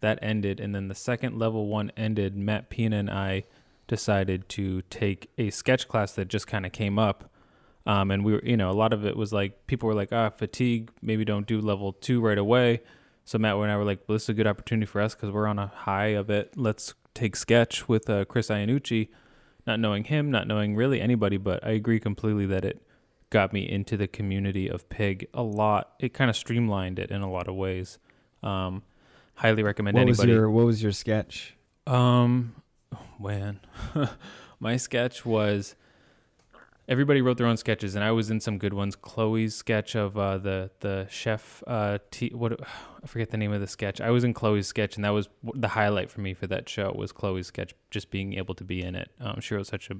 That 0.00 0.18
ended, 0.22 0.60
and 0.60 0.74
then 0.74 0.88
the 0.88 0.94
second 0.94 1.38
level 1.38 1.66
one 1.66 1.90
ended. 1.96 2.36
Matt 2.36 2.70
Pina 2.70 2.96
and 2.96 3.10
I 3.10 3.44
decided 3.88 4.48
to 4.50 4.82
take 4.82 5.30
a 5.38 5.50
sketch 5.50 5.88
class 5.88 6.12
that 6.12 6.28
just 6.28 6.46
kind 6.46 6.66
of 6.66 6.72
came 6.72 6.98
up 6.98 7.30
Um, 7.86 8.10
and 8.10 8.22
we 8.22 8.34
were, 8.34 8.42
you 8.44 8.56
know, 8.56 8.70
a 8.70 8.72
lot 8.72 8.92
of 8.92 9.06
it 9.06 9.16
was 9.16 9.32
like 9.32 9.66
people 9.66 9.86
were 9.86 9.94
like, 9.94 10.12
ah, 10.12 10.28
fatigue, 10.28 10.90
maybe 11.00 11.24
don't 11.24 11.46
do 11.46 11.58
level 11.58 11.94
two 11.94 12.20
right 12.20 12.36
away. 12.36 12.82
So 13.24 13.38
Matt 13.38 13.56
and 13.56 13.70
I 13.70 13.76
were 13.78 13.84
like, 13.84 14.00
well, 14.06 14.16
this 14.16 14.24
is 14.24 14.28
a 14.28 14.34
good 14.34 14.46
opportunity 14.46 14.84
for 14.86 15.00
us 15.00 15.14
because 15.14 15.30
we're 15.30 15.46
on 15.46 15.58
a 15.58 15.68
high 15.68 16.08
of 16.08 16.28
it. 16.28 16.52
Let's 16.54 16.92
take 17.14 17.34
sketch 17.34 17.88
with 17.88 18.10
uh, 18.10 18.26
Chris 18.26 18.48
Iannucci, 18.48 19.08
not 19.66 19.80
knowing 19.80 20.04
him, 20.04 20.30
not 20.30 20.46
knowing 20.46 20.76
really 20.76 21.00
anybody, 21.00 21.38
but 21.38 21.64
I 21.64 21.70
agree 21.70 21.98
completely 21.98 22.44
that 22.46 22.64
it 22.64 22.82
got 23.30 23.54
me 23.54 23.68
into 23.68 23.96
the 23.96 24.06
community 24.06 24.68
of 24.68 24.88
pig 24.90 25.26
a 25.32 25.42
lot. 25.42 25.94
It 25.98 26.12
kind 26.12 26.28
of 26.28 26.36
streamlined 26.36 26.98
it 26.98 27.10
in 27.10 27.22
a 27.22 27.30
lot 27.30 27.48
of 27.48 27.54
ways. 27.54 27.98
Um, 28.42 28.82
highly 29.38 29.62
recommend 29.62 29.94
what 29.94 30.02
anybody. 30.02 30.32
Was 30.32 30.36
your, 30.36 30.50
what 30.50 30.66
was 30.66 30.82
your 30.82 30.92
sketch? 30.92 31.56
Um, 31.86 32.54
oh, 32.94 32.98
man, 33.20 33.60
my 34.60 34.76
sketch 34.76 35.24
was 35.24 35.74
everybody 36.88 37.20
wrote 37.20 37.38
their 37.38 37.46
own 37.46 37.56
sketches, 37.56 37.94
and 37.94 38.02
I 38.02 38.10
was 38.10 38.30
in 38.30 38.40
some 38.40 38.58
good 38.58 38.74
ones. 38.74 38.96
Chloe's 38.96 39.54
sketch 39.54 39.94
of 39.94 40.18
uh, 40.18 40.38
the 40.38 40.70
the 40.80 41.06
chef, 41.08 41.62
uh, 41.66 41.98
t- 42.10 42.32
what 42.34 42.60
I 43.02 43.06
forget 43.06 43.30
the 43.30 43.36
name 43.36 43.52
of 43.52 43.60
the 43.60 43.66
sketch. 43.66 44.00
I 44.00 44.10
was 44.10 44.24
in 44.24 44.34
Chloe's 44.34 44.66
sketch, 44.66 44.96
and 44.96 45.04
that 45.04 45.10
was 45.10 45.28
the 45.54 45.68
highlight 45.68 46.10
for 46.10 46.20
me 46.20 46.34
for 46.34 46.46
that 46.48 46.68
show 46.68 46.92
was 46.92 47.12
Chloe's 47.12 47.46
sketch, 47.46 47.74
just 47.90 48.10
being 48.10 48.34
able 48.34 48.54
to 48.56 48.64
be 48.64 48.82
in 48.82 48.94
it. 48.94 49.10
Um, 49.20 49.40
she 49.40 49.54
wrote 49.54 49.66
such 49.66 49.90
a 49.90 49.96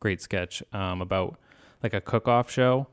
great 0.00 0.22
sketch 0.22 0.62
um, 0.72 1.02
about 1.02 1.38
like 1.82 1.94
a 1.94 2.00
cook-off 2.00 2.50
show, 2.50 2.86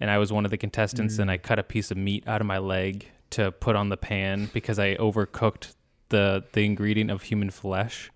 and 0.00 0.10
I 0.10 0.18
was 0.18 0.32
one 0.32 0.44
of 0.44 0.50
the 0.50 0.58
contestants, 0.58 1.16
mm. 1.16 1.20
and 1.20 1.30
I 1.30 1.38
cut 1.38 1.58
a 1.58 1.62
piece 1.62 1.90
of 1.90 1.96
meat 1.96 2.26
out 2.26 2.40
of 2.40 2.46
my 2.46 2.58
leg 2.58 3.10
to 3.30 3.52
put 3.52 3.76
on 3.76 3.88
the 3.88 3.96
pan 3.96 4.50
because 4.52 4.78
I 4.78 4.96
overcooked 4.96 5.74
the 6.08 6.44
the 6.52 6.64
ingredient 6.64 7.10
of 7.10 7.22
human 7.22 7.50
flesh. 7.50 8.10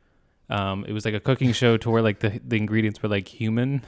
Um, 0.50 0.84
it 0.86 0.92
was 0.92 1.04
like 1.04 1.14
a 1.14 1.20
cooking 1.20 1.52
show 1.52 1.76
to 1.78 1.90
where 1.90 2.02
like 2.02 2.20
the 2.20 2.40
the 2.46 2.56
ingredients 2.56 3.02
were 3.02 3.08
like 3.08 3.28
human 3.28 3.82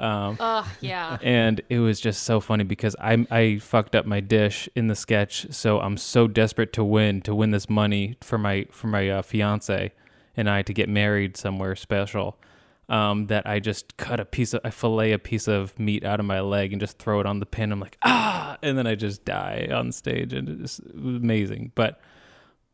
um, 0.00 0.38
uh, 0.40 0.64
yeah. 0.80 1.18
And 1.22 1.60
it 1.68 1.78
was 1.78 2.00
just 2.00 2.22
so 2.22 2.40
funny 2.40 2.64
because 2.64 2.96
I 2.98 3.26
I 3.30 3.58
fucked 3.58 3.94
up 3.94 4.06
my 4.06 4.20
dish 4.20 4.68
in 4.74 4.88
the 4.88 4.94
sketch, 4.94 5.46
so 5.50 5.78
I'm 5.78 5.98
so 5.98 6.26
desperate 6.26 6.72
to 6.72 6.82
win 6.82 7.20
to 7.22 7.34
win 7.34 7.50
this 7.50 7.68
money 7.68 8.16
for 8.22 8.38
my 8.38 8.66
for 8.70 8.86
my 8.86 9.08
uh, 9.10 9.22
fiance 9.22 9.92
and 10.36 10.48
I 10.48 10.62
to 10.62 10.72
get 10.72 10.88
married 10.88 11.36
somewhere 11.36 11.76
special. 11.76 12.38
Um, 12.90 13.28
that 13.28 13.46
I 13.46 13.60
just 13.60 13.96
cut 13.96 14.18
a 14.18 14.24
piece 14.24 14.52
of 14.52 14.62
I 14.64 14.70
fillet 14.70 15.12
a 15.12 15.18
piece 15.18 15.46
of 15.46 15.78
meat 15.78 16.04
out 16.04 16.18
of 16.18 16.26
my 16.26 16.40
leg 16.40 16.72
and 16.72 16.80
just 16.80 16.98
throw 16.98 17.20
it 17.20 17.26
on 17.26 17.38
the 17.38 17.46
pin. 17.46 17.70
I'm 17.70 17.78
like 17.78 17.96
ah, 18.02 18.58
and 18.62 18.76
then 18.76 18.86
I 18.86 18.96
just 18.96 19.24
die 19.24 19.68
on 19.72 19.92
stage, 19.92 20.32
and 20.32 20.48
it, 20.48 20.58
just, 20.58 20.80
it 20.80 20.96
was 20.96 21.14
amazing. 21.16 21.70
But 21.76 22.00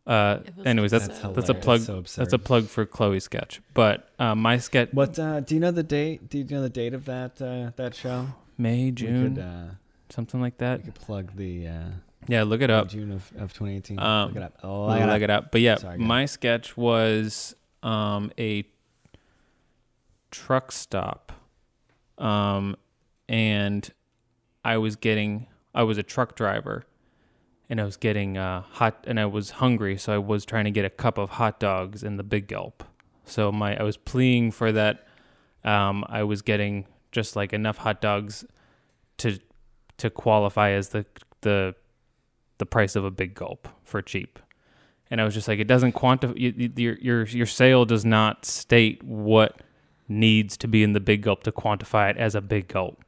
uh, 0.06 0.38
anyways, 0.64 0.90
that's 0.90 1.08
that's, 1.08 1.20
that's 1.20 1.48
a 1.48 1.54
plug. 1.54 1.80
So 1.80 2.00
that's 2.00 2.32
a 2.32 2.38
plug 2.38 2.66
for 2.68 2.86
Chloe's 2.86 3.24
sketch. 3.24 3.60
But 3.74 4.08
uh, 4.18 4.34
my 4.34 4.58
sketch. 4.58 4.90
What 4.92 5.18
uh, 5.18 5.40
do 5.40 5.54
you 5.54 5.60
know 5.60 5.72
the 5.72 5.82
date? 5.82 6.30
Do 6.30 6.38
you 6.38 6.44
know 6.44 6.62
the 6.62 6.70
date 6.70 6.94
of 6.94 7.04
that 7.06 7.42
uh, 7.42 7.72
that 7.76 7.94
show? 7.94 8.28
May 8.56 8.90
June, 8.92 9.34
could, 9.34 9.42
uh, 9.42 9.64
something 10.08 10.40
like 10.40 10.58
that. 10.58 10.78
You 10.78 10.92
could 10.92 10.94
plug 10.94 11.36
the. 11.36 11.68
Uh, 11.68 11.88
yeah, 12.28 12.44
look 12.44 12.60
it 12.60 12.70
up. 12.70 12.88
June 12.88 13.12
of, 13.12 13.30
of 13.36 13.52
2018. 13.52 13.98
Um, 13.98 14.28
look 14.28 14.36
it 14.36 14.42
up. 14.42 14.58
Oh, 14.62 14.86
look, 14.86 15.00
look 15.00 15.22
it 15.22 15.30
up. 15.30 15.52
But 15.52 15.60
yeah, 15.60 15.76
Sorry, 15.76 15.98
my 15.98 16.26
sketch 16.26 16.76
was 16.76 17.54
um, 17.82 18.32
a 18.38 18.62
truck 20.36 20.72
stop, 20.72 21.32
um, 22.18 22.76
and 23.28 23.90
I 24.64 24.76
was 24.78 24.96
getting. 24.96 25.46
I 25.74 25.82
was 25.82 25.98
a 25.98 26.02
truck 26.02 26.34
driver 26.34 26.86
and 27.68 27.80
I 27.80 27.84
was 27.84 27.96
getting 27.96 28.38
uh, 28.38 28.62
hot, 28.62 29.04
and 29.06 29.18
I 29.18 29.26
was 29.26 29.50
hungry, 29.50 29.98
so 29.98 30.12
I 30.14 30.18
was 30.18 30.44
trying 30.44 30.64
to 30.64 30.70
get 30.70 30.84
a 30.84 30.90
cup 30.90 31.18
of 31.18 31.30
hot 31.30 31.58
dogs 31.58 32.02
in 32.02 32.16
the 32.16 32.22
Big 32.22 32.48
Gulp. 32.48 32.84
So 33.24 33.50
my 33.50 33.76
I 33.76 33.82
was 33.82 33.96
pleading 33.96 34.52
for 34.52 34.70
that. 34.72 35.06
Um, 35.64 36.04
I 36.08 36.22
was 36.22 36.42
getting 36.42 36.86
just 37.10 37.34
like 37.34 37.52
enough 37.52 37.78
hot 37.78 38.00
dogs 38.00 38.44
to 39.18 39.38
to 39.98 40.10
qualify 40.10 40.70
as 40.70 40.90
the 40.90 41.06
the 41.40 41.74
the 42.58 42.66
price 42.66 42.94
of 42.94 43.04
a 43.04 43.10
Big 43.10 43.34
Gulp 43.34 43.68
for 43.82 44.00
cheap. 44.00 44.38
And 45.10 45.20
I 45.20 45.24
was 45.24 45.34
just 45.34 45.46
like, 45.46 45.58
it 45.58 45.68
doesn't 45.68 45.94
quantify 45.94 46.34
your 46.76 46.94
your 46.94 47.24
your 47.24 47.46
sale 47.46 47.84
does 47.84 48.04
not 48.04 48.44
state 48.44 49.02
what 49.02 49.60
needs 50.08 50.56
to 50.58 50.68
be 50.68 50.82
in 50.82 50.92
the 50.92 51.00
Big 51.00 51.22
Gulp 51.22 51.42
to 51.44 51.52
quantify 51.52 52.10
it 52.10 52.16
as 52.16 52.34
a 52.34 52.40
Big 52.40 52.68
Gulp. 52.68 53.02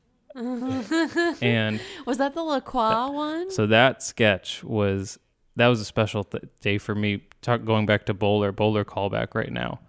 and 0.36 1.80
was 2.04 2.18
that 2.18 2.34
the 2.34 2.42
La 2.42 2.60
Croix 2.60 3.10
one? 3.10 3.50
So 3.50 3.66
that 3.66 4.02
sketch 4.02 4.62
was 4.62 5.18
that 5.56 5.68
was 5.68 5.80
a 5.80 5.84
special 5.84 6.24
th- 6.24 6.44
day 6.60 6.76
for 6.76 6.94
me. 6.94 7.22
Talk 7.40 7.64
going 7.64 7.86
back 7.86 8.04
to 8.06 8.14
bowler 8.14 8.52
bowler 8.52 8.84
callback 8.84 9.34
right 9.34 9.50
now. 9.50 9.80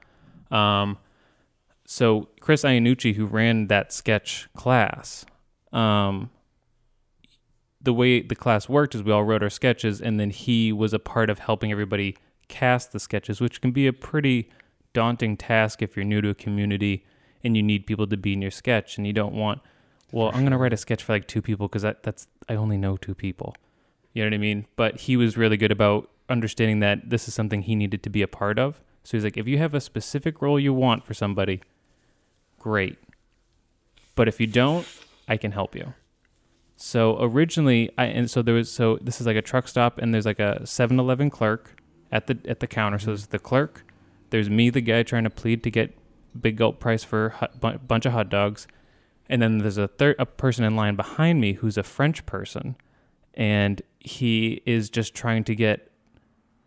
Um, 0.49 0.97
so 1.85 2.29
Chris 2.39 2.63
Iannucci, 2.63 3.15
who 3.15 3.25
ran 3.25 3.67
that 3.67 3.91
sketch 3.91 4.47
class, 4.55 5.25
um, 5.73 6.29
the 7.81 7.93
way 7.93 8.21
the 8.21 8.35
class 8.35 8.69
worked 8.69 8.95
is 8.95 9.03
we 9.03 9.11
all 9.11 9.23
wrote 9.23 9.43
our 9.43 9.49
sketches, 9.49 10.01
and 10.01 10.19
then 10.19 10.29
he 10.29 10.71
was 10.71 10.93
a 10.93 10.99
part 10.99 11.29
of 11.29 11.39
helping 11.39 11.71
everybody 11.71 12.15
cast 12.47 12.91
the 12.93 12.99
sketches, 12.99 13.41
which 13.41 13.61
can 13.61 13.71
be 13.71 13.87
a 13.87 13.93
pretty 13.93 14.49
daunting 14.97 15.37
task 15.37 15.81
if 15.81 15.95
you're 15.95 16.05
new 16.13 16.21
to 16.21 16.29
a 16.29 16.35
community 16.35 17.05
and 17.43 17.55
you 17.55 17.61
need 17.61 17.85
people 17.85 18.07
to 18.07 18.17
be 18.17 18.33
in 18.33 18.41
your 18.41 18.55
sketch 18.61 18.97
and 18.97 19.05
you 19.05 19.13
don't 19.13 19.33
want 19.33 19.61
well, 20.11 20.31
I'm 20.33 20.43
gonna 20.43 20.57
write 20.57 20.73
a 20.73 20.77
sketch 20.77 21.03
for 21.03 21.13
like 21.13 21.27
two 21.27 21.41
people 21.41 21.67
because 21.67 21.81
that, 21.81 22.03
that's 22.03 22.27
I 22.47 22.55
only 22.55 22.77
know 22.77 22.97
two 22.97 23.13
people. 23.13 23.55
You 24.13 24.23
know 24.23 24.29
what 24.29 24.35
I 24.35 24.37
mean? 24.37 24.65
But 24.75 25.01
he 25.01 25.17
was 25.17 25.37
really 25.37 25.57
good 25.57 25.71
about 25.71 26.09
understanding 26.29 26.79
that 26.79 27.09
this 27.09 27.27
is 27.27 27.33
something 27.33 27.61
he 27.61 27.75
needed 27.75 28.03
to 28.03 28.09
be 28.09 28.21
a 28.21 28.27
part 28.27 28.57
of. 28.57 28.81
So 29.03 29.17
he's 29.17 29.23
like, 29.23 29.37
if 29.37 29.47
you 29.47 29.57
have 29.57 29.73
a 29.73 29.81
specific 29.81 30.41
role 30.41 30.59
you 30.59 30.73
want 30.73 31.05
for 31.05 31.13
somebody, 31.13 31.61
great. 32.57 32.97
But 34.15 34.27
if 34.27 34.39
you 34.39 34.47
don't, 34.47 34.87
I 35.27 35.37
can 35.37 35.51
help 35.51 35.75
you. 35.75 35.93
So 36.77 37.21
originally, 37.21 37.89
I 37.97 38.05
and 38.05 38.29
so 38.29 38.41
there 38.41 38.55
was 38.55 38.71
so 38.71 38.97
this 39.01 39.19
is 39.19 39.27
like 39.27 39.35
a 39.35 39.41
truck 39.41 39.67
stop, 39.67 39.97
and 39.97 40.13
there's 40.13 40.25
like 40.25 40.39
a 40.39 40.61
7-Eleven 40.63 41.29
clerk 41.29 41.81
at 42.11 42.27
the 42.27 42.37
at 42.47 42.59
the 42.59 42.67
counter. 42.67 42.97
So 42.97 43.03
mm-hmm. 43.03 43.11
there's 43.11 43.27
the 43.27 43.39
clerk, 43.39 43.83
there's 44.29 44.49
me, 44.49 44.69
the 44.69 44.81
guy 44.81 45.03
trying 45.03 45.23
to 45.23 45.29
plead 45.29 45.63
to 45.63 45.71
get 45.71 45.97
big 46.39 46.57
gulp 46.57 46.79
price 46.79 47.03
for 47.03 47.33
a 47.61 47.77
bunch 47.77 48.05
of 48.05 48.13
hot 48.13 48.29
dogs, 48.29 48.67
and 49.29 49.41
then 49.41 49.59
there's 49.59 49.77
a 49.77 49.87
third 49.87 50.15
a 50.19 50.25
person 50.25 50.63
in 50.63 50.75
line 50.75 50.95
behind 50.95 51.41
me 51.41 51.53
who's 51.53 51.77
a 51.77 51.83
French 51.83 52.25
person, 52.25 52.75
and 53.33 53.81
he 53.99 54.61
is 54.65 54.89
just 54.89 55.13
trying 55.13 55.43
to 55.45 55.55
get. 55.55 55.91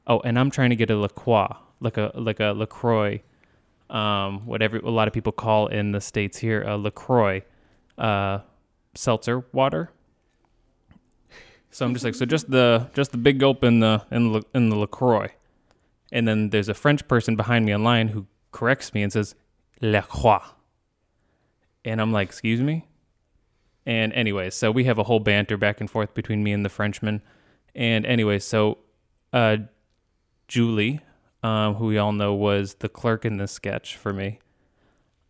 Oh, 0.06 0.20
and 0.20 0.38
I'm 0.38 0.50
trying 0.50 0.70
to 0.70 0.76
get 0.76 0.90
a 0.90 0.96
LaCroix, 0.96 1.54
like 1.80 1.96
a 1.96 2.10
like 2.14 2.40
a 2.40 2.52
Lacroix, 2.52 3.22
um, 3.90 4.46
whatever 4.46 4.78
a 4.78 4.90
lot 4.90 5.08
of 5.08 5.14
people 5.14 5.32
call 5.32 5.66
in 5.66 5.92
the 5.92 6.00
states 6.00 6.38
here 6.38 6.62
a 6.62 6.76
Lacroix, 6.76 7.42
uh, 7.98 8.40
seltzer 8.94 9.44
water. 9.52 9.90
So 11.70 11.86
I'm 11.86 11.92
just 11.92 12.04
like, 12.04 12.14
so 12.14 12.26
just 12.26 12.50
the 12.50 12.90
just 12.94 13.12
the 13.12 13.18
big 13.18 13.38
gulp 13.38 13.62
in 13.62 13.80
the 13.80 14.04
in 14.10 14.32
the 14.32 14.42
in 14.54 14.70
the 14.70 14.76
Lacroix, 14.76 15.28
and 16.12 16.26
then 16.26 16.50
there's 16.50 16.68
a 16.68 16.74
French 16.74 17.06
person 17.08 17.36
behind 17.36 17.64
me 17.64 17.72
in 17.72 17.84
line 17.84 18.08
who 18.08 18.26
corrects 18.52 18.92
me 18.94 19.02
and 19.02 19.12
says 19.12 19.34
La 19.80 20.00
Croix. 20.02 20.42
And 21.84 22.00
I'm 22.00 22.12
like, 22.12 22.28
excuse 22.28 22.60
me? 22.60 22.86
And 23.86 24.12
anyway, 24.12 24.50
so 24.50 24.70
we 24.70 24.84
have 24.84 24.98
a 24.98 25.04
whole 25.04 25.20
banter 25.20 25.56
back 25.56 25.80
and 25.80 25.90
forth 25.90 26.14
between 26.14 26.42
me 26.44 26.52
and 26.52 26.64
the 26.64 26.68
Frenchman. 26.68 27.22
And 27.74 28.04
anyway, 28.04 28.38
so 28.38 28.78
uh, 29.32 29.58
Julie, 30.48 31.00
um, 31.42 31.74
who 31.74 31.86
we 31.86 31.98
all 31.98 32.12
know 32.12 32.34
was 32.34 32.74
the 32.74 32.88
clerk 32.88 33.24
in 33.24 33.38
this 33.38 33.52
sketch 33.52 33.96
for 33.96 34.12
me, 34.12 34.40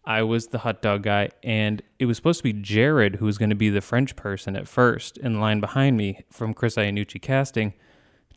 I 0.05 0.22
was 0.22 0.49
the 0.49 0.59
hot 0.59 0.83
dog 0.83 1.03
guy, 1.03 1.28
and 1.43 1.83
it 1.99 2.07
was 2.07 2.16
supposed 2.16 2.39
to 2.39 2.45
be 2.45 2.53
Jared 2.53 3.16
who 3.16 3.26
was 3.26 3.39
going 3.39 3.51
to 3.51 3.57
be 3.57 3.68
the 3.68 3.81
French 3.81 4.16
person 4.16 4.57
at 4.57 4.66
first 4.66 5.18
in 5.18 5.41
line 5.41 5.61
behind 5.61 5.97
me 5.97 6.20
from 6.31 6.55
Chris 6.55 6.76
Iannucci 6.76 7.20
casting. 7.20 7.74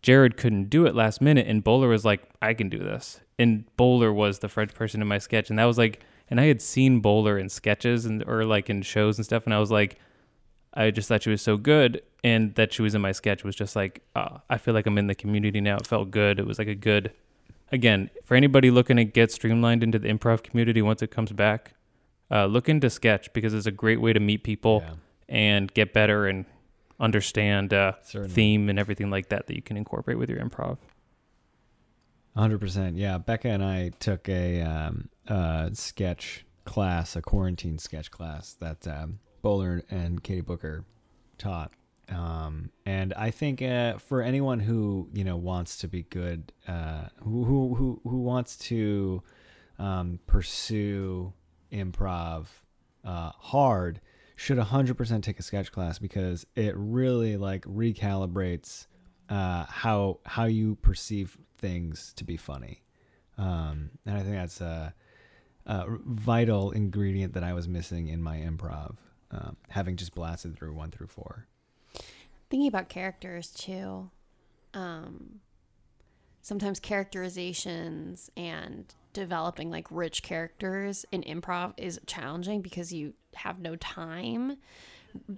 Jared 0.03 0.37
couldn't 0.37 0.69
do 0.69 0.85
it 0.85 0.93
last 0.93 1.21
minute, 1.21 1.47
and 1.47 1.63
Bowler 1.63 1.87
was 1.87 2.05
like, 2.05 2.21
I 2.41 2.53
can 2.53 2.69
do 2.69 2.77
this. 2.77 3.21
And 3.39 3.65
Bowler 3.77 4.13
was 4.13 4.39
the 4.39 4.49
French 4.49 4.75
person 4.75 5.01
in 5.01 5.07
my 5.07 5.17
sketch, 5.17 5.49
and 5.49 5.57
that 5.57 5.65
was 5.65 5.79
like 5.79 6.03
and 6.29 6.39
I 6.39 6.45
had 6.45 6.61
seen 6.61 6.99
Bowler 6.99 7.37
in 7.37 7.49
sketches 7.49 8.05
and 8.05 8.23
or 8.27 8.43
like 8.43 8.69
in 8.69 8.81
shows 8.81 9.17
and 9.17 9.25
stuff, 9.25 9.45
and 9.45 9.53
I 9.53 9.59
was 9.59 9.71
like, 9.71 9.99
I 10.73 10.89
just 10.89 11.07
thought 11.07 11.23
she 11.23 11.29
was 11.29 11.41
so 11.41 11.57
good, 11.57 12.01
and 12.23 12.55
that 12.55 12.73
she 12.73 12.81
was 12.81 12.95
in 12.95 13.01
my 13.01 13.11
sketch 13.11 13.43
was 13.43 13.55
just 13.55 13.75
like, 13.75 14.01
uh, 14.15 14.39
I 14.49 14.57
feel 14.57 14.73
like 14.73 14.87
I'm 14.87 14.97
in 14.97 15.07
the 15.07 15.15
community 15.15 15.61
now. 15.61 15.77
It 15.77 15.85
felt 15.85 16.11
good. 16.11 16.39
It 16.39 16.47
was 16.47 16.57
like 16.57 16.67
a 16.67 16.75
good, 16.75 17.11
again, 17.71 18.09
for 18.23 18.35
anybody 18.35 18.71
looking 18.71 18.97
to 18.97 19.05
get 19.05 19.31
streamlined 19.31 19.83
into 19.83 19.99
the 19.99 20.07
improv 20.07 20.41
community 20.41 20.81
once 20.81 21.01
it 21.03 21.11
comes 21.11 21.31
back, 21.31 21.73
uh, 22.31 22.47
look 22.47 22.67
into 22.67 22.89
sketch 22.89 23.31
because 23.33 23.53
it's 23.53 23.67
a 23.67 23.71
great 23.71 24.01
way 24.01 24.13
to 24.13 24.19
meet 24.19 24.43
people 24.43 24.81
yeah. 24.83 24.93
and 25.29 25.73
get 25.73 25.93
better 25.93 26.25
and 26.25 26.45
understand 27.03 27.73
uh, 27.73 27.93
theme 28.01 28.69
and 28.69 28.79
everything 28.79 29.09
like 29.09 29.29
that 29.29 29.47
that 29.47 29.55
you 29.55 29.61
can 29.61 29.77
incorporate 29.77 30.17
with 30.17 30.29
your 30.29 30.39
improv. 30.39 30.77
Hundred 32.35 32.59
percent. 32.59 32.97
Yeah, 32.97 33.19
Becca 33.19 33.49
and 33.49 33.63
I 33.63 33.89
took 33.99 34.27
a 34.27 34.61
um, 34.61 35.09
uh, 35.27 35.69
sketch 35.73 36.45
class, 36.65 37.15
a 37.15 37.21
quarantine 37.21 37.77
sketch 37.77 38.09
class 38.09 38.53
that 38.59 38.87
um, 38.87 39.19
Bowler 39.41 39.83
and 39.91 40.23
Katie 40.23 40.41
Booker 40.41 40.85
taught. 41.37 41.71
Um, 42.09 42.71
and 42.85 43.13
I 43.13 43.29
think 43.31 43.61
uh, 43.61 43.97
for 43.97 44.21
anyone 44.21 44.59
who 44.59 45.09
you 45.13 45.23
know 45.23 45.37
wants 45.37 45.77
to 45.77 45.87
be 45.87 46.03
good, 46.03 46.51
uh, 46.67 47.09
who, 47.23 47.43
who 47.43 47.75
who 47.75 48.01
who 48.03 48.17
wants 48.21 48.57
to 48.57 49.21
um, 49.77 50.19
pursue 50.25 51.33
improv 51.71 52.47
uh, 53.05 53.31
hard 53.37 53.99
should 54.35 54.57
100% 54.57 55.23
take 55.23 55.39
a 55.39 55.43
sketch 55.43 55.71
class 55.71 55.99
because 55.99 56.45
it 56.55 56.73
really 56.75 57.37
like 57.37 57.63
recalibrates 57.65 58.87
uh, 59.29 59.65
how 59.67 60.19
how 60.25 60.45
you 60.45 60.75
perceive 60.75 61.37
things 61.57 62.13
to 62.17 62.23
be 62.23 62.35
funny 62.35 62.81
um, 63.37 63.89
and 64.05 64.17
i 64.17 64.21
think 64.21 64.35
that's 64.35 64.59
a, 64.59 64.93
a 65.65 65.85
vital 66.05 66.71
ingredient 66.71 67.33
that 67.33 67.43
i 67.43 67.53
was 67.53 67.67
missing 67.67 68.09
in 68.09 68.21
my 68.21 68.37
improv 68.37 68.95
um, 69.31 69.55
having 69.69 69.95
just 69.95 70.13
blasted 70.13 70.55
through 70.57 70.73
one 70.73 70.91
through 70.91 71.07
four 71.07 71.47
Thinking 72.53 72.67
about 72.67 72.87
characters 72.87 73.47
too. 73.47 74.11
Um, 74.75 75.39
sometimes 76.43 76.79
characterizations 76.79 78.29
and 78.37 78.93
developing 79.13 79.69
like 79.71 79.87
rich 79.89 80.23
characters 80.23 81.05
in 81.11 81.21
improv 81.23 81.73
is 81.77 81.99
challenging 82.05 82.61
because 82.61 82.91
you 82.91 83.13
have 83.35 83.59
no 83.59 83.75
time 83.75 84.57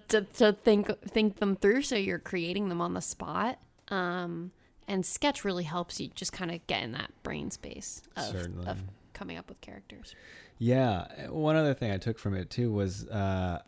to, 0.08 0.22
to 0.22 0.54
think 0.54 0.90
think 1.04 1.38
them 1.38 1.56
through 1.56 1.82
so 1.82 1.96
you're 1.96 2.20
creating 2.20 2.70
them 2.70 2.82
on 2.82 2.94
the 2.94 3.02
spot 3.02 3.60
um, 3.90 4.52
and 4.88 5.06
sketch 5.06 5.44
really 5.44 5.64
helps 5.66 6.00
you 6.00 6.10
just 6.16 6.32
kind 6.32 6.52
of 6.52 6.66
get 6.68 6.82
in 6.84 6.94
that 6.94 7.12
brain 7.24 7.52
space 7.52 8.02
of, 8.16 8.24
Certainly. 8.26 8.68
of 8.68 8.78
coming 9.14 9.38
up 9.38 9.50
with 9.50 9.60
characters 9.62 10.16
Yeah, 10.58 11.28
one 11.30 11.56
other 11.58 11.74
thing 11.74 11.92
I 11.92 11.98
took 11.98 12.18
from 12.18 12.34
it 12.36 12.50
too 12.50 12.72
was 12.72 13.06
uh, 13.08 13.62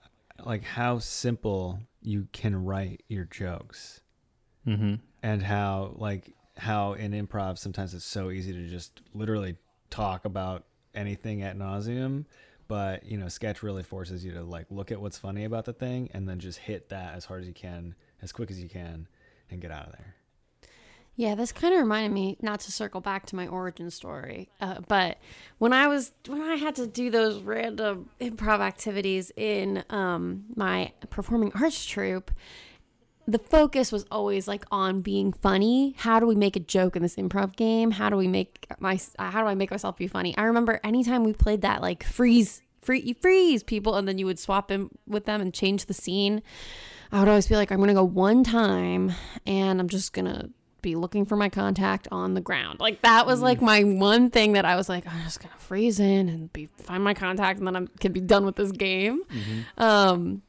like 0.43 0.63
how 0.63 0.99
simple 0.99 1.79
you 2.01 2.27
can 2.31 2.63
write 2.63 3.03
your 3.09 3.25
jokes, 3.25 4.01
Mm-hmm. 4.65 4.95
and 5.23 5.43
how 5.43 5.93
like 5.95 6.33
how 6.57 6.93
in 6.93 7.11
improv 7.11 7.57
sometimes 7.57 7.93
it's 7.93 8.03
so 8.05 8.31
easy 8.31 8.51
to 8.53 8.67
just 8.67 9.01
literally 9.13 9.55
talk 9.89 10.25
about 10.25 10.65
anything 10.93 11.41
at 11.41 11.57
nauseam, 11.57 12.25
but 12.67 13.05
you 13.05 13.17
know, 13.17 13.27
sketch 13.27 13.63
really 13.63 13.83
forces 13.83 14.25
you 14.25 14.33
to 14.33 14.43
like 14.43 14.65
look 14.69 14.91
at 14.91 14.99
what's 14.99 15.17
funny 15.17 15.45
about 15.45 15.65
the 15.65 15.73
thing 15.73 16.09
and 16.13 16.27
then 16.27 16.39
just 16.39 16.59
hit 16.59 16.89
that 16.89 17.15
as 17.15 17.25
hard 17.25 17.41
as 17.41 17.47
you 17.47 17.53
can, 17.53 17.95
as 18.21 18.31
quick 18.31 18.51
as 18.51 18.61
you 18.61 18.69
can, 18.69 19.07
and 19.49 19.61
get 19.61 19.71
out 19.71 19.87
of 19.87 19.91
there. 19.93 20.15
Yeah, 21.15 21.33
this 21.33 21.51
kind 21.51 21.73
of 21.73 21.79
reminded 21.79 22.11
me 22.11 22.37
not 22.43 22.59
to 22.61 22.71
circle 22.71 23.01
back 23.01 23.25
to 23.27 23.35
my 23.35 23.47
origin 23.47 23.89
story, 23.89 24.49
uh, 24.61 24.81
but 24.87 25.17
when 25.57 25.73
I 25.73 25.87
was 25.87 26.11
when 26.27 26.43
I 26.43 26.55
had 26.55 26.75
to 26.75 26.85
do 26.85 27.09
those 27.09 27.41
random 27.41 28.11
improv 28.21 28.59
activities 28.59 29.31
in 29.35 29.83
um, 29.89 30.45
my 30.55 30.91
performing 31.09 31.51
arts 31.55 31.83
troupe, 31.83 32.29
the 33.27 33.37
focus 33.37 33.91
was 33.91 34.05
always 34.09 34.47
like 34.47 34.65
on 34.71 35.01
being 35.01 35.33
funny. 35.33 35.93
How 35.97 36.19
do 36.19 36.25
we 36.25 36.35
make 36.35 36.55
a 36.55 36.61
joke 36.61 36.95
in 36.95 37.01
this 37.01 37.15
improv 37.17 37.55
game? 37.57 37.91
How 37.91 38.09
do 38.09 38.15
we 38.15 38.27
make 38.27 38.65
my 38.79 38.99
how 39.19 39.41
do 39.41 39.47
I 39.47 39.55
make 39.55 39.69
myself 39.69 39.97
be 39.97 40.07
funny? 40.07 40.35
I 40.37 40.43
remember 40.43 40.79
anytime 40.83 41.23
we 41.25 41.33
played 41.33 41.61
that 41.61 41.81
like 41.81 42.03
freeze 42.03 42.61
free 42.81 43.01
you 43.01 43.13
freeze 43.13 43.63
people 43.63 43.95
and 43.95 44.07
then 44.07 44.17
you 44.17 44.25
would 44.25 44.39
swap 44.39 44.71
in 44.71 44.89
with 45.05 45.25
them 45.25 45.41
and 45.41 45.53
change 45.53 45.85
the 45.85 45.93
scene. 45.93 46.41
I 47.11 47.19
would 47.19 47.27
always 47.27 47.47
be 47.47 47.55
like 47.55 47.69
I'm 47.69 47.77
going 47.77 47.89
to 47.89 47.93
go 47.93 48.03
one 48.03 48.45
time 48.45 49.11
and 49.45 49.79
I'm 49.79 49.89
just 49.89 50.13
going 50.13 50.25
to 50.25 50.49
be 50.81 50.95
looking 50.95 51.25
for 51.25 51.35
my 51.35 51.49
contact 51.49 52.07
on 52.11 52.33
the 52.33 52.39
ground. 52.39 52.79
Like 52.79 53.01
that 53.01 53.25
was 53.25 53.41
like 53.41 53.61
my 53.61 53.83
one 53.83 54.29
thing 54.29 54.53
that 54.53 54.63
I 54.63 54.77
was 54.77 54.87
like, 54.87 55.05
I'm 55.05 55.21
just 55.23 55.41
gonna 55.41 55.53
freeze 55.57 55.99
in 55.99 56.29
and 56.29 56.53
be 56.53 56.67
find 56.77 57.03
my 57.03 57.13
contact, 57.13 57.59
and 57.59 57.67
then 57.67 57.75
I 57.75 57.85
can 57.99 58.13
be 58.13 58.21
done 58.21 58.45
with 58.45 58.55
this 58.55 58.71
game. 58.71 59.23
Um, 59.77 60.43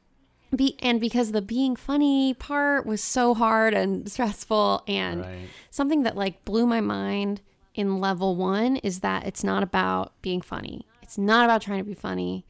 be 0.55 0.75
and 0.79 0.99
because 0.99 1.31
the 1.31 1.41
being 1.41 1.75
funny 1.75 2.33
part 2.33 2.85
was 2.85 3.03
so 3.03 3.33
hard 3.33 3.73
and 3.73 4.09
stressful, 4.11 4.83
and 4.87 5.21
Right. 5.21 5.47
something 5.69 6.03
that 6.03 6.15
like 6.17 6.43
blew 6.45 6.65
my 6.65 6.81
mind 6.81 7.41
in 7.75 7.99
level 7.99 8.35
one 8.35 8.77
is 8.77 8.99
that 9.01 9.25
it's 9.25 9.43
not 9.43 9.63
about 9.63 10.13
being 10.21 10.41
funny. 10.41 10.85
It's 11.01 11.17
not 11.17 11.45
about 11.45 11.61
trying 11.61 11.79
to 11.79 11.83
be 11.85 11.93
funny. 11.93 12.45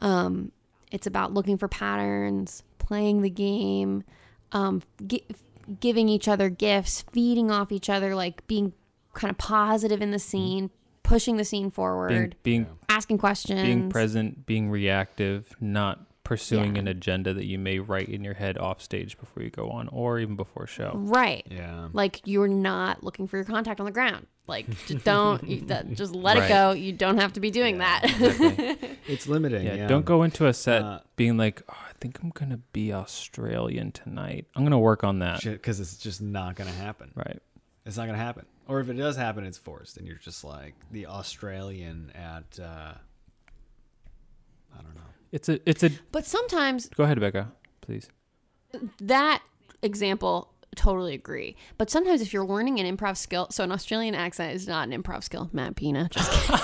Um, 0.00 0.52
it's 0.90 1.06
about 1.06 1.32
looking 1.34 1.58
for 1.58 1.68
patterns, 1.68 2.62
playing 2.78 3.22
the 3.22 3.30
game, 3.30 4.02
um, 4.52 4.82
gi- 5.06 5.26
giving 5.80 6.08
each 6.08 6.26
other 6.28 6.48
gifts, 6.48 7.02
feeding 7.12 7.50
off 7.50 7.70
each 7.70 7.88
other, 7.90 8.14
like 8.14 8.46
being 8.46 8.72
kind 9.14 9.30
of 9.30 9.38
positive 9.38 10.00
in 10.00 10.10
the 10.10 10.18
scene, 10.18 10.70
pushing 11.02 11.36
the 11.36 11.44
scene 11.44 11.62
Being 11.64 11.70
forward, 11.70 12.36
being 12.42 12.66
asking 12.88 13.18
questions. 13.18 13.62
being 13.62 13.88
present, 13.90 14.46
being 14.46 14.70
reactive, 14.70 15.54
not 15.60 16.06
pursuing 16.30 16.76
Yeah. 16.76 16.82
an 16.82 16.86
agenda 16.88 17.34
that 17.34 17.44
you 17.46 17.58
may 17.58 17.80
write 17.80 18.08
in 18.08 18.22
your 18.22 18.34
head 18.34 18.56
off 18.56 18.80
stage 18.80 19.18
before 19.18 19.42
you 19.42 19.50
go 19.50 19.68
on, 19.68 19.88
or 19.88 20.20
even 20.20 20.36
before 20.36 20.64
show. 20.68 20.92
Right. 20.94 21.44
Yeah. 21.50 21.88
Like 21.92 22.20
you're 22.24 22.46
not 22.46 23.02
looking 23.02 23.26
for 23.26 23.36
your 23.36 23.44
contact 23.44 23.80
on 23.80 23.84
the 23.86 23.90
ground. 23.90 24.28
Like 24.46 24.66
just 24.86 25.04
don't, 25.04 25.42
you, 25.42 25.62
that, 25.62 25.92
just 25.94 26.14
let 26.14 26.36
Right. 26.36 26.44
it 26.46 26.48
go. 26.48 26.70
You 26.70 26.92
don't 26.92 27.18
have 27.18 27.32
to 27.32 27.40
be 27.40 27.50
doing 27.50 27.78
that. 27.78 28.02
Exactly. 28.04 28.78
It's 29.08 29.26
limiting. 29.26 29.66
yeah, 29.66 29.74
Yeah. 29.74 29.88
don't 29.88 30.04
go 30.04 30.22
into 30.22 30.46
a 30.46 30.52
set 30.54 30.82
Uh, 30.82 31.00
being 31.16 31.36
like, 31.36 31.62
oh, 31.68 31.74
I 31.88 31.92
think 32.00 32.22
I'm 32.22 32.30
gonna 32.30 32.60
be 32.72 32.92
Australian 32.92 33.90
tonight. 33.90 34.46
I'm 34.54 34.62
gonna 34.62 34.78
work 34.78 35.02
on 35.02 35.18
that. 35.18 35.42
because 35.42 35.80
it's 35.80 35.96
just 35.96 36.22
not 36.22 36.54
gonna 36.54 36.70
happen. 36.70 37.10
Right. 37.16 37.40
It's 37.84 37.96
not 37.96 38.06
gonna 38.06 38.18
happen. 38.18 38.46
Or 38.68 38.78
if 38.78 38.88
it 38.88 38.92
does 38.94 39.16
happen, 39.16 39.42
it's 39.44 39.58
forced, 39.58 39.96
and 39.96 40.06
you're 40.06 40.18
just 40.18 40.44
like 40.44 40.74
the 40.92 41.06
Australian 41.06 42.12
at 42.14 42.60
uh, 42.60 42.92
I 44.78 44.82
don't 44.82 44.94
know. 44.94 45.00
It's 45.32 45.48
a. 45.48 45.58
It's 45.68 45.82
a. 45.82 45.90
but 46.12 46.26
sometimes 46.26 46.88
Go 46.88 47.04
ahead, 47.04 47.18
Becca, 47.20 47.52
please. 47.80 48.08
that 49.00 49.42
example 49.82 50.52
totally 50.76 51.14
agree 51.14 51.56
but 51.78 51.90
sometimes 51.90 52.22
if 52.22 52.32
you're 52.32 52.44
learning 52.46 52.78
an 52.78 52.96
improv 52.96 53.16
skill 53.16 53.48
so 53.50 53.64
an 53.64 53.72
australian 53.72 54.14
accent 54.14 54.54
is 54.54 54.68
not 54.68 54.86
an 54.88 55.02
improv 55.02 55.24
skill 55.24 55.50
matt 55.52 55.74
pina 55.74 56.08
just 56.12 56.30
kidding 56.30 56.52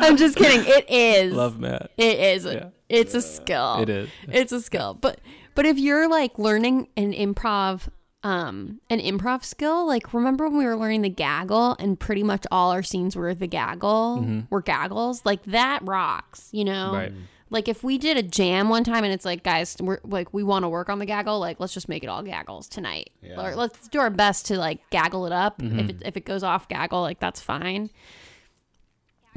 i'm 0.00 0.16
just 0.16 0.36
kidding 0.36 0.60
it 0.64 0.88
is 0.88 1.32
Love 1.32 1.58
Matt. 1.58 1.90
it 1.96 2.18
is 2.20 2.44
Yeah. 2.44 2.68
it's 2.88 3.14
a 3.14 3.22
skill 3.22 3.78
It 3.80 3.88
is. 3.88 4.08
it's 4.28 4.52
a 4.52 4.60
skill 4.60 4.94
but 4.94 5.20
but 5.56 5.66
if 5.66 5.78
you're 5.78 6.08
like 6.08 6.38
learning 6.38 6.88
an 6.96 7.12
improv 7.12 7.88
um 8.22 8.80
an 8.90 8.98
improv 9.00 9.42
skill 9.44 9.86
like 9.86 10.12
remember 10.12 10.46
when 10.48 10.58
we 10.58 10.64
were 10.66 10.76
learning 10.76 11.00
the 11.02 11.08
gaggle 11.08 11.74
and 11.78 11.98
pretty 11.98 12.22
much 12.22 12.44
all 12.50 12.70
our 12.70 12.82
scenes 12.82 13.16
were 13.16 13.34
the 13.34 13.46
gaggle 13.46 14.44
were 14.50 14.60
gaggles 14.60 15.24
like 15.24 15.42
that 15.44 15.80
rocks 15.84 16.48
you 16.52 16.64
know 16.64 16.90
Mm-hmm. 16.92 16.94
Right. 16.96 17.12
like 17.48 17.66
if 17.68 17.82
we 17.82 17.96
did 17.96 18.18
a 18.18 18.22
jam 18.22 18.68
one 18.68 18.84
time 18.84 19.04
and 19.04 19.12
it's 19.14 19.24
like 19.24 19.42
guys 19.42 19.74
we're 19.80 20.00
like 20.04 20.34
we 20.34 20.42
want 20.42 20.64
to 20.64 20.68
work 20.68 20.90
on 20.90 20.98
the 20.98 21.06
gaggle 21.06 21.38
like 21.40 21.58
let's 21.60 21.72
just 21.72 21.88
make 21.88 22.04
it 22.04 22.08
all 22.08 22.22
gaggles 22.22 22.68
tonight 22.68 23.08
Yeah. 23.22 23.40
or 23.40 23.56
let's 23.56 23.88
do 23.88 23.98
our 24.00 24.10
best 24.10 24.44
to 24.46 24.58
like 24.58 24.78
gaggle 24.90 25.24
it 25.24 25.32
up 25.32 25.58
Mm-hmm. 25.58 25.78
if 25.78 25.88
it, 25.90 25.96
if 26.04 26.16
it 26.18 26.24
goes 26.26 26.42
off 26.42 26.68
gaggle 26.68 27.00
like 27.00 27.20
that's 27.20 27.40
fine 27.40 27.88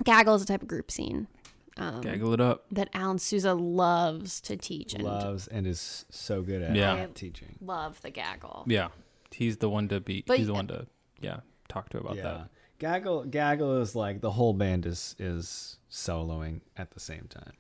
gaggle 0.04 0.36
is 0.36 0.42
a 0.42 0.46
type 0.46 0.62
of 0.62 0.68
group 0.68 0.92
scene 0.92 1.28
um, 1.78 2.02
Gaggle 2.02 2.34
it 2.34 2.42
up. 2.42 2.66
that 2.72 2.90
Alan 2.94 3.18
Souza 3.20 3.54
loves 3.54 4.40
to 4.42 4.56
teach 4.56 4.94
and 4.94 5.04
Loves 5.04 5.48
and 5.48 5.66
is 5.66 6.06
so 6.10 6.42
good 6.42 6.62
at 6.62 6.76
Yeah. 6.76 7.08
teaching. 7.14 7.58
love 7.62 8.02
the 8.02 8.10
gaggle. 8.12 8.64
Yeah. 8.68 8.90
He's 9.32 9.58
the 9.58 9.70
one 9.70 9.88
to 9.90 10.00
be. 10.00 10.24
But 10.28 10.38
he's 10.38 10.48
the 10.48 10.54
one 10.54 10.68
to 10.68 10.86
yeah 11.20 11.40
talk 11.68 11.90
to 11.90 11.98
about 12.00 12.16
yeah. 12.18 12.24
that. 12.24 12.50
Gaggle 12.80 13.24
Gaggle 13.26 13.82
is 13.82 13.96
like 13.96 14.22
the 14.22 14.32
whole 14.32 14.54
band 14.54 14.86
is 14.86 15.16
is 15.18 15.78
soloing 15.90 16.62
at 16.78 16.92
the 16.92 17.00
same 17.00 17.28
time. 17.30 17.54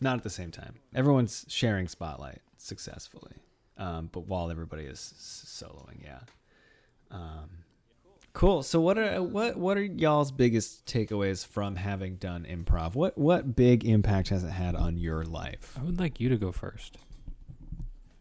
Not 0.00 0.16
at 0.16 0.22
the 0.24 0.30
same 0.30 0.50
time. 0.50 0.76
Everyone's 0.94 1.44
sharing 1.48 1.86
spotlight 1.86 2.40
successfully. 2.56 3.34
Um, 3.78 4.08
but 4.12 4.26
while 4.26 4.50
everybody 4.50 4.84
is 4.84 4.98
soloing, 5.46 6.02
yeah. 6.02 6.20
Um, 7.10 7.50
cool. 8.32 8.62
So 8.62 8.80
what 8.80 8.98
are 8.98 9.22
what 9.22 9.56
what 9.56 9.76
are 9.76 9.82
y'all's 9.82 10.32
biggest 10.32 10.86
takeaways 10.86 11.46
from 11.46 11.76
having 11.76 12.16
done 12.16 12.46
improv? 12.48 12.94
What 12.94 13.16
what 13.16 13.54
big 13.54 13.84
impact 13.84 14.28
has 14.28 14.44
it 14.44 14.50
had 14.50 14.74
on 14.74 14.96
your 14.96 15.24
life? 15.24 15.76
I 15.78 15.84
would 15.84 15.98
like 15.98 16.20
you 16.20 16.28
to 16.28 16.36
go 16.36 16.52
first. 16.52 16.98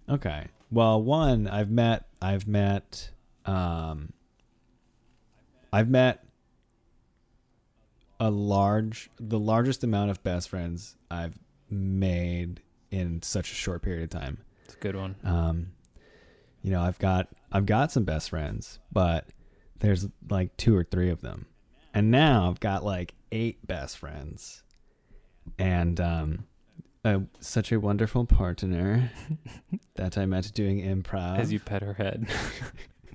Okay. 0.09 0.47
Well, 0.71 1.01
one, 1.01 1.47
I've 1.47 1.69
met 1.69 2.05
I've 2.21 2.47
met 2.47 3.11
um 3.45 4.13
I've 5.73 5.89
met 5.89 6.25
a 8.19 8.29
large 8.29 9.09
the 9.19 9.39
largest 9.39 9.83
amount 9.83 10.11
of 10.11 10.21
best 10.23 10.49
friends 10.49 10.95
I've 11.09 11.37
made 11.69 12.61
in 12.91 13.21
such 13.21 13.51
a 13.51 13.55
short 13.55 13.81
period 13.81 14.03
of 14.03 14.09
time. 14.09 14.39
It's 14.65 14.75
a 14.75 14.77
good 14.77 14.95
one. 14.95 15.15
Um 15.23 15.71
you 16.61 16.71
know, 16.71 16.81
I've 16.81 16.99
got 16.99 17.29
I've 17.51 17.65
got 17.65 17.91
some 17.91 18.03
best 18.03 18.29
friends, 18.29 18.79
but 18.91 19.25
there's 19.81 20.07
like 20.29 20.55
two 20.57 20.75
or 20.75 20.83
three 20.83 21.09
of 21.09 21.21
them. 21.21 21.45
And 21.93 22.09
now 22.09 22.49
I've 22.49 22.59
got 22.59 22.85
like 22.85 23.13
eight 23.31 23.65
best 23.67 23.97
friends. 23.97 24.63
And 25.59 25.99
um 25.99 26.45
a, 27.03 27.21
such 27.39 27.71
a 27.71 27.79
wonderful 27.79 28.25
partner 28.25 29.11
that 29.95 30.17
I 30.17 30.25
met 30.25 30.51
doing 30.53 30.81
improv. 30.81 31.39
As 31.39 31.51
you 31.51 31.59
pet 31.59 31.81
her 31.81 31.93
head. 31.93 32.27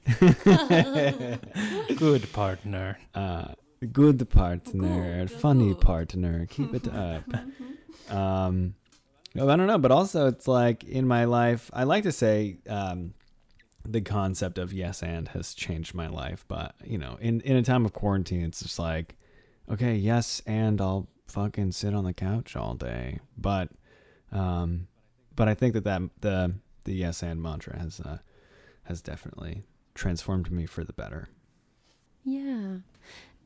good 1.96 2.32
partner. 2.32 2.98
uh, 3.14 3.48
good 3.92 4.28
partner, 4.30 5.28
funny 5.28 5.74
partner, 5.74 6.46
keep 6.46 6.74
it 6.74 6.88
up. 6.88 7.24
Um, 8.08 8.74
I 9.34 9.56
don't 9.56 9.66
know, 9.66 9.78
but 9.78 9.90
also 9.90 10.28
it's 10.28 10.46
like 10.46 10.84
in 10.84 11.08
my 11.08 11.24
life, 11.24 11.72
I 11.72 11.82
like 11.82 12.04
to 12.04 12.12
say 12.12 12.58
um, 12.68 13.14
the 13.86 14.00
concept 14.00 14.58
of 14.58 14.72
yes 14.72 15.02
and 15.02 15.28
has 15.28 15.54
changed 15.54 15.94
my 15.94 16.08
life. 16.08 16.44
But 16.48 16.74
you 16.84 16.98
know, 16.98 17.16
in 17.20 17.40
in 17.42 17.56
a 17.56 17.62
time 17.62 17.84
of 17.84 17.92
quarantine, 17.92 18.44
it's 18.44 18.62
just 18.62 18.78
like, 18.78 19.16
okay, 19.70 19.94
yes, 19.94 20.42
and 20.46 20.80
I'll 20.80 21.08
fucking 21.28 21.72
sit 21.72 21.94
on 21.94 22.04
the 22.04 22.12
couch 22.12 22.56
all 22.56 22.74
day. 22.74 23.20
But, 23.36 23.70
um, 24.32 24.88
but 25.34 25.48
I 25.48 25.54
think 25.54 25.74
that 25.74 25.84
that 25.84 26.02
the 26.20 26.54
the 26.84 26.94
yes 26.94 27.22
and 27.22 27.42
mantra 27.42 27.78
has 27.78 28.00
uh, 28.00 28.18
has 28.84 29.02
definitely 29.02 29.64
transformed 29.94 30.50
me 30.50 30.66
for 30.66 30.84
the 30.84 30.92
better. 30.92 31.28
Yeah. 32.24 32.78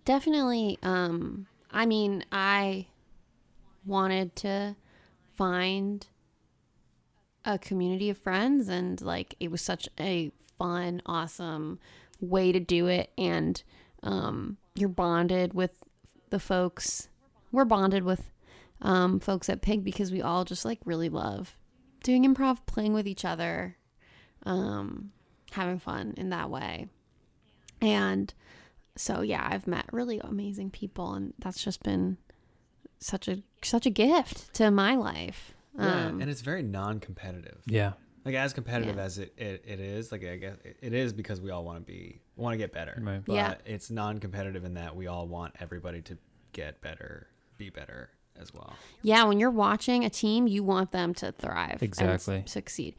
Definitely 0.04 0.78
um 0.82 1.46
I 1.70 1.86
mean, 1.86 2.24
I 2.32 2.86
wanted 3.86 4.34
to 4.36 4.74
find 5.36 6.06
a 7.54 7.58
community 7.58 8.10
of 8.10 8.18
friends 8.18 8.68
and 8.68 9.00
like 9.00 9.34
it 9.40 9.50
was 9.50 9.60
such 9.60 9.88
a 9.98 10.30
fun, 10.58 11.02
awesome 11.06 11.78
way 12.20 12.52
to 12.52 12.60
do 12.60 12.86
it 12.86 13.10
and 13.16 13.62
um 14.02 14.58
you're 14.74 14.88
bonded 14.88 15.54
with 15.54 15.72
the 16.28 16.38
folks. 16.38 17.08
We're 17.50 17.64
bonded 17.64 18.04
with 18.04 18.30
um 18.80 19.20
folks 19.20 19.48
at 19.48 19.62
Pig 19.62 19.84
because 19.84 20.12
we 20.12 20.22
all 20.22 20.44
just 20.44 20.64
like 20.64 20.80
really 20.84 21.08
love 21.08 21.56
doing 22.02 22.24
improv, 22.24 22.58
playing 22.66 22.92
with 22.92 23.06
each 23.06 23.24
other, 23.24 23.76
um 24.44 25.12
having 25.52 25.78
fun 25.78 26.14
in 26.16 26.30
that 26.30 26.50
way. 26.50 26.88
And 27.80 28.32
so 28.96 29.22
yeah, 29.22 29.46
I've 29.50 29.66
met 29.66 29.86
really 29.92 30.20
amazing 30.20 30.70
people 30.70 31.14
and 31.14 31.34
that's 31.38 31.64
just 31.64 31.82
been 31.82 32.18
such 32.98 33.28
a 33.28 33.42
such 33.62 33.86
a 33.86 33.90
gift 33.90 34.52
to 34.54 34.70
my 34.70 34.94
life. 34.94 35.54
Yeah, 35.78 36.06
Um, 36.06 36.20
and 36.20 36.30
it's 36.30 36.40
very 36.40 36.62
non-competitive. 36.62 37.62
Yeah. 37.66 37.92
Like 38.24 38.34
as 38.34 38.52
competitive 38.52 38.96
Yeah. 38.96 39.02
as 39.02 39.18
it, 39.18 39.32
it, 39.38 39.64
it 39.66 39.80
is, 39.80 40.12
like 40.12 40.24
I 40.24 40.36
guess 40.36 40.56
it- 40.64 40.76
it 40.82 40.92
is 40.92 41.12
because 41.12 41.40
we 41.40 41.50
all 41.50 41.64
want 41.64 41.78
to 41.86 41.92
be 41.92 42.20
want 42.36 42.52
to 42.54 42.58
get 42.58 42.72
better. 42.72 42.98
Right. 43.02 43.24
But 43.24 43.34
Yeah. 43.34 43.54
it's 43.64 43.90
non-competitive 43.90 44.64
in 44.64 44.74
that 44.74 44.94
we 44.96 45.06
all 45.06 45.26
want 45.28 45.54
everybody 45.60 46.02
to 46.02 46.18
get 46.52 46.80
better, 46.80 47.28
be 47.56 47.70
better 47.70 48.10
as 48.38 48.52
well. 48.52 48.74
Yeah, 49.02 49.24
when 49.24 49.38
you're 49.38 49.50
watching 49.50 50.04
a 50.04 50.10
team, 50.10 50.46
you 50.46 50.62
want 50.64 50.90
them 50.92 51.14
to 51.14 51.32
thrive 51.32 51.74
and 51.74 51.82
Exactly. 51.82 52.42
succeed. 52.46 52.96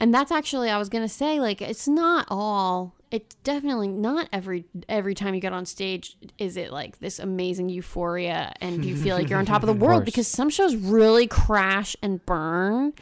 And 0.00 0.14
that's 0.14 0.32
actually 0.32 0.70
I 0.70 0.78
was 0.78 0.88
going 0.88 1.04
to 1.04 1.12
say 1.12 1.38
like 1.40 1.60
it's 1.62 1.86
not 1.86 2.26
all 2.30 2.94
it's 3.10 3.34
definitely 3.42 3.88
not 3.88 4.28
every 4.32 4.64
every 4.88 5.14
time 5.14 5.34
you 5.34 5.40
get 5.40 5.52
on 5.52 5.66
stage 5.66 6.16
is 6.38 6.56
it 6.56 6.72
like 6.72 6.98
this 7.00 7.18
amazing 7.18 7.68
euphoria 7.68 8.52
and 8.60 8.84
you 8.84 8.96
feel 8.96 9.16
like 9.16 9.28
you're 9.28 9.38
on 9.38 9.44
top 9.46 9.62
of 9.62 9.66
the 9.66 9.72
world 9.84 10.00
course. 10.02 10.04
because 10.06 10.28
some 10.28 10.48
shows 10.48 10.74
really 10.76 11.26
crash 11.26 11.96
and 12.02 12.24
burn 12.24 12.92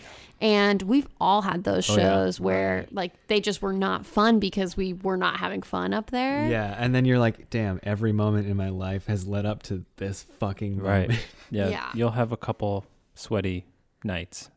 and 0.40 0.80
we've 0.82 1.07
all 1.20 1.42
had 1.42 1.64
those 1.64 1.88
Oh, 1.90 1.96
yeah. 1.96 2.03
shows 2.03 2.40
where 2.40 2.86
like 2.90 3.12
they 3.26 3.38
just 3.40 3.61
were 3.61 3.72
not 3.74 4.07
fun 4.07 4.38
because 4.40 4.76
we 4.78 4.92
were 4.94 5.16
not 5.16 5.36
having 5.36 5.62
fun 5.62 5.92
up 5.92 6.11
there. 6.11 6.49
Yeah, 6.49 6.74
and 6.78 6.94
then 6.94 7.05
you're 7.05 7.18
like, 7.18 7.51
damn, 7.51 7.80
every 7.82 8.12
moment 8.12 8.46
in 8.49 8.57
my 8.57 8.68
life 8.68 9.07
has 9.09 9.26
led 9.26 9.44
up 9.46 9.62
to 9.64 9.84
this 9.96 10.26
fucking 10.38 10.78
Right. 10.80 11.11
Yeah. 11.51 11.68
Yeah. 11.70 11.90
You'll 11.94 12.12
have 12.12 12.30
a 12.32 12.36
couple 12.36 12.86
sweaty 13.14 13.66
nights 14.05 14.49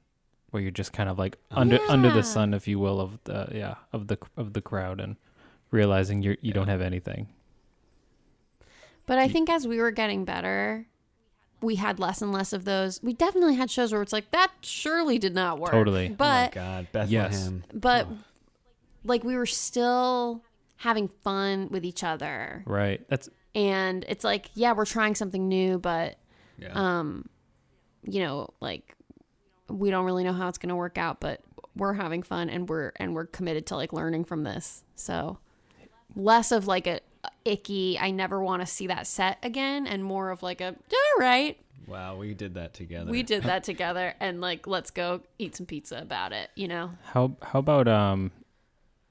where 0.51 0.61
you're 0.61 0.71
just 0.71 0.93
kind 0.93 1.09
of 1.09 1.17
like 1.17 1.37
under 1.49 1.79
under 1.89 2.11
the 2.11 2.23
sun, 2.23 2.53
if 2.53 2.67
you 2.67 2.77
will, 2.79 2.99
of 3.01 3.17
the 3.25 3.49
yeah 3.53 3.75
of 3.91 4.07
the 4.07 4.17
of 4.37 4.53
the 4.53 4.61
crowd 4.61 4.99
and 4.99 5.15
realizing 5.71 6.21
you're 6.21 6.37
you 6.41 6.53
don't 6.53 6.67
have 6.67 6.81
anything. 6.81 7.27
But 9.05 9.17
I 9.17 9.27
think 9.27 9.49
as 9.49 9.67
we 9.67 9.79
were 9.79 9.91
getting 9.91 10.23
better, 10.25 10.85
we 11.61 11.75
had 11.75 11.99
less 11.99 12.21
and 12.21 12.31
less 12.31 12.53
of 12.53 12.65
those. 12.65 13.01
We 13.03 13.13
definitely 13.13 13.55
had 13.55 13.69
shows 13.69 13.91
where 13.91 14.01
it's 14.01 14.13
like 14.13 14.31
that 14.31 14.51
surely 14.61 15.17
did 15.17 15.33
not 15.35 15.59
work. 15.59 15.71
Totally. 15.71 16.07
oh 16.07 16.09
my 16.11 16.15
But 16.15 16.51
God, 16.53 16.87
Bethlehem. 16.91 17.63
but 17.73 18.07
like 19.03 19.23
we 19.23 19.35
were 19.35 19.45
still 19.45 20.43
having 20.77 21.09
fun 21.23 21.69
with 21.69 21.83
each 21.85 22.03
other. 22.03 22.63
Right. 22.65 23.01
That's 23.09 23.29
And 23.53 24.05
it's 24.07 24.23
like, 24.23 24.49
yeah, 24.53 24.73
we're 24.73 24.85
trying 24.85 25.15
something 25.15 25.47
new, 25.47 25.77
but 25.79 26.17
Yeah. 26.57 26.71
um 26.73 27.27
you 28.03 28.19
know, 28.21 28.49
like 28.61 28.95
we 29.71 29.89
don't 29.89 30.05
really 30.05 30.23
know 30.23 30.33
how 30.33 30.47
it's 30.47 30.57
going 30.57 30.69
to 30.69 30.75
work 30.75 30.97
out, 30.97 31.19
but 31.19 31.41
we're 31.75 31.93
having 31.93 32.23
fun 32.23 32.49
and 32.49 32.67
we're 32.69 32.91
and 32.97 33.13
we're 33.15 33.25
committed 33.25 33.65
to 33.67 33.75
like 33.75 33.93
learning 33.93 34.25
from 34.25 34.43
this. 34.43 34.83
So 34.95 35.39
less 36.15 36.51
of 36.51 36.67
like 36.67 36.87
a 36.87 36.99
icky 37.45 37.97
I 37.99 38.11
never 38.11 38.41
want 38.43 38.61
to 38.61 38.65
see 38.65 38.87
that 38.87 39.07
set 39.07 39.37
again 39.43 39.87
and 39.87 40.03
more 40.03 40.31
of 40.31 40.43
like 40.43 40.59
a 40.61 40.67
all 40.69 41.19
right. 41.19 41.57
wow, 41.87 42.17
we 42.17 42.33
did 42.33 42.55
that 42.55 42.73
together. 42.73 43.09
We 43.09 43.23
did 43.23 43.43
that 43.43 43.63
together 43.71 44.13
and 44.19 44.41
like 44.41 44.67
let's 44.67 44.91
go 44.91 45.21
eat 45.39 45.55
some 45.55 45.65
pizza 45.65 45.97
about 45.99 46.33
it, 46.33 46.49
you 46.55 46.67
know. 46.67 46.91
how 47.13 47.37
how 47.41 47.59
about 47.59 47.87
um 47.87 48.31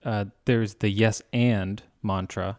uh 0.04 0.26
there's 0.44 0.74
the 0.74 0.90
yes 0.90 1.22
and 1.32 1.82
mantra, 2.02 2.58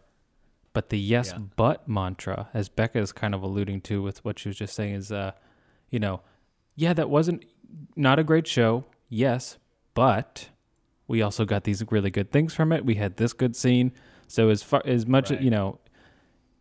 but 0.72 0.88
the 0.88 0.98
yes 0.98 1.28
Yeah. 1.32 1.38
but 1.56 1.88
mantra, 1.88 2.48
as 2.54 2.68
Becca 2.68 2.98
is 2.98 3.12
kind 3.12 3.34
of 3.34 3.42
alluding 3.42 3.82
to 3.82 4.02
with 4.02 4.24
what 4.24 4.38
she 4.38 4.48
was 4.48 4.56
just 4.56 4.74
saying, 4.74 4.94
is 4.94 5.12
uh, 5.12 5.32
you 5.90 5.98
know, 6.00 6.22
yeah, 6.74 6.92
that 6.94 7.10
wasn't 7.10 7.44
not 7.96 8.18
a 8.18 8.24
great 8.24 8.46
show, 8.46 8.84
yes, 9.08 9.58
but 9.94 10.48
we 11.06 11.20
also 11.22 11.44
got 11.44 11.64
these 11.64 11.82
really 11.90 12.10
good 12.10 12.30
things 12.30 12.54
from 12.54 12.72
it. 12.72 12.84
We 12.84 12.94
had 12.96 13.16
this 13.16 13.32
good 13.32 13.54
scene. 13.56 13.92
So 14.28 14.48
as 14.48 14.62
far 14.62 14.82
as 14.84 15.06
much 15.06 15.30
Right. 15.30 15.40
you 15.40 15.50
know, 15.50 15.78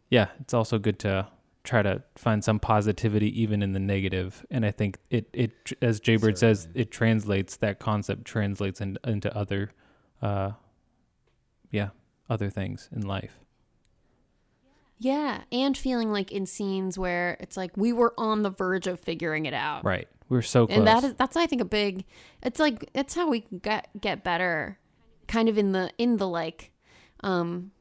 yeah, 0.09 0.27
it's 0.41 0.53
also 0.53 0.77
good 0.77 0.99
to 0.99 1.27
try 1.63 1.81
to 1.83 2.01
find 2.15 2.43
some 2.43 2.59
positivity 2.59 3.39
even 3.41 3.61
in 3.61 3.71
the 3.73 3.79
negative. 3.79 4.45
And 4.49 4.65
I 4.65 4.71
think 4.71 4.97
it 5.09 5.27
it 5.31 5.51
as 5.81 5.99
Jaybird 5.99 6.37
says, 6.37 6.61
Certainly. 6.63 6.81
it 6.81 6.91
translates 6.91 7.55
that 7.57 7.79
concept 7.79 8.25
translates 8.25 8.81
in, 8.81 8.97
into 9.05 9.33
other, 9.37 9.71
uh, 10.21 10.51
yeah, 11.69 11.89
other 12.29 12.49
things 12.49 12.89
in 12.91 13.03
life. 13.07 13.39
Yeah, 14.99 15.41
and 15.51 15.75
feeling 15.77 16.11
like 16.11 16.31
in 16.31 16.45
scenes 16.45 16.97
where 16.97 17.37
it's 17.39 17.57
like 17.57 17.75
we 17.75 17.91
were 17.93 18.13
on 18.17 18.43
the 18.43 18.51
verge 18.51 18.85
of 18.87 18.99
figuring 18.99 19.45
it 19.45 19.53
out. 19.53 19.83
Right. 19.83 20.07
We're 20.31 20.41
so 20.41 20.65
close. 20.65 20.77
and 20.77 20.87
that 20.87 21.03
is 21.03 21.13
that's 21.15 21.35
I 21.35 21.45
think 21.45 21.61
a 21.61 21.65
big. 21.65 22.05
It's 22.41 22.57
like 22.59 22.89
it's 22.93 23.13
how 23.15 23.29
we 23.29 23.41
get 23.61 23.89
get 23.99 24.23
better, 24.23 24.79
kind 25.27 25.49
of 25.49 25.57
in 25.57 25.73
the 25.73 25.91
in 25.97 26.15
the 26.17 26.27
like, 26.27 26.71
um, 27.21 27.71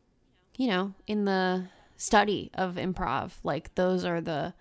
you 0.56 0.66
know, 0.66 0.92
in 1.06 1.24
the 1.26 1.68
study 1.96 2.50
of 2.54 2.74
improv. 2.74 3.34
Like 3.44 3.74
those 3.76 4.04
are 4.04 4.20
the. 4.20 4.52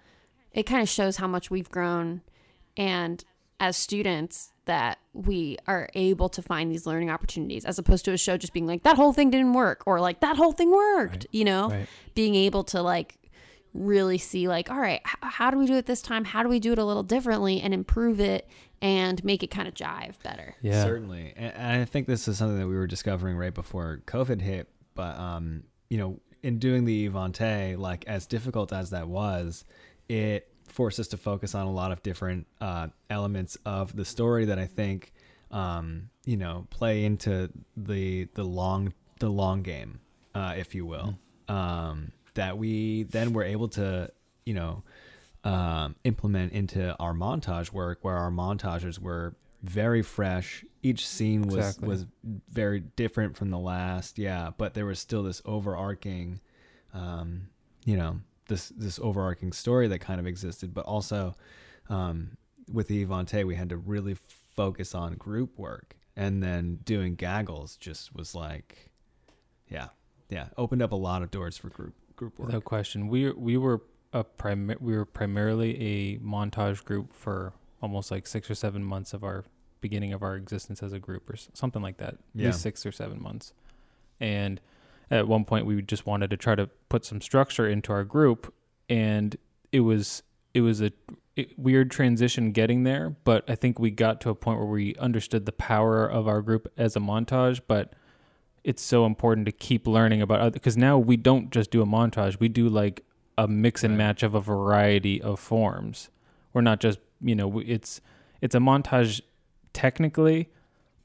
It 0.54 0.64
kind 0.64 0.82
of 0.84 0.88
shows 0.90 1.18
how 1.18 1.28
much 1.28 1.50
we've 1.50 1.70
grown, 1.70 2.22
and 2.78 3.24
as 3.60 3.76
students 3.76 4.52
that 4.66 5.00
we 5.14 5.58
are 5.68 5.90
able 5.96 6.30
to 6.30 6.42
find 6.44 6.72
these 6.72 6.86
learning 6.86 7.10
opportunities 7.10 7.66
as 7.66 7.78
opposed 7.80 8.06
to 8.06 8.12
a 8.14 8.18
show 8.18 8.38
just 8.38 8.54
being 8.54 8.68
like 8.68 8.84
that 8.84 8.96
whole 8.96 9.12
thing 9.14 9.30
didn't 9.32 9.52
work 9.54 9.82
or 9.88 10.00
like 10.00 10.20
that 10.22 10.38
whole 10.38 10.52
thing 10.54 10.72
worked 10.72 11.12
Right. 11.14 11.26
you 11.32 11.44
know 11.44 11.70
Right. 11.70 11.88
being 12.14 12.36
able 12.36 12.64
to 12.66 12.82
like 12.82 13.18
really 13.74 14.17
see 14.17 14.47
like 14.47 14.72
all 14.72 14.80
right 14.80 15.01
h- 15.05 15.15
how 15.22 15.51
do 15.51 15.57
we 15.57 15.65
do 15.65 15.76
it 15.76 15.86
this 15.86 16.01
time 16.01 16.26
how 16.26 16.41
do 16.41 16.49
we 16.49 16.59
do 16.59 16.72
it 16.72 16.80
a 16.80 16.84
little 16.84 17.03
differently 17.03 17.61
and 17.61 17.74
improve 17.74 18.20
it 18.20 18.47
and 18.82 19.24
make 19.24 19.43
it 19.43 19.47
kind 19.47 19.67
of 19.67 19.74
jive 19.74 20.22
better 20.24 20.49
yeah. 20.61 20.84
Certainly. 20.84 21.34
And, 21.36 21.53
and 21.55 21.82
I 21.82 21.86
think 21.86 22.07
this 22.07 22.28
is 22.28 22.38
something 22.38 22.59
that 22.59 22.67
we 22.67 22.76
were 22.76 22.88
discovering 22.88 23.38
right 23.38 23.53
before 23.53 24.01
COVID 24.05 24.41
hit. 24.41 24.70
But, 24.95 25.17
um, 25.17 25.63
you 25.89 25.97
know, 25.97 26.20
in 26.43 26.59
doing 26.59 26.86
the 26.86 27.09
Evante, 27.09 27.78
like 27.78 28.05
as 28.07 28.26
difficult 28.26 28.74
as 28.74 28.89
that 28.89 29.07
was, 29.07 29.65
it 30.07 30.47
forced 30.67 30.99
us 30.99 31.07
to 31.09 31.17
focus 31.17 31.55
on 31.55 31.65
a 31.65 31.72
lot 31.72 31.91
of 31.91 32.03
different 32.03 32.47
uh, 32.61 32.88
elements 33.09 33.57
of 33.65 33.95
the 33.95 34.05
story 34.05 34.45
that 34.45 34.59
I 34.59 34.65
think, 34.65 35.13
um, 35.51 36.09
you 36.26 36.38
know, 36.38 36.67
play 36.70 37.05
into 37.05 37.49
the 37.76 38.28
the 38.36 38.43
long 38.43 38.93
the 39.20 39.30
long 39.30 39.63
game, 39.63 39.99
uh, 40.36 40.55
if 40.57 40.76
you 40.76 40.86
will. 40.86 41.17
Um, 41.47 42.11
that 42.40 42.58
we 42.58 43.04
then 43.04 43.34
were 43.34 43.44
able 43.44 43.68
to, 43.68 44.10
you 44.46 44.54
know, 44.54 44.82
um, 45.44 45.94
implement 46.06 46.54
into 46.54 46.96
our 46.96 47.14
montage 47.14 47.74
work, 47.74 48.00
where 48.02 48.16
our 48.16 48.32
montages 48.32 48.98
were 48.98 49.36
very 49.62 50.02
fresh. 50.02 50.64
Each 50.82 51.06
scene 51.06 51.42
was 51.42 51.56
Exactly. 51.58 51.88
was 51.90 52.06
very 52.50 52.80
different 52.80 53.36
from 53.36 53.50
the 53.50 53.60
last, 53.60 54.18
yeah. 54.18 54.52
But 54.58 54.74
there 54.74 54.86
was 54.86 55.00
still 55.00 55.22
this 55.24 55.42
overarching, 55.44 56.40
um, 56.94 57.50
you 57.84 57.98
know, 57.98 58.22
this 58.48 58.70
this 58.70 59.00
overarching 59.00 59.52
story 59.52 59.90
that 59.90 60.00
kind 60.00 60.22
of 60.22 60.26
existed. 60.26 60.74
But 60.74 60.86
also, 60.86 61.36
um, 61.90 62.38
with 62.72 62.88
the 62.88 63.06
Evante, 63.06 63.46
we 63.46 63.56
had 63.56 63.68
to 63.68 63.78
really 63.78 64.16
focus 64.56 64.96
on 64.96 65.16
group 65.16 65.60
work, 65.60 65.98
and 66.16 66.42
then 66.42 66.80
doing 66.86 67.16
gaggles 67.16 67.76
just 67.76 68.16
was 68.16 68.34
like, 68.34 68.92
yeah, 69.70 69.90
yeah, 70.30 70.48
opened 70.56 70.82
up 70.82 70.94
a 70.94 70.96
lot 70.96 71.22
of 71.22 71.32
doors 71.32 71.58
for 71.58 71.68
group 71.68 71.96
group 72.20 72.38
work. 72.38 72.47
Without 72.49 72.65
question, 72.65 73.07
we 73.07 73.32
we 73.32 73.57
were 73.57 73.82
a 74.13 74.24
prim- 74.24 74.76
we 74.80 74.95
were 74.95 75.05
primarily 75.05 75.72
a 75.82 76.17
montage 76.20 76.84
group 76.84 77.13
for 77.13 77.53
almost 77.82 78.11
like 78.11 78.28
six 78.28 78.51
or 78.51 78.55
seven 78.55 78.84
months 78.84 79.13
of 79.13 79.24
our 79.24 79.45
beginning 79.82 80.11
of 80.11 80.22
our 80.22 80.36
existence 80.36 80.84
as 80.84 80.91
a 80.91 80.99
group, 80.99 81.30
or 81.30 81.38
something 81.53 81.82
like 81.82 81.97
that. 81.97 82.13
At 82.15 82.20
Yeah. 82.36 82.45
least 82.47 82.61
six 82.61 82.86
or 82.86 82.91
seven 82.91 83.22
months. 83.22 83.53
And 84.20 84.59
at 85.09 85.28
one 85.28 85.45
point, 85.45 85.65
we 85.65 85.82
just 85.82 86.05
wanted 86.05 86.30
to 86.32 86.38
try 86.38 86.55
to 86.55 86.70
put 86.89 87.05
some 87.05 87.22
structure 87.22 87.67
into 87.67 87.93
our 87.93 88.03
group, 88.03 88.53
and 88.89 89.38
it 89.72 89.80
was 89.82 90.22
it 90.53 90.61
was 90.61 90.82
a 90.82 90.91
weird 91.57 91.89
transition 91.89 92.51
getting 92.51 92.84
there. 92.84 93.11
But 93.24 93.49
I 93.49 93.55
think 93.55 93.80
we 93.80 93.91
got 93.91 94.20
to 94.22 94.30
a 94.30 94.36
point 94.36 94.57
where 94.59 94.67
we 94.67 94.93
understood 94.95 95.45
the 95.45 95.53
power 95.53 96.05
of 96.05 96.28
our 96.28 96.41
group 96.41 96.67
as 96.76 96.97
a 96.97 96.99
montage, 96.99 97.61
but 97.65 97.93
it's 98.70 98.84
so 98.84 99.05
important 99.05 99.45
to 99.45 99.51
keep 99.51 99.88
learning 99.88 100.22
about 100.22 100.39
other 100.39 100.51
because 100.51 100.78
now 100.78 100.97
we 100.97 101.15
don't 101.17 101.49
just 101.51 101.72
do 101.72 101.82
a 101.82 101.86
montage 101.86 102.39
we 102.39 102.47
do 102.47 102.70
like 102.70 103.03
a 103.39 103.47
mix 103.47 103.84
and 103.86 103.97
match 103.97 104.22
of 104.22 104.36
a 104.36 104.41
variety 104.41 105.22
of 105.22 105.39
forms. 105.39 106.09
We're 106.53 106.61
not 106.61 106.80
just 106.80 106.99
you 107.22 107.36
know 107.36 107.59
it's 107.65 108.01
it's 108.41 108.53
a 108.53 108.59
montage 108.59 109.22
technically, 109.74 110.49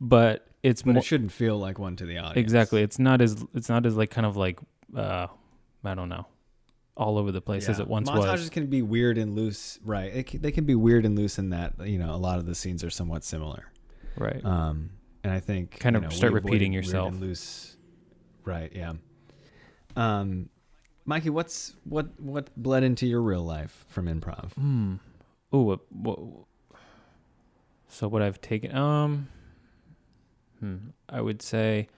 but 0.01 0.47
it's 0.63 0.83
But 0.83 0.93
more 0.95 0.99
it 1.01 1.05
shouldn't 1.05 1.33
feel 1.33 1.59
like 1.59 1.79
one 1.79 1.95
to 1.97 2.07
the 2.07 2.19
audience. 2.19 2.37
exactly. 2.37 2.83
It's 2.83 2.99
not 2.99 3.21
as 3.21 3.45
it's 3.55 3.69
not 3.69 3.87
as 3.87 3.97
like 3.97 4.11
kind 4.11 4.27
of 4.27 4.37
like 4.37 4.59
uh 4.97 5.29
I 5.85 5.95
don't 5.95 6.09
know 6.09 6.27
all 6.97 7.19
over 7.19 7.31
the 7.31 7.41
place 7.41 7.69
as 7.69 7.79
it 7.81 7.87
once 7.89 8.09
Montages 8.09 8.19
was. 8.19 8.41
Montages 8.41 8.51
can 8.51 8.67
be 8.67 8.83
weird 8.83 9.17
and 9.17 9.35
loose, 9.37 9.79
right? 9.85 10.13
It 10.15 10.43
they 10.43 10.51
can 10.53 10.65
be 10.65 10.75
weird 10.75 11.05
and 11.07 11.17
loose 11.17 11.39
in 11.39 11.51
that 11.51 11.75
you 11.87 11.99
know 11.99 12.15
a 12.15 12.19
lot 12.19 12.39
of 12.39 12.47
the 12.47 12.55
scenes 12.55 12.83
are 12.83 12.91
somewhat 12.91 13.23
similar. 13.23 13.67
Right. 14.17 14.45
Um, 14.45 14.91
and 15.25 15.33
I 15.33 15.41
think 15.41 15.81
Kind 15.81 15.95
you 15.95 15.99
of 15.99 16.03
know, 16.05 16.11
start 16.11 16.33
repeating 16.33 16.73
yourself. 16.73 17.09
and 17.13 17.21
loose, 17.21 17.77
right? 18.45 18.71
Yeah. 18.75 18.93
Um, 19.97 20.49
Mikey, 21.05 21.31
what's 21.31 21.75
what 21.85 22.19
what 22.21 22.51
bled 22.57 22.83
into 22.85 23.07
your 23.07 23.21
real 23.23 23.43
life 23.45 23.85
from 23.89 24.07
improv? 24.07 24.53
Hmm. 24.53 24.95
Ooh. 25.55 25.73
uh, 25.73 25.77
wha- 25.91 26.45
so 27.89 28.09
what 28.09 28.23
I've 28.23 28.41
taken 28.41 28.75
um 28.77 29.29
hmm, 30.61 30.77
I 31.09 31.21
would 31.21 31.43
say 31.43 31.89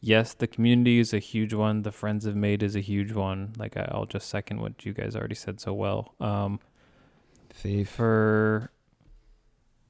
yes, 0.00 0.34
the 0.34 0.46
community 0.46 0.98
is 0.98 1.12
a 1.14 1.18
huge 1.18 1.52
one. 1.54 1.82
The 1.82 1.92
friends 1.92 2.24
have 2.26 2.36
made 2.36 2.62
is 2.62 2.74
a 2.76 2.80
huge 2.80 3.12
one. 3.12 3.52
Like 3.56 3.76
I, 3.76 3.88
I'll 3.92 4.06
just 4.06 4.28
second 4.28 4.60
what 4.60 4.84
you 4.84 4.92
guys 4.92 5.14
already 5.16 5.34
said 5.34 5.60
so 5.60 5.72
well. 5.72 6.14
Um 6.20 6.60
Thief. 7.50 7.88
for 7.90 8.70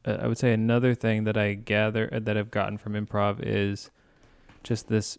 uh, 0.04 0.18
I 0.20 0.26
would 0.26 0.38
say 0.38 0.52
another 0.52 0.94
thing 0.94 1.24
that 1.24 1.36
I 1.36 1.54
gather 1.54 2.08
uh, 2.12 2.18
that 2.20 2.36
I've 2.36 2.50
gotten 2.50 2.78
from 2.78 2.94
improv 2.94 3.40
is 3.42 3.90
just 4.62 4.88
this 4.88 5.18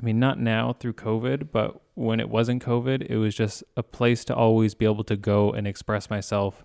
I 0.00 0.04
mean 0.04 0.18
not 0.18 0.40
now 0.40 0.72
through 0.72 0.94
COVID, 0.94 1.48
but 1.52 1.80
when 1.94 2.18
it 2.18 2.28
wasn't 2.28 2.64
COVID, 2.64 3.06
it 3.08 3.16
was 3.16 3.34
just 3.34 3.62
a 3.76 3.82
place 3.82 4.24
to 4.24 4.34
always 4.34 4.74
be 4.74 4.84
able 4.84 5.04
to 5.04 5.16
go 5.16 5.52
and 5.52 5.66
express 5.66 6.10
myself 6.10 6.64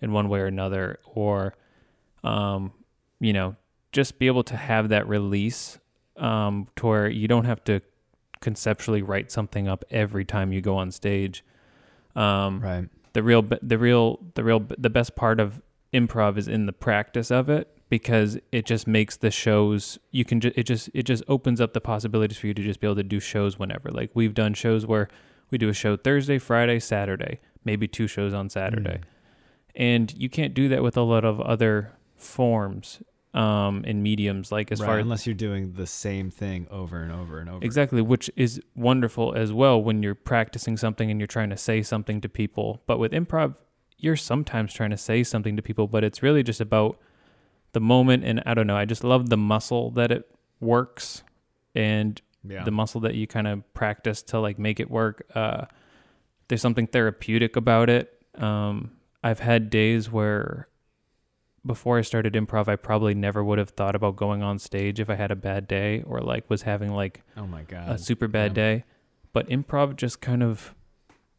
in 0.00 0.12
one 0.12 0.28
way 0.28 0.40
or 0.40 0.46
another 0.46 0.98
or 1.04 1.54
um 2.24 2.72
you 3.20 3.32
know, 3.32 3.56
just 3.92 4.18
be 4.18 4.26
able 4.26 4.42
to 4.44 4.56
have 4.56 4.88
that 4.88 5.06
release 5.06 5.78
um 6.16 6.68
to 6.76 6.86
where 6.86 7.08
you 7.08 7.28
don't 7.28 7.44
have 7.44 7.62
to 7.64 7.80
conceptually 8.40 9.02
write 9.02 9.30
something 9.30 9.68
up 9.68 9.84
every 9.90 10.24
time 10.24 10.52
you 10.52 10.60
go 10.60 10.76
on 10.76 10.90
stage. 10.90 11.44
Um 12.16 12.60
Right. 12.60 12.88
the 13.12 13.22
real 13.22 13.42
the 13.42 13.78
real 13.78 14.18
the 14.34 14.42
real 14.44 14.66
the 14.78 14.90
best 14.90 15.14
part 15.14 15.38
of 15.40 15.60
improv 15.92 16.36
is 16.36 16.48
in 16.48 16.66
the 16.66 16.72
practice 16.72 17.30
of 17.30 17.48
it 17.48 17.68
because 17.88 18.38
it 18.50 18.64
just 18.64 18.86
makes 18.86 19.18
the 19.18 19.30
shows 19.30 19.98
you 20.10 20.24
can 20.24 20.40
just 20.40 20.56
it 20.56 20.62
just 20.62 20.88
it 20.94 21.02
just 21.02 21.22
opens 21.28 21.60
up 21.60 21.74
the 21.74 21.80
possibilities 21.80 22.38
for 22.38 22.46
you 22.46 22.54
to 22.54 22.62
just 22.62 22.80
be 22.80 22.86
able 22.86 22.96
to 22.96 23.02
do 23.02 23.20
shows 23.20 23.58
whenever 23.58 23.90
like 23.90 24.10
we've 24.14 24.34
done 24.34 24.54
shows 24.54 24.86
where 24.86 25.08
we 25.50 25.58
do 25.58 25.68
a 25.68 25.74
show 25.74 25.96
Thursday, 25.96 26.38
Friday, 26.38 26.80
Saturday, 26.80 27.38
maybe 27.64 27.86
two 27.86 28.06
shows 28.06 28.32
on 28.32 28.48
Saturday. 28.48 29.00
Mm. 29.00 29.04
And 29.74 30.14
you 30.16 30.28
can't 30.28 30.54
do 30.54 30.68
that 30.70 30.82
with 30.82 30.96
a 30.96 31.02
lot 31.02 31.24
of 31.24 31.40
other 31.40 31.92
forms 32.16 33.02
um 33.34 33.82
in 33.86 34.02
mediums 34.02 34.52
like 34.52 34.70
as 34.70 34.78
right, 34.80 34.86
far 34.86 34.98
as 34.98 35.02
unless 35.02 35.26
you're 35.26 35.34
doing 35.34 35.72
the 35.72 35.86
same 35.86 36.30
thing 36.30 36.66
over 36.70 37.02
and 37.02 37.12
over 37.12 37.38
and 37.38 37.48
over. 37.48 37.64
Exactly, 37.64 38.00
which 38.00 38.30
is 38.36 38.60
wonderful 38.74 39.34
as 39.34 39.52
well 39.52 39.82
when 39.82 40.02
you're 40.02 40.14
practicing 40.14 40.76
something 40.76 41.10
and 41.10 41.20
you're 41.20 41.26
trying 41.26 41.50
to 41.50 41.56
say 41.56 41.82
something 41.82 42.20
to 42.22 42.28
people. 42.28 42.82
But 42.86 42.98
with 42.98 43.12
improv, 43.12 43.56
you're 44.02 44.16
sometimes 44.16 44.74
trying 44.74 44.90
to 44.90 44.96
say 44.98 45.22
something 45.22 45.56
to 45.56 45.62
people, 45.62 45.86
but 45.86 46.04
it's 46.04 46.22
really 46.22 46.42
just 46.42 46.60
about 46.60 46.98
the 47.72 47.80
moment. 47.80 48.24
And 48.24 48.42
I 48.44 48.52
don't 48.52 48.66
know, 48.66 48.76
I 48.76 48.84
just 48.84 49.02
love 49.04 49.30
the 49.30 49.36
muscle 49.38 49.90
that 49.92 50.10
it 50.12 50.28
works 50.60 51.22
and 51.74 52.20
Yeah. 52.44 52.64
the 52.64 52.70
muscle 52.72 53.00
that 53.02 53.14
you 53.14 53.26
kind 53.26 53.46
of 53.46 53.72
practice 53.74 54.20
to 54.24 54.40
like 54.40 54.58
make 54.58 54.80
it 54.80 54.90
work. 54.90 55.24
Uh, 55.34 55.66
there's 56.48 56.60
something 56.60 56.88
therapeutic 56.88 57.54
about 57.56 57.88
it. 57.88 58.12
Um, 58.34 58.90
I've 59.22 59.38
had 59.40 59.70
days 59.70 60.10
where 60.10 60.66
before 61.64 61.96
I 61.96 62.02
started 62.02 62.34
improv, 62.34 62.66
I 62.66 62.74
probably 62.74 63.14
never 63.14 63.44
would 63.44 63.58
have 63.58 63.70
thought 63.70 63.94
about 63.94 64.16
going 64.16 64.42
on 64.42 64.58
stage 64.58 64.98
if 64.98 65.08
I 65.08 65.14
had 65.14 65.30
a 65.30 65.36
bad 65.36 65.68
day 65.68 66.02
or 66.04 66.20
like 66.20 66.50
was 66.50 66.62
having 66.62 66.92
like 66.92 67.22
oh 67.36 67.46
my 67.46 67.62
god. 67.62 67.88
a 67.88 67.98
super 67.98 68.26
bad 68.26 68.50
yeah. 68.50 68.54
day. 68.64 68.84
But 69.32 69.48
improv 69.48 69.94
just 69.94 70.20
kind 70.20 70.42
of 70.42 70.74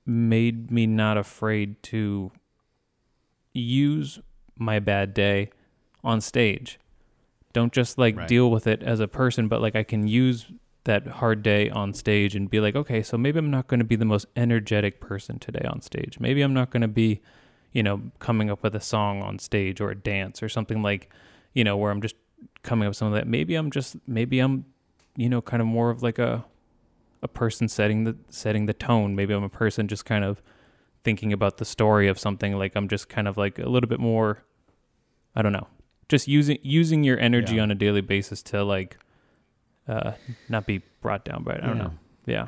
made 0.06 0.72
me 0.72 0.88
not 0.88 1.18
afraid 1.18 1.84
to 1.84 2.32
use 3.54 4.20
my 4.58 4.80
bad 4.80 5.14
day 5.14 5.50
on 6.04 6.22
stage. 6.22 6.80
Don't 7.54 7.72
just 7.72 7.98
like 7.98 8.18
Right. 8.18 8.28
deal 8.28 8.50
with 8.50 8.68
it 8.68 8.82
as 8.84 9.00
a 9.00 9.08
person, 9.08 9.48
but 9.48 9.62
like 9.62 9.76
I 9.76 9.84
can 9.84 10.08
use 10.08 10.48
that 10.86 11.08
hard 11.08 11.44
day 11.44 11.70
on 11.70 11.94
stage 11.94 12.36
and 12.36 12.50
be 12.50 12.60
like, 12.60 12.76
okay, 12.76 13.02
so 13.02 13.18
maybe 13.18 13.40
I'm 13.40 13.52
not 13.52 13.68
going 13.68 13.80
to 13.80 13.86
be 13.86 13.96
the 13.96 14.06
most 14.06 14.26
energetic 14.36 15.00
person 15.00 15.40
today 15.40 15.66
on 15.66 15.82
stage. 15.82 16.20
Maybe 16.20 16.42
I'm 16.42 16.54
not 16.54 16.72
going 16.72 16.82
to 16.82 16.88
be, 16.90 17.22
you 17.72 17.84
know, 17.84 18.12
coming 18.20 18.50
up 18.50 18.64
with 18.64 18.76
a 18.76 18.82
song 18.82 19.22
on 19.22 19.40
stage 19.40 19.80
or 19.80 19.92
a 19.92 19.96
dance 19.96 20.44
or 20.44 20.50
something 20.50 20.82
like, 20.82 21.10
you 21.54 21.64
know, 21.64 21.78
where 21.78 21.92
I'm 21.92 22.02
just 22.02 22.16
coming 22.64 22.86
up 22.86 22.92
with 22.92 22.98
something 22.98 23.16
that 23.16 23.28
maybe 23.28 23.56
I'm 23.56 23.72
just 23.72 23.96
maybe 24.08 24.40
I'm, 24.40 24.66
you 25.16 25.30
know, 25.30 25.42
kind 25.42 25.62
of 25.62 25.68
more 25.68 25.90
of 25.90 26.04
like 26.04 26.20
a 26.20 26.44
a 27.22 27.28
person 27.30 27.70
setting 27.70 28.04
the 28.04 28.18
setting 28.30 28.66
the 28.66 28.74
tone. 28.74 29.16
Maybe 29.16 29.34
I'm 29.34 29.44
a 29.44 29.50
person 29.50 29.88
just 29.88 30.04
kind 30.06 30.26
of 30.26 30.42
thinking 31.04 31.34
about 31.34 31.58
the 31.58 31.66
story 31.66 32.08
of 32.08 32.18
something. 32.20 32.58
Like 32.58 32.74
I'm 32.76 32.88
just 32.88 33.10
kind 33.10 33.28
of 33.28 33.38
like 33.38 33.60
a 33.60 33.68
little 33.70 33.90
bit 33.90 34.00
more 34.00 34.44
I 35.36 35.42
don't 35.42 35.54
know. 35.54 35.68
Just 36.10 36.28
using 36.28 36.58
using 36.62 37.04
your 37.04 37.20
energy 37.20 37.56
Yeah. 37.56 37.64
on 37.64 37.72
a 37.72 37.76
daily 37.76 38.02
basis 38.02 38.42
to 38.44 38.64
like 38.64 38.98
uh 39.88 40.14
not 40.50 40.66
be 40.66 40.82
brought 41.02 41.26
down 41.26 41.44
by 41.44 41.54
it. 41.54 41.64
I 41.64 41.68
don't 41.68 41.78
Yeah. 41.78 41.84
know. 41.84 41.94
Yeah. 42.26 42.48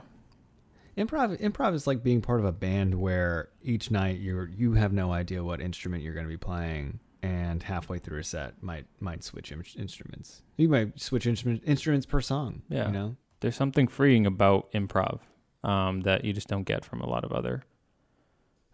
Improv 0.97 1.38
improv 1.41 1.74
is 1.74 1.88
like 1.88 2.03
being 2.03 2.22
part 2.22 2.39
of 2.39 2.45
a 2.45 2.51
band 2.53 2.95
where 2.95 3.49
each 3.62 3.91
night 3.91 4.20
you're 4.20 4.47
you 4.47 4.74
have 4.74 4.93
no 4.93 5.12
idea 5.12 5.43
what 5.43 5.60
instrument 5.60 6.03
you're 6.03 6.14
going 6.14 6.26
to 6.26 6.30
be 6.30 6.38
playing 6.38 6.99
and 7.22 7.64
halfway 7.64 7.97
through 7.99 8.20
a 8.20 8.24
set 8.24 8.62
might 8.64 8.86
might 9.01 9.24
switch 9.24 9.51
in- 9.51 9.64
instruments. 9.78 10.41
You 10.56 10.70
might 10.70 10.97
switch 10.99 11.26
instrument, 11.28 11.64
instruments 11.66 12.06
per 12.06 12.22
song, 12.22 12.62
Yeah. 12.70 12.86
you 12.88 12.93
know. 12.93 13.16
There's 13.41 13.56
something 13.58 13.88
freeing 13.88 14.26
about 14.26 14.72
improv 14.72 15.20
um 15.64 16.01
that 16.01 16.24
you 16.24 16.32
just 16.32 16.47
don't 16.47 16.64
get 16.64 16.86
from 16.86 17.01
a 17.01 17.10
lot 17.10 17.26
of 17.26 17.32
other 17.34 17.64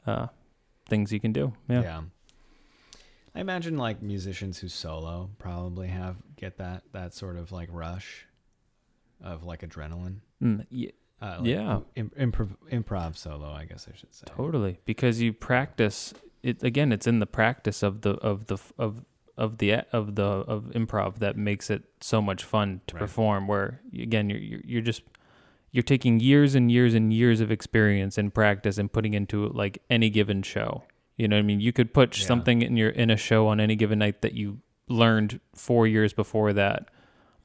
uh 0.08 0.28
things 0.88 1.12
you 1.12 1.20
can 1.20 1.32
do. 1.34 1.54
Yeah. 1.70 2.02
I 3.34 3.40
imagine 3.40 3.78
like 3.78 4.02
musicians 4.02 4.60
who 4.60 4.68
solo 4.68 5.30
probably 5.40 5.88
have 5.88 6.18
get 6.36 6.58
that 6.58 6.84
that 6.92 7.14
sort 7.14 7.38
of 7.38 7.52
like 7.52 7.70
rush 7.72 8.26
of 9.24 9.44
like 9.44 9.62
adrenaline. 9.62 10.18
Mm, 10.42 10.66
ye- 10.70 10.94
Uh, 11.22 11.38
like 11.38 11.48
Yeah. 11.48 11.80
im- 11.96 12.10
improv, 12.18 12.56
improv 12.72 13.16
solo, 13.16 13.52
I 13.52 13.66
guess 13.66 13.88
I 13.88 13.96
should 13.96 14.12
say. 14.14 14.24
Totally, 14.26 14.80
because 14.86 15.22
you 15.22 15.34
practice 15.34 16.16
it 16.42 16.64
again. 16.64 16.92
It's 16.92 17.06
in 17.06 17.20
the 17.20 17.28
practice 17.28 17.84
of 17.84 18.02
the 18.02 18.14
of 18.16 18.48
the 18.48 18.58
of 18.80 19.06
of 19.38 19.60
the 19.60 19.86
of 19.94 20.16
the 20.16 20.24
of 20.24 20.64
improv 20.74 21.20
that 21.20 21.38
makes 21.38 21.70
it 21.70 21.84
so 22.02 22.22
much 22.24 22.44
fun 22.44 22.82
to 22.88 22.96
Right. 22.96 23.02
perform. 23.02 23.48
Where 23.48 23.82
again, 23.94 24.30
you're 24.32 24.40
you're 24.40 24.62
you're 24.66 24.82
just 24.82 25.04
you're 25.72 25.84
taking 25.84 26.20
years 26.20 26.54
and 26.56 26.72
years 26.72 26.94
and 26.94 27.14
years 27.14 27.40
of 27.42 27.52
experience 27.52 28.18
and 28.18 28.34
practice 28.34 28.78
and 28.78 28.92
putting 28.92 29.14
into 29.14 29.48
like 29.50 29.82
any 29.90 30.10
given 30.10 30.42
show. 30.44 30.84
You 31.18 31.28
know 31.28 31.36
what 31.38 31.42
I 31.44 31.44
mean? 31.44 31.60
You 31.62 31.72
could 31.72 31.94
put 31.94 32.18
Yeah. 32.20 32.26
something 32.26 32.62
in 32.62 32.76
your 32.78 32.90
in 32.90 33.10
a 33.10 33.18
show 33.18 33.48
on 33.48 33.60
any 33.60 33.76
given 33.76 34.00
night 34.00 34.22
that 34.22 34.34
you 34.34 34.60
learned 34.88 35.40
four 35.56 35.88
years 35.88 36.14
before 36.14 36.52
that. 36.54 36.90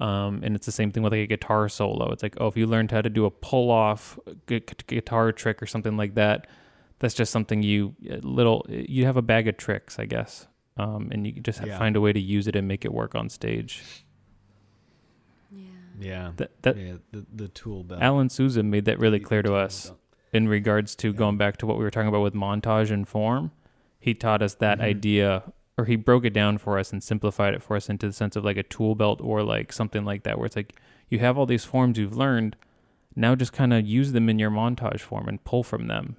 Um, 0.01 0.41
and 0.43 0.55
it's 0.57 0.67
the 0.67 0.73
same 0.73 0.91
thing 0.91 1.03
with 1.03 1.13
like 1.13 1.23
a 1.23 1.27
guitar 1.27 1.69
solo. 1.69 2.11
It's 2.11 2.23
like, 2.23 2.37
oh, 2.39 2.49
if 2.49 2.57
you 2.57 2.67
learned 2.67 2.91
how 2.91 3.01
to 3.01 3.09
do 3.09 3.25
a 3.25 3.31
pull 3.31 3.71
off 3.71 4.19
gu- 4.47 4.61
guitar 4.87 5.33
trick 5.33 5.63
or 5.63 5.67
something 5.67 5.97
like 5.97 6.15
that, 6.17 6.47
that's 6.99 7.15
just 7.15 7.31
something 7.33 7.63
you 7.63 7.95
little 8.23 8.67
you 8.69 9.05
have 9.07 9.17
a 9.17 9.23
bag 9.23 9.47
of 9.49 9.57
tricks, 9.57 9.99
I 9.99 10.07
guess. 10.07 10.49
Um, 10.77 11.09
and 11.13 11.27
you 11.27 11.33
just 11.41 11.61
have 11.61 11.69
Yeah. 11.69 11.79
find 11.79 11.97
a 11.97 12.01
way 12.03 12.13
to 12.13 12.21
use 12.21 12.47
it 12.47 12.57
and 12.57 12.67
make 12.69 12.85
it 12.85 12.93
work 12.93 13.15
on 13.15 13.29
stage. 13.31 13.83
Yeah. 15.99 16.33
That 16.37 16.63
that 16.63 16.77
yeah, 16.77 16.95
the 17.13 17.25
the 17.35 17.49
tool 17.49 17.85
belt. 17.85 18.03
Alan 18.03 18.29
Souza 18.29 18.63
made 18.63 18.85
that 18.85 18.99
really 18.99 19.21
clear 19.21 19.43
to 19.43 19.55
us 19.55 19.87
belt. 19.89 19.99
in 20.33 20.49
regards 20.49 20.95
to 20.97 21.09
Yeah. 21.09 21.15
going 21.17 21.37
back 21.39 21.57
to 21.59 21.67
what 21.67 21.79
we 21.79 21.85
were 21.85 21.91
talking 21.91 22.09
about 22.09 22.23
with 22.23 22.35
montage 22.35 22.91
and 22.91 23.07
form. 23.09 23.51
He 23.99 24.15
taught 24.15 24.43
us 24.43 24.55
that 24.57 24.79
Mhm. 24.79 24.83
idea, 24.83 25.53
or 25.79 25.87
he 25.87 25.97
broke 25.97 26.25
it 26.25 26.33
down 26.35 26.59
for 26.59 26.79
us 26.79 26.93
and 26.93 27.03
simplified 27.03 27.55
it 27.55 27.63
for 27.63 27.77
us 27.77 27.89
into 27.89 28.07
the 28.07 28.13
sense 28.13 28.37
of 28.37 28.45
like 28.45 28.57
a 28.57 28.63
tool 28.63 28.95
belt 28.95 29.21
or 29.23 29.43
like 29.43 29.73
something 29.73 30.05
like 30.05 30.23
that, 30.25 30.39
where 30.39 30.47
it's 30.47 30.57
like 30.57 30.79
you 31.09 31.19
have 31.21 31.37
all 31.39 31.47
these 31.47 31.65
forms 31.65 31.99
you've 31.99 32.17
learned, 32.17 32.57
now 33.15 33.35
just 33.35 33.53
kind 33.53 33.73
of 33.73 33.87
use 33.87 34.13
them 34.13 34.29
in 34.29 34.39
your 34.39 34.51
montage 34.51 35.01
form 35.01 35.27
and 35.29 35.43
pull 35.45 35.63
from 35.63 35.87
them. 35.87 36.17